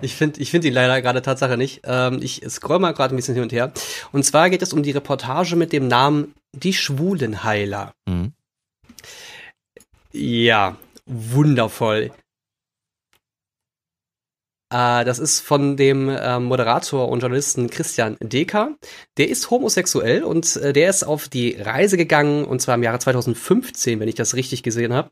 Ich 0.00 0.16
finde 0.16 0.40
ich 0.40 0.50
find 0.50 0.64
ihn 0.64 0.72
leider 0.72 1.00
gerade 1.02 1.22
Tatsache 1.22 1.56
nicht. 1.56 1.82
Ähm, 1.84 2.20
ich 2.22 2.42
scroll 2.48 2.78
mal 2.78 2.92
gerade 2.92 3.14
ein 3.14 3.16
bisschen 3.16 3.34
hin 3.34 3.42
und 3.42 3.52
her. 3.52 3.72
Und 4.12 4.24
zwar 4.24 4.50
geht 4.50 4.62
es 4.62 4.72
um 4.72 4.82
die 4.82 4.90
Reportage 4.90 5.56
mit 5.56 5.72
dem 5.72 5.88
Namen 5.88 6.34
Die 6.52 6.72
Schwulenheiler. 6.72 7.92
Mhm. 8.06 8.32
Ja, 10.12 10.76
wundervoll. 11.06 12.12
Äh, 14.74 15.04
das 15.04 15.18
ist 15.20 15.40
von 15.40 15.76
dem 15.76 16.08
äh, 16.08 16.40
Moderator 16.40 17.08
und 17.08 17.20
Journalisten 17.20 17.70
Christian 17.70 18.16
Deker. 18.20 18.74
Der 19.18 19.28
ist 19.28 19.50
homosexuell 19.50 20.24
und 20.24 20.56
äh, 20.56 20.72
der 20.72 20.90
ist 20.90 21.04
auf 21.04 21.28
die 21.28 21.52
Reise 21.60 21.96
gegangen, 21.96 22.44
und 22.44 22.60
zwar 22.60 22.74
im 22.74 22.82
Jahre 22.82 22.98
2015, 22.98 24.00
wenn 24.00 24.08
ich 24.08 24.16
das 24.16 24.34
richtig 24.34 24.62
gesehen 24.64 24.92
habe, 24.92 25.10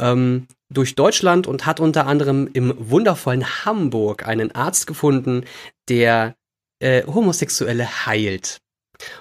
ähm, 0.00 0.46
durch 0.72 0.94
Deutschland 0.94 1.46
und 1.46 1.66
hat 1.66 1.78
unter 1.80 2.06
anderem 2.06 2.48
im 2.52 2.74
wundervollen 2.78 3.44
Hamburg 3.64 4.26
einen 4.26 4.54
Arzt 4.54 4.86
gefunden, 4.86 5.44
der 5.88 6.36
äh, 6.80 7.04
Homosexuelle 7.06 8.06
heilt. 8.06 8.60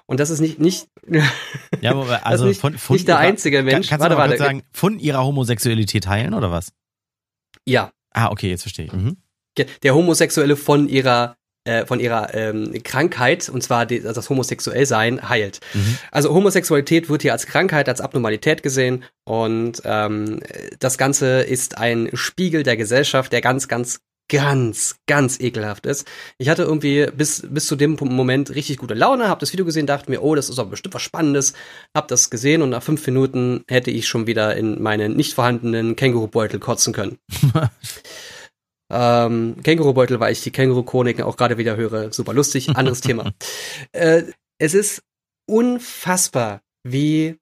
Und 0.06 0.19
das 0.19 0.30
ist 0.30 0.39
nicht, 0.39 0.60
nicht, 0.60 0.88
Ja, 1.82 1.91
aber 1.91 2.26
also 2.26 2.45
nicht- 2.45 2.62
von, 2.62 2.78
von 2.78 2.95
nicht 2.95 3.08
der 3.08 3.15
ihrer- 3.15 3.22
einzige 3.24 3.63
Mensch. 3.63 3.89
Kann, 3.89 4.00
kannst 4.00 4.02
Warte, 4.04 4.15
du 4.15 4.19
mal 4.19 4.30
warte. 4.30 4.38
sagen, 4.38 4.63
von 4.72 5.00
ihrer 5.00 5.24
Homosexualität 5.26 6.08
heilen 6.08 6.34
oder 6.34 6.52
was? 6.52 6.72
ja, 7.65 7.91
Ah, 8.12 8.32
okay, 8.32 8.50
jetzt 8.50 8.63
verstehe 8.63 8.86
ich. 8.86 8.93
Mhm. 8.93 9.17
Der 9.84 9.95
Homosexuelle 9.95 10.56
von 10.56 10.88
ihrer 10.89 11.36
äh, 11.65 11.86
von 11.86 12.00
ihrer 12.00 12.34
ähm, 12.34 12.74
Krankheit 12.84 13.50
und 13.50 13.62
zwar 13.62 13.86
die, 13.86 13.98
also 13.98 14.13
das 14.13 14.30
Homosexuellsein 14.30 15.28
heilt. 15.28 15.60
Mhm. 15.74 15.98
Also 16.10 16.34
Homosexualität 16.34 17.10
wird 17.10 17.22
hier 17.22 17.34
als 17.34 17.48
Krankheit, 17.48 17.89
als 17.89 18.02
Abnormalität 18.02 18.63
gesehen 18.63 19.04
und 19.26 19.82
ähm, 19.84 20.39
das 20.80 20.98
Ganze 20.98 21.41
ist 21.41 21.78
ein 21.78 22.10
Spiegel 22.13 22.63
der 22.63 22.78
Gesellschaft, 22.78 23.34
der 23.34 23.41
ganz, 23.41 23.67
ganz, 23.67 24.00
ganz, 24.30 24.95
ganz 25.06 25.39
ekelhaft 25.39 25.86
ist. 25.86 26.08
Ich 26.38 26.48
hatte 26.48 26.63
irgendwie 26.63 27.08
bis 27.15 27.45
bis 27.50 27.67
zu 27.67 27.76
dem 27.76 27.98
Moment 28.00 28.56
richtig 28.56 28.78
gute 28.78 28.93
Laune, 28.93 29.28
habe 29.28 29.41
das 29.41 29.52
Video 29.52 29.65
gesehen, 29.65 29.86
dachte 29.86 30.10
mir, 30.10 30.24
oh, 30.24 30.36
das 30.36 30.50
ist 30.50 30.60
aber 30.60 30.69
bestimmt 30.69 30.95
was 30.95 31.02
Spannendes, 31.02 31.54
habe 31.93 32.08
das 32.08 32.30
gesehen 32.30 32.62
und 32.62 32.69
nach 32.69 32.84
fünf 32.84 33.06
Minuten 33.06 33.65
hätte 33.67 33.91
ich 33.91 34.08
schon 34.08 34.28
wieder 34.28 34.56
in 34.56 34.82
meinen 34.82 35.15
nicht 35.15 35.34
vorhandenen 35.34 35.98
Kängurubeutel 35.98 36.60
kotzen 36.60 36.93
können. 36.93 37.17
Ähm, 38.91 39.58
Kängurubeutel, 39.63 40.19
weil 40.19 40.34
ich 40.34 40.41
die 40.41 40.52
Känguru-Chroniken 40.52 41.23
auch 41.23 41.38
gerade 41.38 41.58
wieder 41.58 41.78
höre. 41.78 42.12
Super 42.12 42.34
lustig, 42.34 42.69
anderes 42.69 43.02
Thema. 43.02 43.32
Äh, 43.91 44.23
es 44.60 44.73
ist 44.73 45.02
unfassbar, 45.45 46.62
wie 46.84 47.38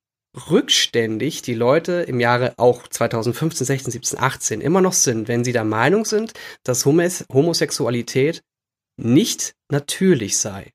rückständig 0.49 1.41
die 1.41 1.55
Leute 1.55 2.03
im 2.07 2.19
Jahre 2.19 2.53
auch 2.57 2.87
2015, 2.87 3.65
16, 3.65 3.91
17, 3.91 4.19
18 4.19 4.61
immer 4.61 4.81
noch 4.81 4.93
sind, 4.93 5.27
wenn 5.27 5.43
sie 5.43 5.51
der 5.51 5.63
Meinung 5.63 6.05
sind, 6.05 6.33
dass 6.63 6.85
Homos 6.85 7.25
Homosexualität 7.33 8.43
nicht 8.97 9.55
natürlich 9.69 10.37
sei. 10.37 10.71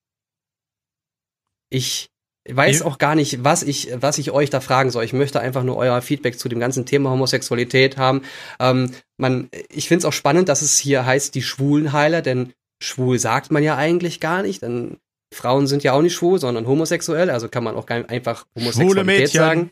Ich 1.71 2.12
weiß 2.49 2.83
auch 2.83 2.99
gar 2.99 3.15
nicht, 3.15 3.45
was 3.45 3.63
ich, 3.63 3.91
was 3.95 4.19
ich 4.19 4.33
euch 4.33 4.51
da 4.51 4.61
fragen 4.61 4.91
soll. 4.91 5.05
Ich 5.05 5.13
möchte 5.13 5.41
einfach 5.41 5.63
nur 5.63 5.77
euer 5.77 6.01
Feedback 6.03 6.39
zu 6.39 6.49
dem 6.49 6.59
ganzen 6.59 6.87
Thema 6.87 7.11
Homosexualität 7.11 7.97
haben. 7.97 8.23
Ähm, 8.59 8.91
man, 9.17 9.49
ich 9.69 9.89
finde 9.89 10.01
es 10.01 10.05
auch 10.05 10.13
spannend, 10.13 10.49
dass 10.49 10.63
es 10.63 10.79
hier 10.79 11.07
heißt, 11.07 11.35
die 11.35 11.43
Schwulenheiler, 11.43 12.21
denn 12.23 12.53
schwul 12.83 13.19
sagt 13.19 13.53
man 13.53 13.63
ja 13.63 13.77
eigentlich 13.77 14.19
gar 14.19 14.43
nicht, 14.43 14.63
denn 14.63 14.99
Frauen 15.33 15.67
sind 15.67 15.85
ja 15.85 15.93
auch 15.93 16.03
nicht 16.03 16.15
schwul, 16.15 16.39
sondern 16.39 16.67
homosexuell, 16.67 17.31
also 17.31 17.49
kann 17.49 17.65
man 17.65 17.77
auch 17.77 17.87
gar 17.87 18.09
einfach 18.11 18.47
Homosexualität 18.57 19.07
Mädchen. 19.07 19.41
sagen. 19.41 19.71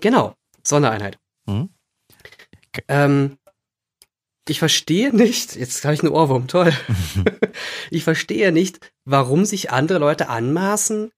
Genau, 0.00 0.34
Sondereinheit. 0.62 1.18
Mhm. 1.46 1.70
Ähm, 2.88 3.38
ich 4.48 4.58
verstehe 4.58 5.16
nicht, 5.16 5.56
jetzt 5.56 5.84
habe 5.84 5.94
ich 5.94 6.02
einen 6.02 6.12
Ohrwurm, 6.12 6.46
toll. 6.46 6.72
ich 7.90 8.04
verstehe 8.04 8.52
nicht, 8.52 8.92
warum 9.04 9.44
sich 9.44 9.70
andere 9.70 9.98
Leute 9.98 10.28
anmaßen, 10.28 11.10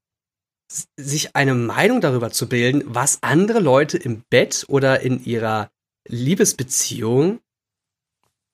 sich 0.97 1.35
eine 1.35 1.55
Meinung 1.55 2.01
darüber 2.01 2.31
zu 2.31 2.49
bilden, 2.49 2.83
was 2.87 3.23
andere 3.23 3.61
Leute 3.61 3.97
im 3.97 4.23
Bett 4.29 4.67
oder 4.69 5.01
in 5.01 5.25
ihrer 5.25 5.71
Liebesbeziehung 6.07 7.41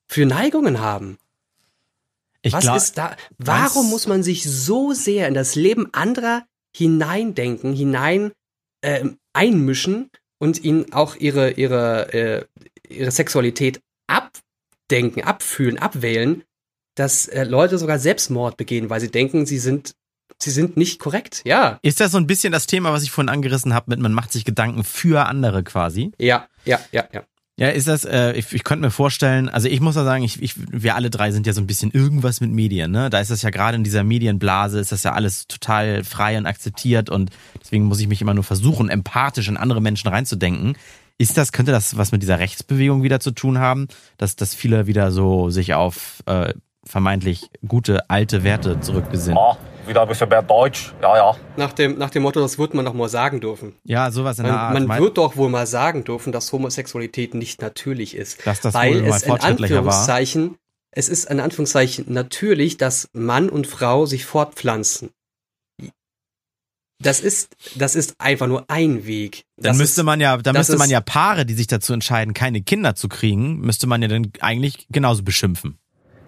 für 0.09 0.27
Neigungen 0.27 0.81
haben. 0.81 1.19
Ich 2.43 2.53
Was 2.53 2.65
glaub, 2.65 2.77
ist 2.77 2.99
da? 2.99 3.17
Warum 3.39 3.91
muss 3.91 4.07
man 4.07 4.23
sich 4.23 4.45
so 4.45 4.93
sehr 4.93 5.29
in 5.29 5.35
das 5.35 5.55
Leben 5.55 5.93
anderer 5.93 6.47
hineindenken, 6.77 7.73
hinein 7.73 8.33
ähm, 8.83 9.19
einmischen 9.33 10.11
und 10.39 10.63
ihnen 10.63 10.93
auch 10.93 11.17
ihre 11.17 11.53
ihre 11.53 12.13
äh, 12.13 12.45
ihre 12.89 13.11
Sexualität 13.11 13.81
abdenken, 14.07 15.23
abfühlen, 15.23 15.79
abwählen, 15.79 16.45
dass 16.95 17.27
äh, 17.29 17.45
Leute 17.45 17.79
sogar 17.79 17.99
Selbstmord 17.99 18.57
begehen, 18.57 18.91
weil 18.91 19.01
sie 19.01 19.11
denken, 19.11 19.47
sie 19.47 19.59
sind 19.59 19.95
sie 20.45 20.51
sind 20.51 20.77
nicht 20.77 21.01
korrekt. 21.01 21.43
Ja, 21.45 21.79
ist 21.83 22.01
das 22.01 22.13
so 22.13 22.19
ein 22.19 22.27
bisschen 22.27 22.53
das 22.53 22.67
Thema, 22.67 22.93
was 22.93 23.03
ich 23.03 23.11
vorhin 23.11 23.29
angerissen 23.29 23.75
habe, 23.75 23.91
mit 23.91 24.01
man 24.01 24.13
macht 24.13 24.33
sich 24.33 24.45
Gedanken 24.45 24.85
für 24.85 25.27
andere 25.27 25.63
quasi? 25.65 26.13
ja, 26.19 26.47
ja, 26.65 26.81
ja, 26.93 27.05
ja. 27.13 27.23
Ja, 27.57 27.69
ist 27.69 27.87
das, 27.87 28.05
äh, 28.05 28.33
ich, 28.33 28.53
ich 28.53 28.65
könnte 28.65 28.85
mir 28.85 28.91
vorstellen, 28.91 29.49
also 29.49 29.69
ich 29.69 29.81
muss 29.81 29.95
ja 29.95 30.03
sagen, 30.03 30.25
ich, 30.25 30.43
ich, 30.43 30.55
wir 30.57 30.97
alle 30.97 31.09
drei 31.09 31.31
sind 31.31 31.47
ja 31.47 31.53
so 31.53 31.61
ein 31.61 31.69
bisschen 31.69 31.93
irgendwas 31.93 32.41
mit 32.41 32.51
Medien, 32.51 32.91
ne? 32.91 33.11
Da 33.11 33.21
ist 33.21 33.31
das 33.31 33.43
ja 33.43 33.51
gerade 33.51 33.77
in 33.77 33.85
dieser 33.85 34.03
Medienblase, 34.03 34.81
ist 34.81 34.91
das 34.91 35.05
ja 35.05 35.13
alles 35.13 35.47
total 35.47 36.03
frei 36.03 36.37
und 36.37 36.47
akzeptiert 36.47 37.11
und 37.11 37.31
deswegen 37.63 37.85
muss 37.85 38.01
ich 38.01 38.09
mich 38.09 38.21
immer 38.21 38.35
nur 38.35 38.43
versuchen, 38.43 38.89
empathisch 38.89 39.47
in 39.47 39.57
andere 39.57 39.81
Menschen 39.81 40.09
reinzudenken. 40.09 40.77
Ist 41.17 41.37
das, 41.37 41.53
könnte 41.53 41.71
das 41.71 41.97
was 41.97 42.11
mit 42.11 42.23
dieser 42.23 42.41
Rechtsbewegung 42.41 43.05
wieder 43.05 43.21
zu 43.21 43.31
tun 43.31 43.59
haben, 43.59 43.87
dass, 44.17 44.35
dass 44.35 44.53
viele 44.53 44.89
wieder 44.89 45.13
so 45.13 45.49
sich 45.51 45.75
auf 45.75 46.25
äh, 46.27 46.55
vermeintlich 46.85 47.51
gute 47.67 48.11
alte 48.11 48.43
Werte 48.43 48.81
zurückbesinnen? 48.81 49.39
Ah, 49.39 49.57
wieder 49.87 50.03
ein 50.03 50.09
bisschen 50.09 50.29
mehr 50.29 50.43
Deutsch. 50.43 50.93
Ja, 51.03 51.17
ja. 51.17 51.37
Nach 51.57 51.73
dem 51.73 51.99
nach 51.99 52.11
dem 52.11 52.23
Motto, 52.23 52.41
das 52.41 52.59
wird 52.59 52.75
man 52.75 52.85
noch 52.85 52.95
mal 52.95 53.09
sagen 53.09 53.41
dürfen. 53.41 53.75
Ja, 53.85 54.11
sowas 54.11 54.39
in 54.39 54.45
der 54.45 54.55
Art. 54.55 54.73
Man, 54.75 54.83
man 54.85 54.89
Mein- 54.89 55.03
wird 55.03 55.19
doch 55.19 55.37
wohl 55.37 55.49
mal 55.49 55.67
sagen 55.67 56.05
dürfen, 56.05 56.33
dass 56.33 56.53
Homosexualität 56.53 57.35
nicht 57.35 57.61
natürlich 57.63 58.15
ist. 58.17 58.47
Dass 58.47 58.61
das 58.61 58.75
weil 58.75 58.95
wohl 59.03 59.09
mal 59.09 59.17
es 59.17 59.23
in 59.23 59.29
fortschrittlicher 59.29 59.85
war. 59.85 59.93
Anführungszeichen, 59.93 60.57
es 60.91 61.09
ist 61.09 61.31
in 61.31 61.41
Anführungszeichen 61.41 62.05
natürlich, 62.09 62.77
dass 62.77 63.09
Mann 63.13 63.49
und 63.49 63.67
Frau 63.67 64.07
sich 64.07 64.25
fortpflanzen. 64.25 65.11
Das 67.03 67.21
ist, 67.21 67.55
das 67.75 67.97
ist 67.97 68.15
einfach 68.19 68.47
nur 68.47 68.65
ein 68.71 69.05
Weg. 69.05 69.43
Dann 69.57 69.73
Das 69.73 69.77
müsste 69.79 70.01
ist, 70.03 70.05
man 70.05 70.21
ja, 70.21 70.37
dann 70.39 70.55
müsste 70.57 70.77
man 70.79 70.89
ja 70.89 71.01
Paare, 71.01 71.45
die 71.45 71.55
sich 71.55 71.67
dazu 71.67 71.93
entscheiden, 71.93 72.33
keine 72.35 72.63
Kinder 72.63 72.95
zu 72.95 73.09
kriegen, 73.09 73.59
müsste 73.61 73.87
man 73.87 74.01
ja 74.01 74.09
dann 74.09 74.31
eigentlich 74.41 74.87
genauso 74.91 75.23
beschimpfen. 75.23 75.79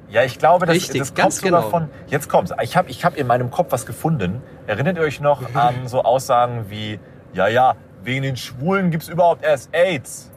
Ja, 0.09 0.23
ich 0.23 0.39
glaube, 0.39 0.67
das, 0.67 0.77
Richtig, 0.77 1.01
das 1.01 1.09
kommt 1.09 1.19
ganz 1.19 1.41
sogar 1.41 1.61
genau. 1.61 1.71
von. 1.71 1.89
Jetzt 2.07 2.29
kommt's. 2.29 2.53
Ich 2.63 2.77
habe 2.77 2.91
ich 2.91 3.05
hab 3.05 3.17
in 3.17 3.27
meinem 3.27 3.51
Kopf 3.51 3.73
was 3.73 3.87
gefunden. 3.87 4.41
Erinnert 4.67 4.97
ihr 4.97 5.03
euch 5.03 5.21
noch 5.21 5.43
an 5.55 5.89
so 5.89 6.03
Aussagen 6.03 6.67
wie, 6.69 7.01
ja, 7.33 7.49
ja, 7.49 7.75
wegen 8.03 8.23
den 8.23 8.37
Schwulen 8.37 8.91
gibt's 8.91 9.09
überhaupt 9.09 9.45
erst 9.45 9.75
AIDS? 9.75 10.31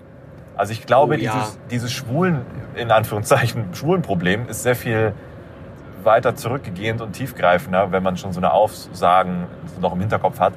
Also 0.58 0.74
ich 0.74 0.86
glaube, 0.86 1.16
Oh, 1.16 1.18
ja. 1.18 1.34
dieses, 1.34 1.60
dieses 1.70 1.92
Schwulen, 1.92 2.42
in 2.76 2.92
Anführungszeichen, 2.92 3.70
Schwulenproblem 3.74 4.50
ist 4.50 4.64
sehr 4.64 4.76
viel 4.76 5.14
weiter 6.04 6.36
zurückgehend 6.36 7.02
und 7.02 7.14
tiefgreifender, 7.14 7.92
wenn 7.92 8.04
man 8.04 8.18
schon 8.18 8.34
so 8.34 8.40
eine 8.40 8.52
Aussagen 8.54 9.48
noch 9.80 9.94
im 9.94 10.00
Hinterkopf 10.00 10.40
hat. 10.40 10.54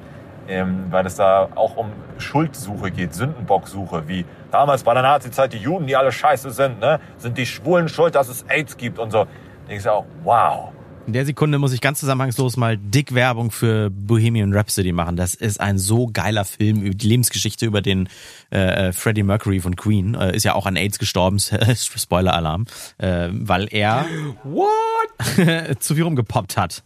Ähm, 0.49 0.87
weil 0.91 1.07
es 1.07 1.17
da 1.17 1.49
auch 1.55 1.77
um 1.77 1.93
Schuldsuche 2.19 2.91
geht, 2.91 3.15
Sündenbocksuche, 3.15 4.09
wie 4.09 4.25
damals 4.51 4.83
bei 4.83 4.95
der 4.95 5.03
Nazi-Zeit 5.03 5.53
die 5.53 5.59
Juden, 5.59 5.87
die 5.87 5.97
alle 5.97 6.13
scheiße 6.13 6.51
sind, 6.51 6.81
ne? 6.81 7.01
sind 7.19 7.39
die 7.39 7.47
Schwulen 7.47 7.89
schuld, 7.89 8.15
dass 8.15 8.29
es 8.29 8.45
AIDS 8.49 8.77
gibt 8.77 8.99
und 8.99 9.11
so. 9.11 9.27
Da 9.69 9.75
ich 9.75 9.89
auch, 9.89 10.05
wow. 10.25 10.73
In 11.07 11.15
der 11.15 11.27
Sekunde 11.27 11.59
muss 11.59 11.73
ich 11.73 11.81
ganz 11.81 11.99
zusammenhangslos 11.99 12.57
mal 12.57 12.79
dick 12.79 13.13
Werbung 13.13 13.51
für 13.51 13.91
Bohemian 13.91 14.53
Rhapsody 14.55 14.93
machen. 14.93 15.17
Das 15.17 15.35
ist 15.35 15.61
ein 15.61 15.77
so 15.77 16.07
geiler 16.07 16.45
Film 16.45 16.83
über 16.83 16.95
die 16.95 17.09
Lebensgeschichte 17.09 17.67
über 17.67 17.83
den 17.83 18.09
äh, 18.53 18.89
äh 18.89 18.93
Freddie 18.93 19.25
Mercury 19.25 19.59
von 19.59 19.75
Queen. 19.75 20.15
Äh, 20.15 20.37
ist 20.37 20.45
ja 20.45 20.55
auch 20.55 20.65
an 20.65 20.77
AIDS 20.77 21.01
gestorben, 21.01 21.41
Spoiler-Alarm, 21.75 22.67
äh, 22.99 23.29
weil 23.33 23.67
er 23.73 24.07
What? 24.45 25.81
zu 25.83 25.97
viel 25.97 26.05
rumgepoppt 26.05 26.57
hat. 26.57 26.85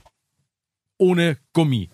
Ohne 0.96 1.36
Gummi. 1.52 1.90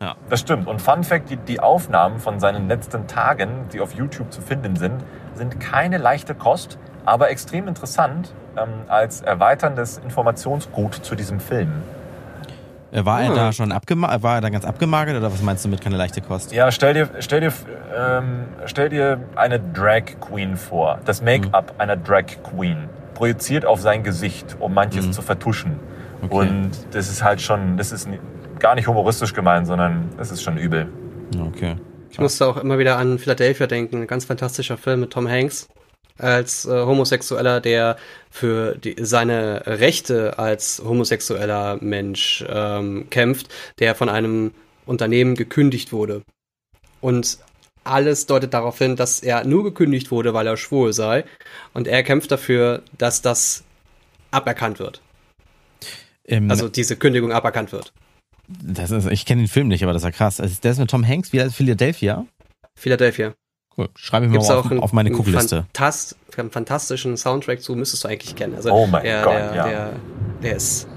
Ja. 0.00 0.16
Das 0.28 0.40
stimmt. 0.40 0.66
Und 0.68 0.82
Fun 0.82 1.04
Fact, 1.04 1.30
die, 1.30 1.36
die 1.36 1.60
Aufnahmen 1.60 2.18
von 2.18 2.38
seinen 2.38 2.68
letzten 2.68 3.06
Tagen, 3.06 3.68
die 3.72 3.80
auf 3.80 3.94
YouTube 3.94 4.32
zu 4.32 4.42
finden 4.42 4.76
sind, 4.76 5.02
sind 5.34 5.58
keine 5.58 5.98
leichte 5.98 6.34
Kost, 6.34 6.78
aber 7.04 7.30
extrem 7.30 7.66
interessant 7.68 8.34
ähm, 8.56 8.68
als 8.88 9.22
erweiterndes 9.22 9.98
Informationsgut 9.98 10.94
zu 10.94 11.14
diesem 11.14 11.40
Film. 11.40 11.72
Äh, 12.92 13.04
war 13.04 13.22
er 13.22 13.34
da 13.34 13.52
schon 13.52 13.72
abgemagert, 13.72 14.22
war 14.22 14.36
er 14.36 14.40
da 14.40 14.48
ganz 14.50 14.64
abgemagert 14.64 15.16
oder 15.16 15.32
was 15.32 15.42
meinst 15.42 15.64
du 15.64 15.68
mit 15.68 15.80
keine 15.80 15.96
leichte 15.96 16.20
Kost? 16.20 16.52
Ja, 16.52 16.70
stell 16.70 16.94
dir, 16.94 17.10
stell 17.20 17.40
dir, 17.40 17.52
ähm, 17.96 18.44
stell 18.66 18.90
dir 18.90 19.20
eine 19.34 19.58
Drag 19.60 20.20
Queen 20.20 20.56
vor. 20.56 20.98
Das 21.04 21.22
Make-up 21.22 21.74
mhm. 21.74 21.80
einer 21.80 21.96
Drag 21.96 22.24
Queen 22.42 22.88
projiziert 23.14 23.64
auf 23.64 23.80
sein 23.80 24.02
Gesicht, 24.02 24.56
um 24.60 24.74
manches 24.74 25.06
mhm. 25.06 25.12
zu 25.12 25.22
vertuschen. 25.22 25.80
Okay. 26.22 26.34
Und 26.34 26.70
das 26.92 27.10
ist 27.10 27.22
halt 27.22 27.40
schon, 27.40 27.76
das 27.76 27.92
ist 27.92 28.08
gar 28.58 28.74
nicht 28.74 28.88
humoristisch 28.88 29.34
gemeint, 29.34 29.66
sondern 29.66 30.08
das 30.16 30.30
ist 30.30 30.42
schon 30.42 30.56
übel. 30.56 30.88
Okay. 31.38 31.76
Ich 32.10 32.18
musste 32.18 32.46
auch 32.46 32.56
immer 32.56 32.78
wieder 32.78 32.96
an 32.96 33.18
Philadelphia 33.18 33.66
denken, 33.66 34.02
ein 34.02 34.06
ganz 34.06 34.24
fantastischer 34.24 34.78
Film 34.78 35.00
mit 35.00 35.12
Tom 35.12 35.28
Hanks 35.28 35.68
als 36.18 36.64
äh, 36.64 36.70
Homosexueller, 36.70 37.60
der 37.60 37.96
für 38.30 38.76
die, 38.76 38.96
seine 38.98 39.62
Rechte 39.66 40.38
als 40.38 40.82
homosexueller 40.84 41.78
Mensch 41.80 42.44
ähm, 42.48 43.08
kämpft, 43.10 43.48
der 43.78 43.94
von 43.94 44.08
einem 44.08 44.52
Unternehmen 44.86 45.34
gekündigt 45.34 45.92
wurde. 45.92 46.22
Und 47.00 47.38
alles 47.84 48.26
deutet 48.26 48.54
darauf 48.54 48.78
hin, 48.78 48.96
dass 48.96 49.20
er 49.20 49.44
nur 49.44 49.62
gekündigt 49.62 50.10
wurde, 50.10 50.34
weil 50.34 50.46
er 50.46 50.56
schwul 50.56 50.92
sei. 50.92 51.24
Und 51.72 51.86
er 51.86 52.02
kämpft 52.02 52.30
dafür, 52.30 52.82
dass 52.98 53.22
das 53.22 53.64
aberkannt 54.30 54.78
wird. 54.78 55.02
Ähm, 56.26 56.50
also 56.50 56.68
diese 56.68 56.96
Kündigung 56.96 57.32
aberkannt 57.32 57.72
wird. 57.72 57.92
Das 58.48 58.90
ist, 58.90 59.06
ich 59.10 59.26
kenne 59.26 59.42
den 59.42 59.48
Film 59.48 59.68
nicht, 59.68 59.82
aber 59.82 59.92
das 59.92 60.02
ist 60.02 60.06
ja 60.06 60.12
krass. 60.12 60.40
Also 60.40 60.56
der 60.62 60.72
ist 60.72 60.78
mit 60.78 60.90
Tom 60.90 61.06
Hanks, 61.06 61.32
wie 61.32 61.40
heißt 61.40 61.54
Philadelphia? 61.54 62.26
Philadelphia. 62.78 63.34
Cool. 63.76 63.88
Schreibe 63.96 64.26
ich 64.26 64.32
mir 64.32 64.38
mal 64.38 64.56
auf, 64.56 64.70
auf, 64.70 64.92
meine 64.92 65.10
Cookliste. 65.10 65.62
Fantast, 65.62 66.16
einen 66.36 66.50
fantastischen 66.50 67.16
Soundtrack 67.16 67.60
zu, 67.60 67.74
müsstest 67.74 68.04
du 68.04 68.08
eigentlich 68.08 68.34
kennen. 68.34 68.54
Also 68.54 68.70
oh 68.70 68.86
mein 68.86 69.02
der, 69.02 69.22
Gott, 69.22 69.34
der, 69.34 69.54
ja. 69.54 69.68
Der, 69.68 69.92
der 70.42 70.56
ist 70.56 70.88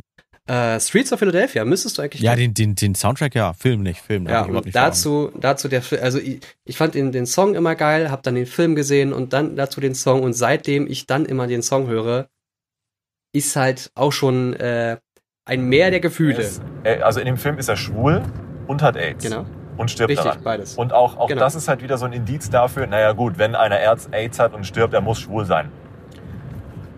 äh, 0.50 0.80
Streets 0.80 1.14
of 1.14 1.20
Philadelphia, 1.20 1.64
müsstest 1.64 1.98
du 1.98 2.02
eigentlich 2.02 2.22
Ja, 2.22 2.36
den, 2.36 2.54
den, 2.54 2.74
den 2.76 2.96
Soundtrack, 2.96 3.36
ja, 3.36 3.54
Film 3.54 3.84
nicht, 3.84 4.02
Film. 4.02 4.28
Ja, 4.28 4.48
nicht 4.48 4.76
dazu, 4.76 5.32
dazu 5.40 5.68
der 5.68 5.84
Film, 5.84 6.02
also 6.02 6.18
ich, 6.18 6.40
ich 6.66 6.76
fand 6.76 6.96
den, 6.96 7.12
den 7.12 7.28
Song 7.28 7.54
immer 7.54 7.76
geil, 7.76 8.10
hab 8.10 8.24
dann 8.24 8.34
den 8.34 8.48
Film 8.48 8.76
gesehen 8.76 9.14
und 9.14 9.34
dann 9.34 9.56
dazu 9.56 9.80
den 9.80 9.94
Song 9.94 10.24
und 10.24 10.34
seitdem 10.34 10.88
ich 10.88 11.06
dann 11.06 11.26
immer 11.26 11.46
den 11.46 11.62
Song 11.62 11.88
höre, 11.88 12.30
ist 13.32 13.56
halt 13.56 13.92
auch 13.94 14.12
schon 14.12 14.54
äh, 14.54 14.98
ein 15.50 15.62
Meer 15.64 15.92
der 15.92 16.00
Gefühle. 16.00 16.38
Ist, 16.38 16.62
äh, 16.84 17.02
also 17.02 17.20
in 17.20 17.26
dem 17.26 17.38
Film 17.38 17.58
ist 17.58 17.68
er 17.68 17.76
schwul 17.76 18.22
und 18.68 18.82
hat 18.82 18.96
AIDS. 18.96 19.24
Genau 19.24 19.46
und 19.80 19.90
stirbt 19.90 20.10
Richtig, 20.10 20.26
daran. 20.26 20.44
beides. 20.44 20.76
Und 20.76 20.92
auch, 20.92 21.18
auch 21.18 21.30
genau. 21.30 21.40
das 21.40 21.56
ist 21.56 21.70
halt 21.70 21.82
wieder 21.82 21.98
so 21.98 22.06
ein 22.06 22.12
Indiz 22.12 22.50
dafür, 22.50 22.86
naja 22.86 23.14
gut, 23.14 23.38
wenn 23.38 23.56
einer 23.56 23.80
AIDS 23.80 24.38
hat 24.38 24.54
und 24.54 24.66
stirbt, 24.66 24.94
er 24.94 25.00
muss 25.00 25.22
schwul 25.22 25.46
sein. 25.46 25.72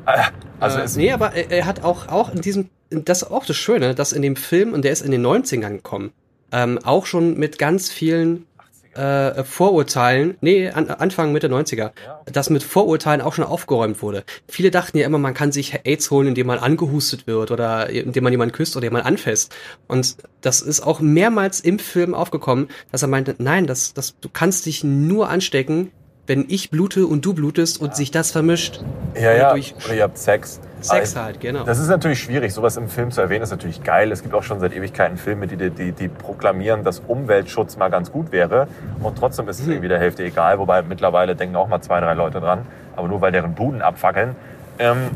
Äh, 0.08 0.24
also 0.60 0.80
äh, 0.80 0.88
nee, 0.96 1.12
aber 1.12 1.34
er 1.34 1.66
hat 1.68 1.84
auch, 1.84 2.08
auch 2.08 2.34
in 2.34 2.42
diesem, 2.42 2.70
das 2.90 3.22
ist 3.22 3.30
auch 3.30 3.46
das 3.46 3.56
Schöne, 3.56 3.94
dass 3.94 4.14
in 4.14 4.24
dem 4.24 4.36
Film, 4.36 4.74
und 4.74 4.84
der 4.84 4.92
ist 4.92 5.02
in 5.02 5.12
den 5.12 5.24
90ern 5.24 5.74
gekommen, 5.74 6.12
ähm, 6.52 6.80
auch 6.84 7.06
schon 7.06 7.38
mit 7.38 7.60
ganz 7.60 7.92
vielen 7.92 8.48
äh, 8.94 9.44
Vorurteilen, 9.44 10.38
nee, 10.42 10.70
an, 10.70 10.90
Anfang 10.90 11.32
Mitte 11.32 11.48
90er, 11.48 11.78
ja. 11.78 12.22
dass 12.26 12.50
mit 12.50 12.64
Vorurteilen 12.64 13.22
auch 13.22 13.34
schon 13.34 13.46
aufgeräumt 13.46 14.02
wurde. 14.02 14.24
Viele 14.48 14.72
dachten 14.72 14.98
ja 14.98 15.06
immer, 15.06 15.18
man 15.18 15.34
kann 15.34 15.52
sich 15.52 15.80
AIDS 15.84 16.12
holen, 16.12 16.28
indem 16.28 16.48
man 16.48 16.60
angehustet 16.60 17.28
wird 17.28 17.52
oder 17.52 17.90
indem 17.90 18.24
man 18.24 18.34
jemanden 18.34 18.54
küsst 18.54 18.76
oder 18.76 18.86
jemanden 18.86 19.08
anfasst. 19.08 19.56
Und 19.88 20.18
das 20.42 20.62
ist 20.62 20.82
auch 20.82 21.00
mehrmals 21.00 21.60
im 21.60 21.80
Film 21.80 22.14
aufgekommen, 22.14 22.70
dass 22.92 23.02
er 23.02 23.08
meinte, 23.08 23.36
nein, 23.38 23.68
das, 23.68 23.94
das, 23.94 24.16
du 24.20 24.30
kannst 24.30 24.66
dich 24.66 24.84
nur 24.84 25.30
anstecken, 25.30 25.92
wenn 26.28 26.46
ich 26.48 26.70
blute 26.70 27.08
und 27.08 27.26
du 27.26 27.34
blutest 27.34 27.82
und 27.82 27.96
sich 27.96 28.12
das 28.12 28.32
vermischt. 28.32 28.82
Ja, 29.16 29.34
ja, 29.34 29.52
oder 29.52 29.96
ihr 29.96 30.04
habt 30.04 30.18
Sex. 30.18 30.60
Sex 30.82 31.16
halt, 31.16 31.40
genau. 31.40 31.64
Das 31.64 31.80
ist 31.80 31.88
natürlich 31.88 32.20
schwierig, 32.20 32.54
sowas 32.54 32.78
im 32.78 32.88
Film 32.88 33.12
zu 33.12 33.22
erwähnen, 33.22 33.44
ist 33.44 33.52
natürlich 33.52 33.84
geil. 33.84 34.12
Es 34.12 34.22
gibt 34.22 34.34
auch 34.34 34.44
schon 34.44 34.60
seit 34.60 34.74
Ewigkeiten 34.74 35.18
Filme, 35.18 35.48
die, 35.48 35.70
die, 35.70 35.92
die 35.92 36.08
proklamieren, 36.08 36.84
dass 36.84 37.00
Umweltschutz 37.00 37.78
mal 37.78 37.90
ganz 37.90 38.12
gut 38.12 38.32
wäre. 38.32 38.68
Und 39.02 39.18
trotzdem 39.18 39.48
ist 39.48 39.60
es 39.60 39.66
mhm. 39.66 39.74
irgendwie 39.74 39.90
der 39.90 40.00
Hälfte 40.00 40.24
egal, 40.24 40.60
wobei 40.60 40.82
mittlerweile 40.82 41.36
denken 41.36 41.56
auch 41.56 41.68
mal 41.68 41.82
zwei, 41.82 42.00
drei 42.00 42.14
Leute 42.14 42.40
dran. 42.40 42.66
Aber 42.96 43.08
nur 43.08 43.22
weil 43.22 43.32
deren 43.32 43.54
Buden 43.54 43.82
abfackeln. 43.82 44.36
Ähm, 44.80 45.12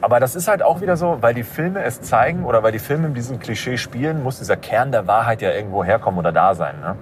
aber 0.00 0.20
das 0.20 0.36
ist 0.36 0.46
halt 0.46 0.62
auch 0.62 0.80
wieder 0.80 0.96
so, 0.96 1.18
weil 1.20 1.34
die 1.34 1.42
Filme 1.42 1.82
es 1.82 2.02
zeigen 2.02 2.44
oder 2.44 2.62
weil 2.62 2.72
die 2.72 2.78
Filme 2.78 3.08
in 3.08 3.14
diesem 3.14 3.40
Klischee 3.40 3.78
spielen, 3.78 4.22
muss 4.22 4.38
dieser 4.38 4.56
Kern 4.56 4.92
der 4.92 5.06
Wahrheit 5.06 5.42
ja 5.42 5.50
irgendwo 5.50 5.82
herkommen 5.82 6.18
oder 6.18 6.32
da 6.32 6.54
sein. 6.54 6.74
Ne? 6.80 6.96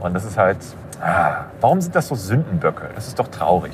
Und 0.00 0.14
das 0.14 0.24
ist 0.24 0.38
halt, 0.38 0.58
ah, 1.00 1.46
warum 1.60 1.80
sind 1.80 1.94
das 1.94 2.08
so 2.08 2.14
Sündenböcke? 2.14 2.90
Das 2.94 3.08
ist 3.08 3.18
doch 3.18 3.28
traurig. 3.28 3.72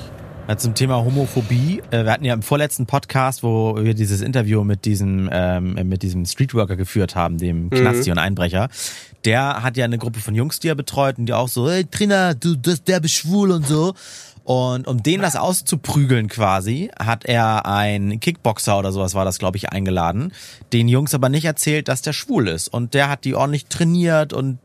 Zum 0.57 0.75
Thema 0.75 1.05
Homophobie. 1.05 1.83
Äh, 1.91 2.05
wir 2.05 2.11
hatten 2.11 2.25
ja 2.25 2.33
im 2.33 2.41
vorletzten 2.41 2.87
Podcast, 2.87 3.43
wo 3.43 3.77
wir 3.77 3.93
dieses 3.93 4.23
Interview 4.23 4.65
mit 4.65 4.87
diesem, 4.87 5.29
ähm, 5.31 5.75
mit 5.87 6.03
diesem 6.03 6.25
Streetworker 6.25 6.75
geführt 6.75 7.15
haben, 7.15 7.37
dem 7.37 7.65
mhm. 7.65 7.71
Knasti 7.71 8.11
und 8.11 8.17
Einbrecher. 8.17 8.71
Der 9.27 9.63
hat 9.63 9.77
ja 9.77 9.85
eine 9.85 9.99
Gruppe 9.99 10.21
von 10.21 10.35
Jungs, 10.35 10.59
die 10.59 10.69
er 10.69 10.75
betreut 10.75 11.19
und 11.19 11.27
die 11.27 11.35
auch 11.35 11.49
so, 11.49 11.71
hey 11.71 11.85
Trina, 11.85 12.33
du, 12.33 12.57
das, 12.57 12.83
der 12.83 13.01
bist 13.01 13.15
schwul 13.15 13.51
und 13.51 13.67
so. 13.67 13.93
Und 14.43 14.87
um 14.87 15.03
denen 15.03 15.23
das 15.23 15.37
auszuprügeln 15.37 16.29
quasi, 16.29 16.91
hat 16.99 17.27
er 17.27 17.67
einen 17.67 18.19
Kickboxer 18.19 18.79
oder 18.79 18.91
sowas 18.91 19.15
war 19.15 19.27
das, 19.27 19.39
glaube 19.39 19.59
ich, 19.59 19.69
eingeladen. 19.69 20.33
Den 20.73 20.89
Jungs 20.89 21.13
aber 21.13 21.29
nicht 21.29 21.45
erzählt, 21.45 21.89
dass 21.89 22.01
der 22.01 22.15
schwul 22.15 22.49
ist. 22.49 22.69
Und 22.69 22.95
der 22.95 23.11
hat 23.11 23.27
die 23.27 23.35
ordentlich 23.35 23.67
trainiert 23.67 24.33
und 24.33 24.59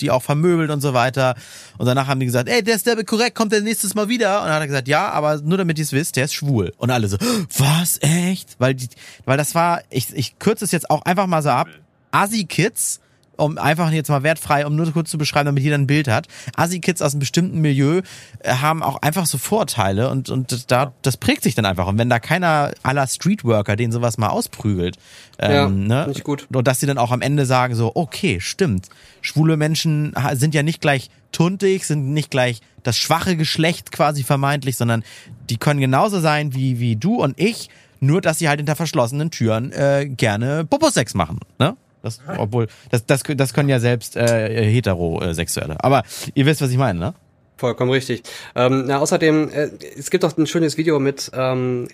die 0.00 0.10
auch 0.10 0.22
vermöbelt 0.22 0.70
und 0.70 0.80
so 0.80 0.94
weiter. 0.94 1.34
Und 1.78 1.86
danach 1.86 2.06
haben 2.06 2.20
die 2.20 2.26
gesagt, 2.26 2.48
ey, 2.48 2.62
der 2.62 2.76
ist 2.76 2.86
der 2.86 3.02
korrekt, 3.04 3.34
kommt 3.34 3.52
der 3.52 3.60
nächstes 3.60 3.94
Mal 3.94 4.08
wieder? 4.08 4.40
Und 4.40 4.46
dann 4.46 4.54
hat 4.54 4.62
er 4.62 4.66
gesagt, 4.66 4.88
ja, 4.88 5.10
aber 5.10 5.40
nur 5.40 5.58
damit 5.58 5.78
ihr 5.78 5.84
es 5.84 5.92
wisst, 5.92 6.16
der 6.16 6.24
ist 6.24 6.34
schwul. 6.34 6.72
Und 6.78 6.90
alle 6.90 7.08
so, 7.08 7.16
was, 7.56 7.98
echt? 8.00 8.56
Weil, 8.58 8.74
die, 8.74 8.88
weil 9.24 9.36
das 9.36 9.54
war, 9.54 9.82
ich, 9.90 10.14
ich 10.14 10.38
kürze 10.38 10.64
es 10.64 10.72
jetzt 10.72 10.90
auch 10.90 11.02
einfach 11.02 11.26
mal 11.26 11.42
so 11.42 11.50
ab, 11.50 11.68
Assi-Kids 12.10 13.00
um 13.38 13.56
einfach 13.56 13.90
jetzt 13.90 14.08
mal 14.10 14.22
wertfrei, 14.22 14.66
um 14.66 14.76
nur 14.76 14.92
kurz 14.92 15.10
zu 15.10 15.18
beschreiben, 15.18 15.46
damit 15.46 15.62
jeder 15.62 15.76
ein 15.76 15.86
Bild 15.86 16.08
hat. 16.08 16.26
Assi-Kids 16.56 17.00
aus 17.00 17.12
einem 17.12 17.20
bestimmten 17.20 17.60
Milieu 17.60 18.02
äh, 18.40 18.54
haben 18.54 18.82
auch 18.82 19.00
einfach 19.02 19.26
so 19.26 19.38
Vorteile 19.38 20.10
und, 20.10 20.28
und 20.28 20.70
da, 20.70 20.92
das 21.02 21.16
prägt 21.16 21.42
sich 21.42 21.54
dann 21.54 21.64
einfach. 21.64 21.86
Und 21.86 21.98
wenn 21.98 22.10
da 22.10 22.18
keiner 22.18 22.72
aller 22.82 23.06
Streetworker 23.06 23.76
den 23.76 23.92
sowas 23.92 24.18
mal 24.18 24.28
ausprügelt, 24.28 24.96
ähm, 25.38 25.52
ja, 25.52 25.68
ne? 25.68 26.08
Nicht 26.08 26.24
gut. 26.24 26.48
Und 26.52 26.66
dass 26.66 26.80
sie 26.80 26.86
dann 26.86 26.98
auch 26.98 27.12
am 27.12 27.20
Ende 27.20 27.46
sagen 27.46 27.74
so, 27.74 27.92
okay, 27.94 28.40
stimmt. 28.40 28.88
Schwule 29.20 29.56
Menschen 29.56 30.14
sind 30.32 30.54
ja 30.54 30.62
nicht 30.62 30.80
gleich 30.80 31.10
tuntig, 31.32 31.86
sind 31.86 32.12
nicht 32.12 32.30
gleich 32.30 32.60
das 32.82 32.96
schwache 32.96 33.36
Geschlecht 33.36 33.92
quasi 33.92 34.24
vermeintlich, 34.24 34.76
sondern 34.76 35.04
die 35.50 35.58
können 35.58 35.80
genauso 35.80 36.20
sein 36.20 36.54
wie, 36.54 36.80
wie 36.80 36.96
du 36.96 37.16
und 37.22 37.38
ich, 37.38 37.68
nur 38.00 38.20
dass 38.20 38.38
sie 38.38 38.48
halt 38.48 38.58
hinter 38.58 38.76
verschlossenen 38.76 39.30
Türen 39.30 39.72
äh, 39.72 40.08
gerne 40.08 40.64
Poposex 40.64 41.14
machen. 41.14 41.40
Ne? 41.58 41.76
Das, 42.16 42.38
obwohl, 42.38 42.68
das, 42.90 43.06
das, 43.06 43.22
das 43.22 43.54
können 43.54 43.68
ja 43.68 43.80
selbst 43.80 44.16
äh, 44.16 44.64
Heterosexuelle. 44.64 45.76
Aber 45.80 46.02
ihr 46.34 46.46
wisst, 46.46 46.62
was 46.62 46.70
ich 46.70 46.78
meine, 46.78 46.98
ne? 46.98 47.14
Vollkommen 47.56 47.90
richtig. 47.90 48.22
Ähm, 48.54 48.84
na, 48.86 48.98
außerdem, 48.98 49.50
äh, 49.50 49.70
es 49.96 50.10
gibt 50.10 50.24
auch 50.24 50.36
ein 50.36 50.46
schönes 50.46 50.76
Video 50.76 51.00
mit, 51.00 51.30
ähm, 51.34 51.88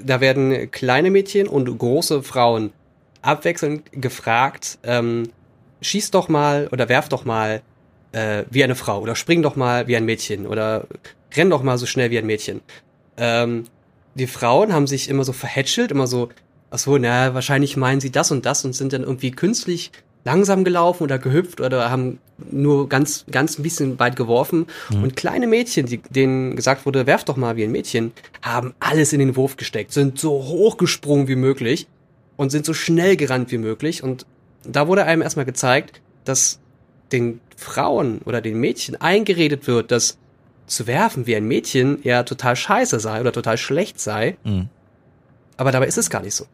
da 0.00 0.20
werden 0.20 0.70
kleine 0.70 1.10
Mädchen 1.10 1.48
und 1.48 1.76
große 1.78 2.22
Frauen 2.22 2.72
abwechselnd 3.22 3.90
gefragt, 3.92 4.78
ähm, 4.84 5.30
schieß 5.80 6.10
doch 6.10 6.28
mal 6.28 6.68
oder 6.70 6.88
werf 6.88 7.08
doch 7.08 7.24
mal 7.24 7.62
äh, 8.12 8.44
wie 8.50 8.64
eine 8.64 8.74
Frau 8.74 9.00
oder 9.00 9.16
spring 9.16 9.42
doch 9.42 9.56
mal 9.56 9.88
wie 9.88 9.96
ein 9.96 10.04
Mädchen 10.04 10.46
oder 10.46 10.86
renn 11.34 11.50
doch 11.50 11.62
mal 11.62 11.78
so 11.78 11.86
schnell 11.86 12.10
wie 12.10 12.18
ein 12.18 12.26
Mädchen. 12.26 12.60
Ähm, 13.16 13.64
die 14.14 14.26
Frauen 14.26 14.72
haben 14.72 14.86
sich 14.86 15.08
immer 15.08 15.24
so 15.24 15.32
verhätschelt, 15.32 15.90
immer 15.90 16.06
so 16.06 16.30
ach 16.70 16.78
so, 16.78 16.98
na, 16.98 17.34
wahrscheinlich 17.34 17.76
meinen 17.76 18.00
sie 18.00 18.10
das 18.10 18.30
und 18.30 18.46
das 18.46 18.64
und 18.64 18.74
sind 18.74 18.92
dann 18.92 19.02
irgendwie 19.02 19.30
künstlich 19.30 19.92
langsam 20.24 20.64
gelaufen 20.64 21.04
oder 21.04 21.20
gehüpft 21.20 21.60
oder 21.60 21.88
haben 21.88 22.18
nur 22.50 22.88
ganz, 22.88 23.24
ganz 23.30 23.58
ein 23.58 23.62
bisschen 23.62 23.98
weit 24.00 24.16
geworfen. 24.16 24.66
Mhm. 24.90 25.04
Und 25.04 25.16
kleine 25.16 25.46
Mädchen, 25.46 25.86
die, 25.86 25.98
denen 25.98 26.56
gesagt 26.56 26.84
wurde, 26.84 27.06
werf 27.06 27.24
doch 27.24 27.36
mal 27.36 27.56
wie 27.56 27.62
ein 27.62 27.70
Mädchen, 27.70 28.12
haben 28.42 28.74
alles 28.80 29.12
in 29.12 29.20
den 29.20 29.36
Wurf 29.36 29.56
gesteckt, 29.56 29.92
sind 29.92 30.18
so 30.18 30.32
hochgesprungen 30.32 31.28
wie 31.28 31.36
möglich 31.36 31.86
und 32.36 32.50
sind 32.50 32.66
so 32.66 32.74
schnell 32.74 33.16
gerannt 33.16 33.52
wie 33.52 33.58
möglich. 33.58 34.02
Und 34.02 34.26
da 34.64 34.88
wurde 34.88 35.04
einem 35.04 35.22
erstmal 35.22 35.46
gezeigt, 35.46 36.00
dass 36.24 36.58
den 37.12 37.40
Frauen 37.56 38.20
oder 38.24 38.40
den 38.40 38.58
Mädchen 38.58 39.00
eingeredet 39.00 39.68
wird, 39.68 39.92
dass 39.92 40.18
zu 40.66 40.88
werfen 40.88 41.28
wie 41.28 41.36
ein 41.36 41.46
Mädchen 41.46 42.00
ja 42.02 42.24
total 42.24 42.56
scheiße 42.56 42.98
sei 42.98 43.20
oder 43.20 43.30
total 43.30 43.56
schlecht 43.56 44.00
sei. 44.00 44.36
Mhm. 44.42 44.68
Aber 45.56 45.72
dabei 45.72 45.86
ist 45.86 45.98
es 45.98 46.10
gar 46.10 46.22
nicht 46.22 46.34
so. 46.34 46.46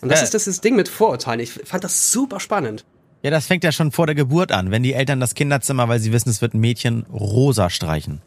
Und 0.00 0.10
das 0.10 0.20
Ja. 0.20 0.24
ist 0.24 0.34
das, 0.34 0.44
das 0.44 0.60
Ding 0.60 0.76
mit 0.76 0.88
Vorurteilen. 0.88 1.40
Ich 1.40 1.52
fand 1.52 1.84
das 1.84 2.12
super 2.12 2.40
spannend. 2.40 2.84
Ja, 3.22 3.30
das 3.30 3.46
fängt 3.46 3.64
ja 3.64 3.72
schon 3.72 3.92
vor 3.92 4.06
der 4.06 4.14
Geburt 4.14 4.50
an, 4.52 4.70
wenn 4.70 4.82
die 4.82 4.94
Eltern 4.94 5.20
das 5.20 5.34
Kinderzimmer, 5.34 5.88
weil 5.88 6.00
sie 6.00 6.12
wissen, 6.12 6.30
es 6.30 6.40
wird 6.40 6.54
ein 6.54 6.60
Mädchen, 6.60 7.04
rosa 7.12 7.68
streichen. 7.68 8.22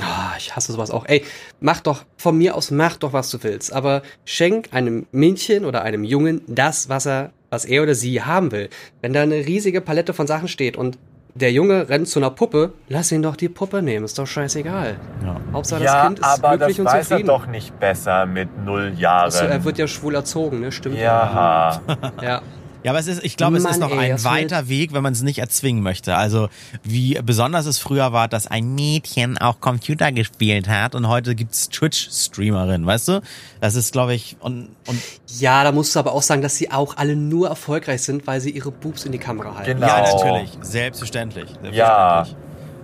Ah, 0.00 0.34
ich 0.38 0.54
hasse 0.54 0.70
sowas 0.72 0.92
auch. 0.92 1.04
Ey, 1.06 1.24
mach 1.58 1.80
doch, 1.80 2.04
von 2.16 2.38
mir 2.38 2.54
aus 2.54 2.70
mach 2.70 2.96
doch, 2.96 3.12
was 3.12 3.28
du 3.30 3.42
willst. 3.42 3.72
Aber 3.72 4.02
schenk 4.24 4.68
einem 4.72 5.06
Mädchen 5.10 5.64
oder 5.64 5.82
einem 5.82 6.04
Jungen 6.04 6.42
das, 6.46 6.88
was 6.88 7.06
er, 7.06 7.32
was 7.50 7.64
er 7.64 7.82
oder 7.82 7.96
sie 7.96 8.22
haben 8.22 8.52
will. 8.52 8.68
Wenn 9.00 9.12
da 9.12 9.22
eine 9.22 9.34
riesige 9.46 9.80
Palette 9.80 10.14
von 10.14 10.28
Sachen 10.28 10.46
steht 10.46 10.76
und 10.76 10.96
der 11.34 11.52
Junge 11.52 11.88
rennt 11.88 12.08
zu 12.08 12.18
einer 12.18 12.30
Puppe, 12.30 12.72
lass 12.88 13.12
ihn 13.12 13.22
doch 13.22 13.36
die 13.36 13.48
Puppe 13.48 13.82
nehmen, 13.82 14.04
ist 14.04 14.18
doch 14.18 14.26
scheißegal. 14.26 14.96
Ja. 15.24 15.36
Hauptsache 15.52 15.82
das 15.82 15.92
Ja, 15.92 16.06
Kind 16.06 16.18
ist 16.18 16.24
aber 16.24 16.48
das 16.48 16.56
glücklich 16.58 16.80
und 16.80 16.86
weiß 16.86 16.94
er 16.94 17.02
zufrieden. 17.04 17.26
doch 17.28 17.46
nicht 17.46 17.78
besser 17.80 18.26
mit 18.26 18.48
null 18.64 18.92
Jahren. 18.96 19.24
Also, 19.24 19.44
er 19.44 19.64
wird 19.64 19.78
ja 19.78 19.86
schwul 19.86 20.14
erzogen, 20.14 20.60
ne? 20.60 20.72
Stimmt. 20.72 20.96
ja. 20.96 21.80
Ja. 22.22 22.42
Ja, 22.82 22.92
aber 22.92 22.98
es 22.98 23.06
ist, 23.06 23.24
ich 23.24 23.36
glaube, 23.36 23.56
es 23.56 23.64
ist 23.64 23.78
Mann, 23.78 23.90
noch 23.90 23.90
ey, 23.90 24.12
ein 24.12 24.24
weiter 24.24 24.68
Weg, 24.68 24.92
wenn 24.92 25.02
man 25.02 25.12
es 25.12 25.22
nicht 25.22 25.38
erzwingen 25.38 25.82
möchte. 25.82 26.16
Also 26.16 26.48
wie 26.82 27.20
besonders 27.22 27.66
es 27.66 27.78
früher 27.78 28.12
war, 28.12 28.28
dass 28.28 28.46
ein 28.46 28.74
Mädchen 28.74 29.38
auch 29.38 29.60
Computer 29.60 30.12
gespielt 30.12 30.68
hat 30.68 30.94
und 30.94 31.08
heute 31.08 31.34
gibt's 31.34 31.68
Twitch-Streamerinnen, 31.68 32.86
weißt 32.86 33.08
du? 33.08 33.22
Das 33.60 33.74
ist, 33.74 33.92
glaube 33.92 34.14
ich, 34.14 34.36
und, 34.40 34.70
und 34.86 35.00
Ja, 35.38 35.64
da 35.64 35.72
musst 35.72 35.94
du 35.94 35.98
aber 35.98 36.12
auch 36.12 36.22
sagen, 36.22 36.42
dass 36.42 36.56
sie 36.56 36.70
auch 36.70 36.96
alle 36.96 37.16
nur 37.16 37.48
erfolgreich 37.48 38.02
sind, 38.02 38.26
weil 38.26 38.40
sie 38.40 38.50
ihre 38.50 38.70
Boobs 38.70 39.04
in 39.04 39.12
die 39.12 39.18
Kamera 39.18 39.56
halten. 39.56 39.74
Genau. 39.74 39.86
ja, 39.86 40.02
natürlich, 40.02 40.50
selbstverständlich. 40.62 41.46
selbstverständlich. 41.46 41.76
Ja. 41.76 42.26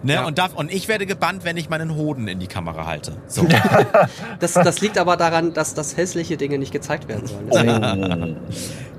Ne? 0.07 0.15
Ja. 0.15 0.25
Und, 0.25 0.39
darf, 0.39 0.55
und 0.55 0.73
ich 0.73 0.87
werde 0.89 1.05
gebannt, 1.05 1.45
wenn 1.45 1.57
ich 1.57 1.69
meinen 1.69 1.95
Hoden 1.97 2.29
in 2.29 2.39
die 2.39 2.47
Kamera 2.47 2.87
halte. 2.87 3.13
So. 3.27 3.47
Das, 4.41 4.53
das 4.55 4.81
liegt 4.81 4.99
aber 4.99 5.17
daran, 5.17 5.53
dass 5.53 5.75
das 5.75 5.97
hässliche 5.97 6.37
Dinge 6.37 6.59
nicht 6.59 6.73
gezeigt 6.73 7.09
werden 7.09 7.27
sollen. 7.27 7.49
Deswegen, 7.53 8.37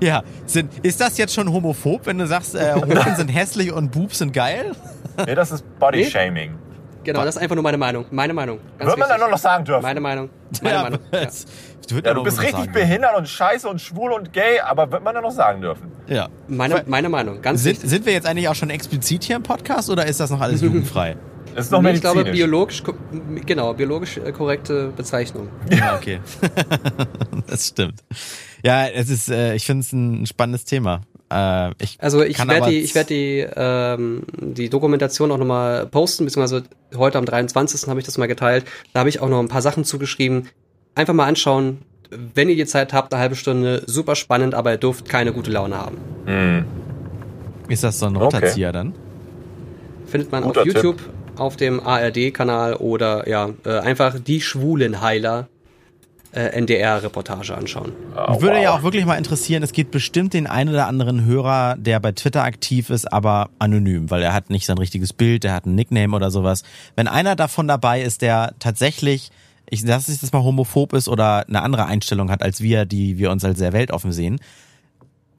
ja, 0.00 0.22
sind, 0.46 0.70
ist 0.82 1.00
das 1.00 1.16
jetzt 1.16 1.32
schon 1.34 1.50
homophob, 1.52 2.06
wenn 2.06 2.18
du 2.18 2.26
sagst, 2.26 2.54
äh, 2.54 2.74
Hoden 2.76 3.16
sind 3.16 3.28
hässlich 3.28 3.72
und 3.72 3.90
Boobs 3.90 4.18
sind 4.18 4.32
geil? 4.32 4.72
Nee, 5.24 5.34
das 5.34 5.50
ist 5.52 5.64
Body-Shaming. 5.78 6.54
genau, 7.04 7.24
das 7.24 7.36
ist 7.36 7.42
einfach 7.42 7.54
nur 7.54 7.62
meine 7.64 7.78
Meinung. 7.78 8.04
Meine 8.10 8.34
Meinung. 8.34 8.58
Wird 8.78 8.88
man 8.88 8.88
dann 8.88 9.08
wichtig. 9.08 9.18
nur 9.20 9.28
noch 9.30 9.38
sagen 9.38 9.64
dürfen? 9.64 9.82
Meine 9.82 10.00
Meinung. 10.00 10.28
Meine 10.62 10.74
Ja, 10.76 10.82
Meinung. 10.82 10.98
Ja. 11.12 11.28
Wird 11.94 12.06
ja, 12.06 12.14
du 12.14 12.22
bist 12.22 12.40
richtig 12.40 12.58
sagen. 12.58 12.72
behindert 12.72 13.16
und 13.16 13.28
scheiße 13.28 13.68
und 13.68 13.80
schwul 13.80 14.12
und 14.12 14.32
gay, 14.32 14.60
aber 14.60 14.90
wird 14.92 15.02
man 15.04 15.14
dann 15.14 15.22
noch 15.22 15.32
sagen 15.32 15.60
dürfen? 15.60 15.90
Ja. 16.06 16.28
Meine, 16.48 16.84
meine 16.86 17.08
Meinung. 17.08 17.42
Ganz 17.42 17.62
Sind, 17.62 17.80
sind 17.80 18.06
wir 18.06 18.12
jetzt 18.12 18.26
eigentlich 18.26 18.48
auch 18.48 18.54
schon 18.54 18.70
explizit 18.70 19.24
hier 19.24 19.36
im 19.36 19.42
Podcast 19.42 19.90
oder 19.90 20.06
ist 20.06 20.20
das 20.20 20.30
noch 20.30 20.40
alles 20.40 20.60
jugendfrei? 20.60 21.16
Das 21.54 21.66
ist 21.66 21.72
noch 21.72 21.82
Nee, 21.82 21.92
ich 21.92 22.00
glaube, 22.00 22.24
biologisch, 22.24 22.84
genau, 23.44 23.74
biologisch 23.74 24.18
äh, 24.18 24.30
korrekte 24.30 24.92
Bezeichnung. 24.94 25.48
Ja, 25.70 25.96
okay. 25.96 26.20
das 27.48 27.66
stimmt. 27.68 28.04
Ja, 28.62 28.86
es 28.86 29.08
ist, 29.08 29.28
äh, 29.28 29.56
ich 29.56 29.64
finde 29.66 29.80
es 29.80 29.92
ein 29.92 30.26
spannendes 30.26 30.66
Thema. 30.66 31.00
Äh, 31.32 31.72
ich 31.82 31.98
Also 32.00 32.22
ich 32.22 32.38
werde 32.46 32.70
die, 32.70 32.78
ich 32.78 32.94
werde 32.94 33.08
die, 33.08 33.46
ähm, 33.56 34.22
die 34.36 34.68
Dokumentation 34.68 35.30
auch 35.30 35.38
nochmal 35.38 35.86
posten, 35.86 36.24
beziehungsweise 36.24 36.64
heute 36.96 37.18
am 37.18 37.24
23. 37.24 37.88
habe 37.88 38.00
ich 38.00 38.06
das 38.06 38.18
mal 38.18 38.26
geteilt. 38.26 38.64
Da 38.92 39.00
habe 39.00 39.08
ich 39.08 39.20
auch 39.20 39.28
noch 39.28 39.40
ein 39.40 39.48
paar 39.48 39.62
Sachen 39.62 39.84
zugeschrieben. 39.84 40.48
Einfach 40.98 41.14
mal 41.14 41.26
anschauen, 41.28 41.78
wenn 42.34 42.48
ihr 42.48 42.56
die 42.56 42.66
Zeit 42.66 42.92
habt, 42.92 43.14
eine 43.14 43.22
halbe 43.22 43.36
Stunde, 43.36 43.84
super 43.86 44.16
spannend, 44.16 44.52
aber 44.52 44.72
ihr 44.72 44.78
dürft 44.78 45.08
keine 45.08 45.32
gute 45.32 45.48
Laune 45.48 45.76
haben. 45.76 45.98
Hm. 46.26 46.64
Ist 47.68 47.84
das 47.84 48.00
so 48.00 48.06
ein 48.06 48.16
Okay. 48.16 48.24
Roterzieher 48.24 48.72
dann? 48.72 48.94
Findet 50.06 50.32
man 50.32 50.42
Guter 50.42 50.62
auf 50.62 50.66
YouTube, 50.66 51.00
auf 51.36 51.56
dem 51.56 51.78
ARD-Kanal 51.78 52.74
oder 52.74 53.28
ja, 53.28 53.50
äh, 53.64 53.78
einfach 53.78 54.18
die 54.18 54.40
schwulen 54.40 55.00
Heiler 55.00 55.46
äh, 56.32 56.58
NDR-Reportage 56.58 57.56
anschauen. 57.56 57.92
Mich 58.30 58.40
würde 58.40 58.60
ja 58.60 58.72
auch 58.72 58.82
wirklich 58.82 59.06
mal 59.06 59.14
interessieren, 59.14 59.62
es 59.62 59.70
gibt 59.70 59.92
bestimmt 59.92 60.34
den 60.34 60.48
einen 60.48 60.70
oder 60.70 60.88
anderen 60.88 61.24
Hörer, 61.24 61.76
der 61.78 62.00
bei 62.00 62.10
Twitter 62.10 62.42
aktiv 62.42 62.90
ist, 62.90 63.12
aber 63.12 63.50
anonym, 63.60 64.10
weil 64.10 64.22
er 64.24 64.32
hat 64.34 64.50
nicht 64.50 64.66
sein 64.66 64.78
richtiges 64.78 65.12
Bild, 65.12 65.44
der 65.44 65.52
hat 65.54 65.64
einen 65.66 65.76
Nickname 65.76 66.16
oder 66.16 66.32
sowas. 66.32 66.64
Wenn 66.96 67.06
einer 67.06 67.36
davon 67.36 67.68
dabei 67.68 68.02
ist, 68.02 68.20
der 68.20 68.54
tatsächlich, 68.58 69.30
ich 69.70 69.82
lass 69.84 70.08
nicht, 70.08 70.22
dass 70.22 70.32
mal 70.32 70.42
homophob 70.42 70.92
ist 70.92 71.08
oder 71.08 71.46
eine 71.48 71.62
andere 71.62 71.86
Einstellung 71.86 72.30
hat 72.30 72.42
als 72.42 72.60
wir, 72.60 72.84
die 72.84 73.18
wir 73.18 73.30
uns 73.30 73.44
als 73.44 73.58
sehr 73.58 73.72
weltoffen 73.72 74.12
sehen, 74.12 74.38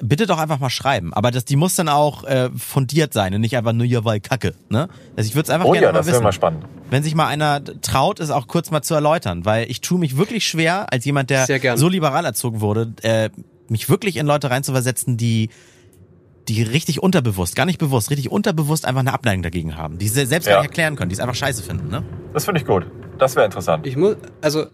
bitte 0.02 0.26
doch 0.26 0.40
einfach 0.40 0.60
mal 0.60 0.70
schreiben. 0.70 1.14
Aber 1.14 1.32
das, 1.32 1.46
die 1.46 1.56
muss 1.56 1.76
dann 1.76 1.90
auch 1.90 2.24
äh, 2.24 2.50
fundiert 2.56 3.14
sein 3.14 3.34
und 3.34 3.42
nicht 3.42 3.58
einfach 3.58 3.74
nur 3.74 3.86
ja, 3.86 4.06
weil 4.06 4.20
Kacke. 4.20 4.56
Ne? 4.70 4.88
Also 5.16 5.28
ich 5.28 5.36
würde 5.36 5.44
es 5.46 5.50
einfach 5.50 5.66
Oh 5.68 5.72
gerne 5.72 5.88
ja, 5.88 5.92
mal 5.92 5.98
das 6.00 6.08
wissen. 6.08 6.24
mal 6.24 6.32
spannend. 6.32 6.66
Wenn 6.90 7.04
sich 7.04 7.16
mal 7.16 7.28
einer 7.28 7.62
traut, 7.82 8.20
es 8.20 8.30
auch 8.30 8.48
kurz 8.48 8.72
mal 8.72 8.82
zu 8.82 8.94
erläutern, 8.94 9.46
weil 9.46 9.70
ich 9.70 9.82
tue 9.82 10.00
mich 10.00 10.18
wirklich 10.18 10.48
schwer, 10.48 10.92
als 10.92 11.06
jemand, 11.06 11.30
der 11.30 11.46
so 11.78 11.90
liberal 11.90 12.26
erzogen 12.26 12.62
wurde, 12.62 12.94
äh, 13.02 13.30
mich 13.68 13.90
wirklich 13.90 14.18
in 14.18 14.26
Leute 14.26 14.50
reinzuversetzen, 14.50 15.18
die 15.18 15.50
die 16.50 16.64
richtig 16.64 17.02
unterbewusst, 17.02 17.56
gar 17.56 17.66
nicht 17.66 17.78
bewusst, 17.80 18.10
richtig 18.10 18.32
unterbewusst 18.32 18.86
einfach 18.86 19.02
eine 19.02 19.14
Abneigung 19.14 19.44
dagegen 19.44 19.78
haben, 19.78 19.98
die 20.00 20.08
sie 20.08 20.26
selbst 20.26 20.48
Ja. 20.48 20.54
gar 20.54 20.62
nicht 20.62 20.70
erklären 20.70 20.96
können, 20.96 21.10
die 21.10 21.14
es 21.14 21.20
einfach 21.20 21.36
scheiße 21.36 21.62
finden. 21.64 21.90
Ne? 21.90 22.04
Das 22.34 22.46
finde 22.46 22.60
ich 22.62 22.68
gut. 22.68 22.86
Das 23.20 23.36
wäre 23.36 23.46
interessant. 23.46 23.86
Ich 23.86 23.96
muss, 23.96 24.16
also, 24.42 24.66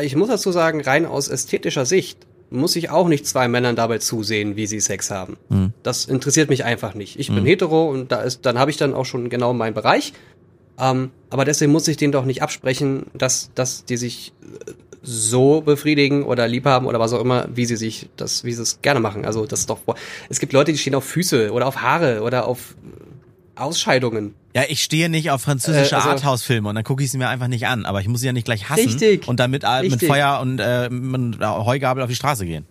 ich 0.00 0.14
muss 0.16 0.28
dazu 0.28 0.52
sagen, 0.52 0.80
rein 0.82 1.06
aus 1.06 1.28
ästhetischer 1.28 1.84
Sicht 1.84 2.26
muss 2.50 2.74
ich 2.76 2.90
auch 2.90 3.08
nicht 3.08 3.26
zwei 3.26 3.48
Männern 3.48 3.76
dabei 3.76 3.98
zusehen, 3.98 4.56
wie 4.56 4.66
sie 4.66 4.80
Sex 4.80 5.10
haben. 5.10 5.36
Hm. 5.50 5.72
Das 5.82 6.04
interessiert 6.04 6.48
mich 6.50 6.64
einfach 6.64 6.94
nicht. 6.94 7.18
Ich 7.18 7.28
bin 7.32 7.44
hetero 7.44 7.88
und 7.88 8.10
da 8.10 8.22
ist, 8.22 8.44
dann 8.44 8.58
habe 8.58 8.70
ich 8.70 8.76
dann 8.76 8.92
auch 8.92 9.04
schon 9.04 9.28
genau 9.30 9.52
meinen 9.52 9.74
Bereich. 9.74 10.12
Ähm, 10.78 11.10
aber 11.28 11.44
deswegen 11.44 11.72
muss 11.72 11.86
ich 11.88 11.96
denen 11.96 12.12
doch 12.12 12.24
nicht 12.24 12.42
absprechen, 12.42 13.06
dass, 13.14 13.50
dass 13.54 13.84
die 13.84 13.96
sich 13.96 14.32
äh, 14.42 14.72
so 15.02 15.60
befriedigen 15.62 16.24
oder 16.24 16.46
lieb 16.48 16.66
haben 16.66 16.86
oder 16.86 17.00
was 17.00 17.12
auch 17.12 17.20
immer, 17.20 17.48
wie 17.54 17.64
sie 17.64 17.76
sich 17.76 18.08
das, 18.16 18.44
wie 18.44 18.52
sie 18.52 18.62
es 18.62 18.82
gerne 18.82 19.00
machen. 19.00 19.24
Also 19.24 19.46
das 19.46 19.60
ist 19.60 19.70
doch, 19.70 19.78
es 20.28 20.40
gibt 20.40 20.52
Leute, 20.52 20.72
die 20.72 20.78
stehen 20.78 20.94
auf 20.94 21.04
Füße 21.04 21.52
oder 21.52 21.66
auf 21.66 21.80
Haare 21.80 22.22
oder 22.22 22.46
auf 22.46 22.74
äh, 23.56 23.60
Ausscheidungen. 23.60 24.34
Ja, 24.54 24.62
ich 24.68 24.82
stehe 24.82 25.08
nicht 25.08 25.30
auf 25.30 25.42
französische 25.42 25.94
Äh, 25.94 25.98
also- 25.98 26.08
Arthouse-Filme 26.10 26.68
und 26.68 26.74
dann 26.74 26.84
gucke 26.84 27.04
ich 27.04 27.10
sie 27.10 27.18
mir 27.18 27.28
einfach 27.28 27.46
nicht 27.48 27.66
an, 27.66 27.86
aber 27.86 28.00
ich 28.00 28.08
muss 28.08 28.20
sie 28.20 28.26
ja 28.26 28.32
nicht 28.32 28.44
gleich 28.44 28.68
hassen 28.68 28.84
Richtig. 28.86 29.28
und 29.28 29.38
damit 29.38 29.62
äh, 29.64 29.88
mit. 29.88 30.02
Feuer 30.04 30.40
und 30.42 30.58
äh, 30.58 30.88
mit 30.90 31.40
Heugabel 31.40 32.02
auf 32.02 32.08
die 32.08 32.16
Straße 32.16 32.44
gehen. 32.46 32.66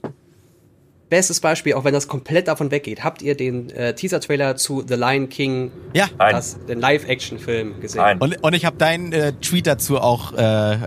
Bestes 1.10 1.39
Beispiel, 1.39 1.74
auch 1.74 1.84
wenn 1.84 1.93
das 1.93 2.07
komplett 2.07 2.47
davon 2.47 2.70
weggeht, 2.70 3.03
habt 3.03 3.22
ihr 3.22 3.36
den 3.36 3.70
äh, 3.72 3.95
Teaser-Trailer 3.95 4.55
zu 4.55 4.84
The 4.88 4.93
Lion 4.93 5.30
King, 5.30 5.72
Ja. 5.93 6.07
Das, 6.18 6.64
den 6.68 6.80
Live-Action-Film 6.80 7.80
gesehen? 7.82 8.01
Nein. 8.01 8.18
Und, 8.20 8.43
und 8.43 8.53
ich 8.53 8.66
habe 8.66 8.78
deinen 8.78 9.12
äh, 9.12 9.34
Tweet 9.34 9.66
dazu 9.66 9.97
auch, 9.97 10.34
äh, 10.34 10.74
äh, 10.74 10.78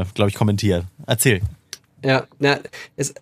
äh, 0.00 0.04
glaube 0.14 0.28
ich, 0.28 0.34
kommentiert. 0.34 0.84
Erzähl. 1.06 1.40
Ja, 2.04 2.24
na, 2.38 2.58
es, 2.96 3.14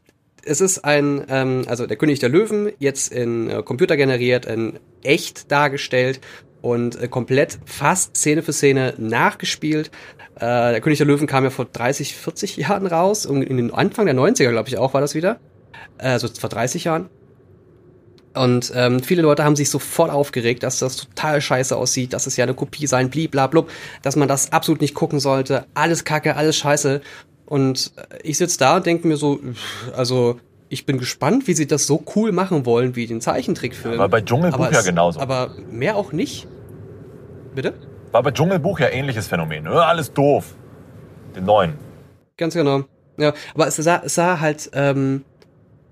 es 0.45 0.61
ist 0.61 0.85
ein, 0.85 1.25
ähm, 1.29 1.64
also 1.66 1.87
der 1.87 1.97
König 1.97 2.18
der 2.18 2.29
Löwen, 2.29 2.73
jetzt 2.79 3.12
in 3.12 3.49
äh, 3.51 3.62
Computer 3.62 3.97
generiert, 3.97 4.47
in 4.47 4.79
echt 5.03 5.51
dargestellt 5.51 6.21
und 6.62 7.01
äh, 7.01 7.09
komplett 7.09 7.59
fast 7.64 8.16
Szene 8.16 8.43
für 8.43 8.53
Szene 8.53 8.95
nachgespielt. 8.99 9.91
Äh, 10.37 10.41
der 10.73 10.81
König 10.81 10.99
der 10.99 11.07
Löwen 11.07 11.27
kam 11.27 11.45
ja 11.45 11.51
vor 11.51 11.66
30, 11.66 12.14
40 12.14 12.57
Jahren 12.57 12.87
raus, 12.87 13.27
und 13.27 13.43
in 13.43 13.57
den 13.57 13.73
Anfang 13.73 14.07
der 14.07 14.14
90er, 14.14 14.51
glaube 14.51 14.68
ich, 14.68 14.79
auch 14.79 14.95
war 14.95 15.01
das 15.01 15.14
wieder. 15.14 15.39
Also 16.01 16.29
vor 16.29 16.49
30 16.51 16.85
Jahren. 16.85 17.09
Und 18.33 18.73
ähm, 18.77 19.03
viele 19.03 19.23
Leute 19.23 19.43
haben 19.45 19.57
sich 19.57 19.71
sofort 19.71 20.11
aufgeregt, 20.11 20.63
dass 20.63 20.79
das 20.79 20.97
total 20.97 21.41
scheiße 21.41 21.77
aussieht, 21.77 22.13
dass 22.13 22.29
es 22.29 22.37
ja 22.37 22.45
eine 22.45 22.55
Kopie 22.55 22.87
sein, 22.87 23.11
bliblablub, 23.11 23.69
dass 24.03 24.15
man 24.15 24.29
das 24.29 24.53
absolut 24.53 24.81
nicht 24.81 24.95
gucken 24.95 25.19
sollte, 25.19 25.67
alles 25.75 26.05
kacke, 26.05 26.37
alles 26.37 26.57
scheiße. 26.57 27.01
Und 27.47 27.91
äh, 27.97 28.19
ich 28.23 28.39
sitze 28.39 28.59
da 28.59 28.77
und 28.77 28.87
denke 28.87 29.09
mir 29.09 29.17
so, 29.17 29.41
also 29.97 30.39
ich 30.69 30.87
bin 30.87 30.99
gespannt, 30.99 31.49
wie 31.49 31.55
sie 31.55 31.67
das 31.67 31.89
so 31.89 32.05
cool 32.15 32.31
machen 32.31 32.65
wollen 32.67 32.95
wie 32.95 33.09
den 33.09 33.21
Zeichentrickfilm. 33.21 33.99
War 33.99 34.09
bei 34.09 34.21
Dschungelbuch 34.21 34.61
Aber 34.61 34.73
ja 34.73 34.79
es- 34.79 34.85
genauso. 34.87 35.19
Aber 35.19 35.51
mehr 35.69 35.97
auch 35.97 36.13
nicht. 36.13 36.47
Bitte? 37.57 37.75
War 38.13 38.23
bei 38.23 38.31
Dschungelbuch 38.31 38.79
ja 38.79 38.89
ähnliches 38.91 39.27
Phänomen. 39.27 39.67
Äh, 39.67 39.71
alles 39.71 40.13
doof. 40.13 40.55
Den 41.35 41.45
neuen. 41.47 41.75
Ganz 42.37 42.55
genau. 42.55 42.85
Ja, 43.17 43.35
aber 43.55 43.67
es 43.67 43.75
sah, 43.77 44.03
es 44.05 44.15
sah 44.15 44.39
halt 44.39 44.71
ähm, 44.73 45.25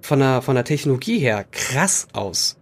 von 0.01 0.21
der 0.21 0.43
von 0.43 0.55
der 0.55 0.65
Technologie 0.65 1.19
her 1.19 1.45
krass 1.51 2.09
aus. 2.13 2.57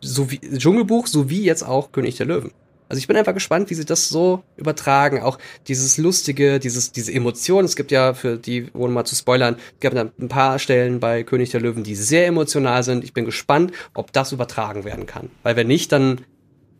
So 0.00 0.30
wie 0.30 0.38
Dschungelbuch, 0.38 1.06
sowie 1.06 1.42
jetzt 1.42 1.62
auch 1.62 1.92
König 1.92 2.16
der 2.16 2.26
Löwen. 2.26 2.52
Also 2.88 2.98
ich 2.98 3.06
bin 3.06 3.16
einfach 3.16 3.34
gespannt, 3.34 3.70
wie 3.70 3.74
sie 3.74 3.84
das 3.84 4.08
so 4.08 4.42
übertragen. 4.56 5.22
Auch 5.22 5.38
dieses 5.68 5.98
lustige, 5.98 6.60
dieses 6.60 6.92
diese 6.92 7.12
Emotionen. 7.12 7.64
Es 7.64 7.76
gibt 7.76 7.90
ja 7.90 8.14
für 8.14 8.36
die, 8.36 8.68
ohne 8.74 8.92
mal 8.92 9.04
zu 9.04 9.14
spoilern, 9.14 9.56
es 9.56 9.80
gab 9.80 9.94
ein 9.94 10.28
paar 10.28 10.58
Stellen 10.58 11.00
bei 11.00 11.22
König 11.22 11.50
der 11.50 11.60
Löwen, 11.60 11.82
die 11.82 11.96
sehr 11.96 12.26
emotional 12.26 12.82
sind. 12.82 13.04
Ich 13.04 13.12
bin 13.12 13.24
gespannt, 13.24 13.72
ob 13.94 14.12
das 14.12 14.32
übertragen 14.32 14.84
werden 14.84 15.06
kann. 15.06 15.30
Weil 15.42 15.56
wenn 15.56 15.66
nicht, 15.66 15.92
dann 15.92 16.20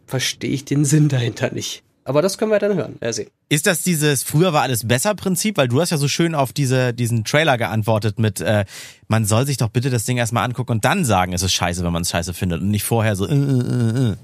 verstehe 0.07 0.51
ich 0.51 0.65
den 0.65 0.85
Sinn 0.85 1.09
dahinter 1.09 1.53
nicht. 1.53 1.83
Aber 2.05 2.21
das 2.21 2.37
können 2.37 2.51
wir 2.51 2.59
dann 2.59 2.75
hören, 2.75 2.97
äh, 3.01 3.13
sehen. 3.13 3.31
Ist 3.49 3.67
das 3.67 3.83
dieses 3.83 4.23
früher 4.23 4.53
war 4.53 4.63
alles 4.63 4.87
besser 4.87 5.15
Prinzip? 5.15 5.57
Weil 5.57 5.69
du 5.69 5.81
hast 5.81 5.91
ja 5.91 5.97
so 5.97 6.09
schön 6.09 6.35
auf 6.35 6.53
diese, 6.53 6.93
diesen 6.93 7.25
Trailer 7.25 7.57
geantwortet 7.57 8.19
mit, 8.19 8.41
äh, 8.41 8.65
man 9.09 9.25
soll 9.25 9.47
sich 9.47 9.57
doch 9.57 9.69
bitte 9.71 9.89
das 9.91 10.05
Ding 10.05 10.19
erstmal 10.19 10.45
angucken 10.45 10.73
und 10.73 10.85
dann 10.85 11.05
sagen, 11.05 11.33
es 11.33 11.43
ist 11.43 11.53
scheiße, 11.55 11.83
wenn 11.83 11.93
man 11.93 12.03
es 12.03 12.11
scheiße 12.11 12.35
findet 12.35 12.61
und 12.61 12.71
nicht 12.71 12.85
vorher 12.85 13.17
so, 13.17 13.27
äh, 13.27 13.33
äh, 13.33 13.37
äh, 13.37 14.11
äh. 14.13 14.17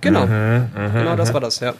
Genau. 0.00 0.26
genau 0.26 1.16
das 1.16 1.32
war 1.32 1.40
das, 1.40 1.60
ja. 1.60 1.74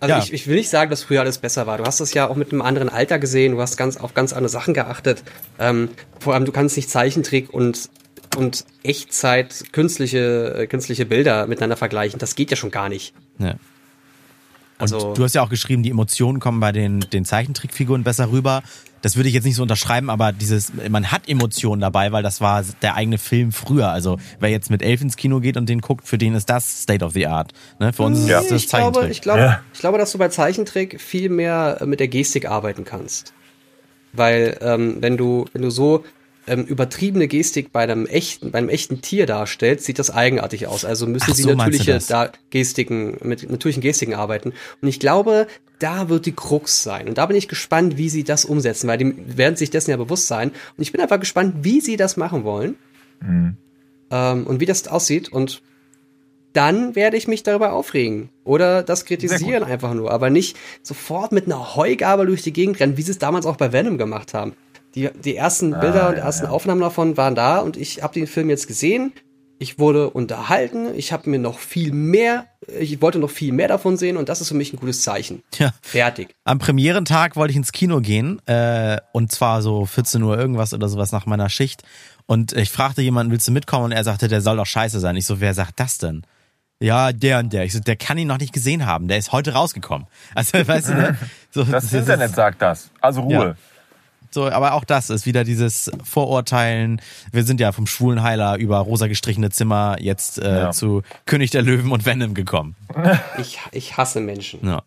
Also 0.00 0.14
Ja. 0.16 0.18
ich, 0.20 0.32
ich 0.32 0.46
will 0.48 0.56
nicht 0.56 0.68
sagen, 0.68 0.90
dass 0.90 1.04
früher 1.04 1.20
alles 1.20 1.38
besser 1.38 1.66
war. 1.68 1.78
Du 1.78 1.84
hast 1.84 2.00
das 2.00 2.12
ja 2.12 2.28
auch 2.28 2.34
mit 2.34 2.50
einem 2.50 2.60
anderen 2.60 2.88
Alter 2.88 3.20
gesehen, 3.20 3.52
du 3.52 3.60
hast 3.60 3.76
ganz 3.76 3.96
auf 3.96 4.14
ganz 4.14 4.32
andere 4.32 4.48
Sachen 4.48 4.74
geachtet. 4.74 5.22
Ähm, 5.60 5.90
vor 6.18 6.34
allem, 6.34 6.44
du 6.44 6.50
kannst 6.50 6.76
nicht 6.76 6.90
Zeichentrick 6.90 7.54
und, 7.54 7.88
und 8.36 8.64
Echtzeit 8.82 9.72
künstliche, 9.72 10.54
äh, 10.58 10.66
künstliche 10.66 11.06
Bilder 11.06 11.46
miteinander 11.46 11.76
vergleichen. 11.76 12.18
Das 12.18 12.34
geht 12.34 12.50
ja 12.50 12.56
schon 12.56 12.70
gar 12.70 12.88
nicht. 12.88 13.14
Ja. 13.38 13.54
Also, 14.78 15.10
Und 15.10 15.18
du 15.18 15.24
hast 15.24 15.34
ja 15.34 15.42
auch 15.42 15.48
geschrieben, 15.50 15.82
die 15.82 15.90
Emotionen 15.90 16.40
kommen 16.40 16.58
bei 16.58 16.72
den, 16.72 17.00
den 17.00 17.24
Zeichentrickfiguren 17.24 18.02
besser 18.02 18.32
rüber. 18.32 18.62
Das 19.00 19.16
würde 19.16 19.28
ich 19.28 19.34
jetzt 19.34 19.44
nicht 19.44 19.56
so 19.56 19.62
unterschreiben, 19.62 20.10
aber 20.10 20.32
dieses, 20.32 20.72
man 20.88 21.10
hat 21.10 21.28
Emotionen 21.28 21.80
dabei, 21.80 22.12
weil 22.12 22.22
das 22.22 22.40
war 22.40 22.64
der 22.82 22.94
eigene 22.94 23.18
Film 23.18 23.52
früher. 23.52 23.88
Also 23.88 24.18
wer 24.40 24.50
jetzt 24.50 24.70
mit 24.70 24.80
elf 24.82 25.00
ins 25.00 25.16
Kino 25.16 25.40
geht 25.40 25.56
und 25.56 25.68
den 25.68 25.80
guckt, 25.80 26.06
für 26.06 26.18
den 26.18 26.34
ist 26.34 26.48
das 26.48 26.82
State 26.82 27.04
of 27.04 27.12
the 27.12 27.26
Art. 27.26 27.52
Ne? 27.80 27.92
Für 27.92 28.04
uns 28.04 28.20
ist 28.20 28.28
Ja. 28.28 28.40
es 28.40 28.48
das 28.48 28.62
ich, 28.62 28.68
glaube, 28.68 28.92
Zeichentrick. 28.92 29.10
ich, 29.10 29.20
glaube, 29.22 29.40
Ja. 29.40 29.60
ich 29.72 29.80
glaube, 29.80 29.98
dass 29.98 30.12
du 30.12 30.18
bei 30.18 30.28
Zeichentrick 30.28 31.00
viel 31.00 31.28
mehr 31.30 31.80
mit 31.84 32.00
der 32.00 32.08
Gestik 32.08 32.48
arbeiten 32.48 32.84
kannst. 32.84 33.32
Weil 34.12 34.58
ähm, 34.60 34.96
wenn 35.00 35.16
du, 35.16 35.46
wenn 35.52 35.62
du 35.62 35.70
so 35.70 36.04
ähm, 36.46 36.64
übertriebene 36.64 37.28
Gestik 37.28 37.72
bei 37.72 37.82
einem 37.82 38.06
echten, 38.06 38.50
bei 38.50 38.58
einem 38.58 38.68
echten 38.68 39.00
Tier 39.00 39.26
darstellst, 39.26 39.84
sieht 39.84 39.98
das 39.98 40.10
eigenartig 40.10 40.66
aus. 40.66 40.84
Also 40.84 41.06
müssen 41.06 41.28
Ach 41.30 41.34
sie 41.34 41.42
so, 41.42 41.54
natürliche 41.54 41.98
da 42.08 42.32
Gestiken, 42.50 43.16
mit 43.22 43.48
natürlichen 43.48 43.82
Gestiken 43.82 44.14
arbeiten. 44.14 44.52
Und 44.80 44.88
ich 44.88 44.98
glaube, 44.98 45.46
da 45.78 46.08
wird 46.08 46.26
die 46.26 46.32
Krux 46.32 46.82
sein. 46.82 47.08
Und 47.08 47.18
da 47.18 47.26
bin 47.26 47.36
ich 47.36 47.48
gespannt, 47.48 47.96
wie 47.96 48.08
sie 48.08 48.24
das 48.24 48.44
umsetzen, 48.44 48.88
weil 48.88 48.98
die 48.98 49.14
werden 49.36 49.56
sich 49.56 49.70
dessen 49.70 49.90
ja 49.90 49.96
bewusst 49.96 50.26
sein. 50.26 50.50
Und 50.50 50.82
ich 50.82 50.92
bin 50.92 51.00
einfach 51.00 51.20
gespannt, 51.20 51.56
wie 51.62 51.80
sie 51.80 51.96
das 51.96 52.16
machen 52.16 52.44
wollen. 52.44 52.76
Ähm, 54.10 54.46
und 54.46 54.60
wie 54.60 54.66
das 54.66 54.86
aussieht. 54.88 55.28
Und 55.28 55.62
dann 56.52 56.94
werde 56.94 57.16
ich 57.16 57.28
mich 57.28 57.42
darüber 57.42 57.72
aufregen. 57.72 58.30
Oder 58.44 58.82
das 58.82 59.04
kritisieren 59.04 59.64
einfach 59.64 59.94
nur. 59.94 60.10
Aber 60.10 60.28
nicht 60.28 60.56
sofort 60.82 61.32
mit 61.32 61.46
einer 61.46 61.76
Heugabel 61.76 62.26
durch 62.26 62.42
die 62.42 62.52
Gegend 62.52 62.78
rennen, 62.80 62.96
wie 62.96 63.02
sie 63.02 63.12
es 63.12 63.18
damals 63.18 63.46
auch 63.46 63.56
bei 63.56 63.72
Venom 63.72 63.96
gemacht 63.96 64.34
haben. 64.34 64.54
Die, 64.94 65.08
die 65.24 65.36
ersten 65.36 65.70
Bilder 65.70 66.08
und 66.10 66.16
ja, 66.16 66.24
ersten 66.24 66.44
ja. 66.46 66.50
Aufnahmen 66.50 66.80
davon 66.80 67.16
waren 67.16 67.34
da 67.34 67.58
und 67.60 67.76
ich 67.76 68.02
habe 68.02 68.14
den 68.14 68.26
Film 68.26 68.50
jetzt 68.50 68.66
gesehen. 68.66 69.12
Ich 69.58 69.78
wurde 69.78 70.10
unterhalten. 70.10 70.88
Ich 70.96 71.12
habe 71.12 71.30
mir 71.30 71.38
noch 71.38 71.58
viel 71.60 71.92
mehr, 71.92 72.46
ich 72.80 73.00
wollte 73.00 73.20
noch 73.20 73.30
viel 73.30 73.52
mehr 73.52 73.68
davon 73.68 73.96
sehen 73.96 74.16
und 74.16 74.28
das 74.28 74.40
ist 74.40 74.48
für 74.48 74.54
mich 74.54 74.72
ein 74.72 74.76
gutes 74.76 75.02
Zeichen. 75.02 75.42
Ja. 75.56 75.72
Fertig. 75.82 76.34
Am 76.44 76.58
Premierentag 76.58 77.36
wollte 77.36 77.52
ich 77.52 77.56
ins 77.56 77.70
Kino 77.70 78.00
gehen, 78.00 78.40
äh, 78.46 78.98
und 79.12 79.30
zwar 79.30 79.62
so 79.62 79.86
14 79.86 80.20
Uhr 80.22 80.36
irgendwas 80.36 80.74
oder 80.74 80.88
sowas 80.88 81.12
nach 81.12 81.26
meiner 81.26 81.48
Schicht. 81.48 81.84
Und 82.26 82.52
ich 82.54 82.70
fragte 82.70 83.02
jemanden, 83.02 83.30
willst 83.32 83.46
du 83.46 83.52
mitkommen? 83.52 83.84
Und 83.86 83.92
er 83.92 84.02
sagte, 84.04 84.26
der 84.26 84.40
soll 84.40 84.56
doch 84.56 84.66
scheiße 84.66 84.98
sein. 85.00 85.16
Ich 85.16 85.26
so, 85.26 85.40
wer 85.40 85.54
sagt 85.54 85.78
das 85.78 85.98
denn? 85.98 86.22
Ja, 86.80 87.12
der 87.12 87.38
und 87.38 87.52
der. 87.52 87.64
Ich 87.64 87.72
so, 87.72 87.78
der 87.78 87.94
kann 87.94 88.18
ihn 88.18 88.26
noch 88.26 88.38
nicht 88.38 88.52
gesehen 88.52 88.84
haben. 88.86 89.06
Der 89.06 89.16
ist 89.18 89.30
heute 89.30 89.52
rausgekommen. 89.52 90.08
Also, 90.34 90.66
weißt 90.66 90.88
du, 90.88 90.94
ne? 90.94 91.16
So, 91.52 91.62
Das 91.62 91.84
ist- 91.84 91.92
Internet 91.94 92.34
sagt 92.34 92.60
das. 92.62 92.90
Also 93.00 93.20
Ruhe. 93.22 93.32
Ja. 93.32 93.54
So, 94.34 94.50
aber 94.50 94.72
auch 94.74 94.84
das 94.84 95.10
ist 95.10 95.26
wieder 95.26 95.44
dieses 95.44 95.90
Vorurteilen. 96.04 97.00
Wir 97.32 97.44
sind 97.44 97.60
ja 97.60 97.72
vom 97.72 97.86
schwulen 97.86 98.22
Heiler 98.22 98.56
über 98.56 98.78
rosa 98.78 99.06
gestrichene 99.06 99.50
Zimmer 99.50 99.96
jetzt 100.00 100.38
äh, 100.38 100.60
Ja. 100.62 100.70
zu 100.70 101.02
König 101.26 101.50
der 101.50 101.62
Löwen 101.62 101.92
und 101.92 102.06
Venom 102.06 102.34
gekommen. 102.34 102.74
Ich, 103.38 103.58
ich 103.72 103.96
hasse 103.96 104.20
Menschen. 104.20 104.66
Ja. 104.66 104.82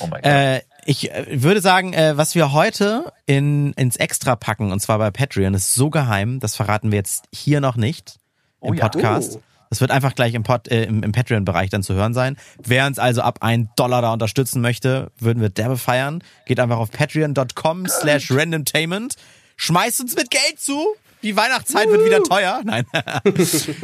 Oh 0.00 0.06
mein 0.06 0.22
Gott. 0.22 0.32
Äh, 0.32 0.60
ich 0.86 1.10
äh, 1.12 1.42
würde 1.42 1.60
sagen, 1.60 1.92
äh, 1.92 2.16
was 2.16 2.34
wir 2.34 2.52
heute 2.52 3.12
in, 3.26 3.72
ins 3.74 3.96
Extra 3.96 4.36
packen, 4.36 4.72
und 4.72 4.80
zwar 4.80 4.98
bei 4.98 5.10
Patreon, 5.10 5.54
ist 5.54 5.74
so 5.74 5.90
geheim, 5.90 6.40
das 6.40 6.56
verraten 6.56 6.90
wir 6.90 6.96
jetzt 6.98 7.24
hier 7.32 7.60
noch 7.60 7.76
nicht 7.76 8.18
im 8.62 8.70
Oh 8.70 8.72
ja. 8.74 8.88
Podcast. 8.88 9.36
Oh. 9.36 9.42
Das 9.70 9.80
wird 9.80 9.92
einfach 9.92 10.16
gleich 10.16 10.34
im, 10.34 10.42
Pod, 10.42 10.68
äh, 10.68 10.84
im, 10.84 11.04
im 11.04 11.12
Patreon-Bereich 11.12 11.70
dann 11.70 11.84
zu 11.84 11.94
hören 11.94 12.12
sein. 12.12 12.36
Wer 12.62 12.86
uns 12.86 12.98
also 12.98 13.22
ab 13.22 13.38
1 13.40 13.70
Dollar 13.76 14.02
da 14.02 14.12
unterstützen 14.12 14.60
möchte, 14.60 15.12
würden 15.18 15.40
wir 15.40 15.48
derbe 15.48 15.78
feiern. 15.78 16.22
Geht 16.44 16.58
einfach 16.58 16.78
auf 16.78 16.90
patreon.com 16.90 17.86
slash 17.86 18.32
randomtainment. 18.32 19.14
Schmeißt 19.56 20.00
uns 20.00 20.16
mit 20.16 20.30
Geld 20.30 20.58
zu. 20.58 20.96
Die 21.22 21.36
Weihnachtszeit 21.36 21.88
wird 21.88 22.04
wieder 22.04 22.22
teuer. 22.22 22.62
Nein. 22.64 22.84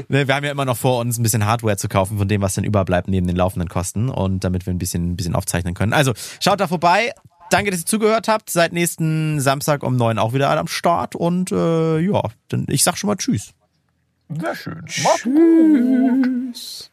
Ne, 0.08 0.26
wir 0.26 0.34
haben 0.34 0.44
ja 0.44 0.50
immer 0.50 0.64
noch 0.64 0.76
vor 0.76 1.00
uns, 1.00 1.18
ein 1.18 1.22
bisschen 1.22 1.46
Hardware 1.46 1.76
zu 1.76 1.88
kaufen 1.88 2.18
von 2.18 2.28
dem, 2.28 2.40
was 2.40 2.54
dann 2.54 2.64
überbleibt 2.64 3.08
neben 3.08 3.26
den 3.26 3.36
laufenden 3.36 3.68
Kosten 3.68 4.08
und 4.08 4.44
damit 4.44 4.66
wir 4.66 4.72
ein 4.72 4.78
bisschen, 4.78 5.12
ein 5.12 5.16
bisschen 5.16 5.34
aufzeichnen 5.34 5.74
können. 5.74 5.92
Also 5.92 6.12
schaut 6.40 6.60
da 6.60 6.68
vorbei. 6.68 7.12
Danke, 7.50 7.70
dass 7.70 7.80
ihr 7.80 7.86
zugehört 7.86 8.28
habt. 8.28 8.50
Seit 8.50 8.72
nächsten 8.72 9.40
Samstag 9.40 9.82
um 9.82 9.96
neun 9.96 10.18
auch 10.18 10.32
wieder 10.32 10.50
am 10.50 10.68
Start 10.68 11.14
und 11.14 11.52
äh, 11.52 11.98
ja, 11.98 12.22
dann 12.48 12.66
ich 12.68 12.82
sag 12.82 12.98
schon 12.98 13.08
mal 13.08 13.16
Tschüss. 13.16 13.52
Sehr 14.28 14.54
schön. 14.54 14.84
Macht's 15.02 15.22
gut. 15.22 16.24
Tschüss. 16.54 16.90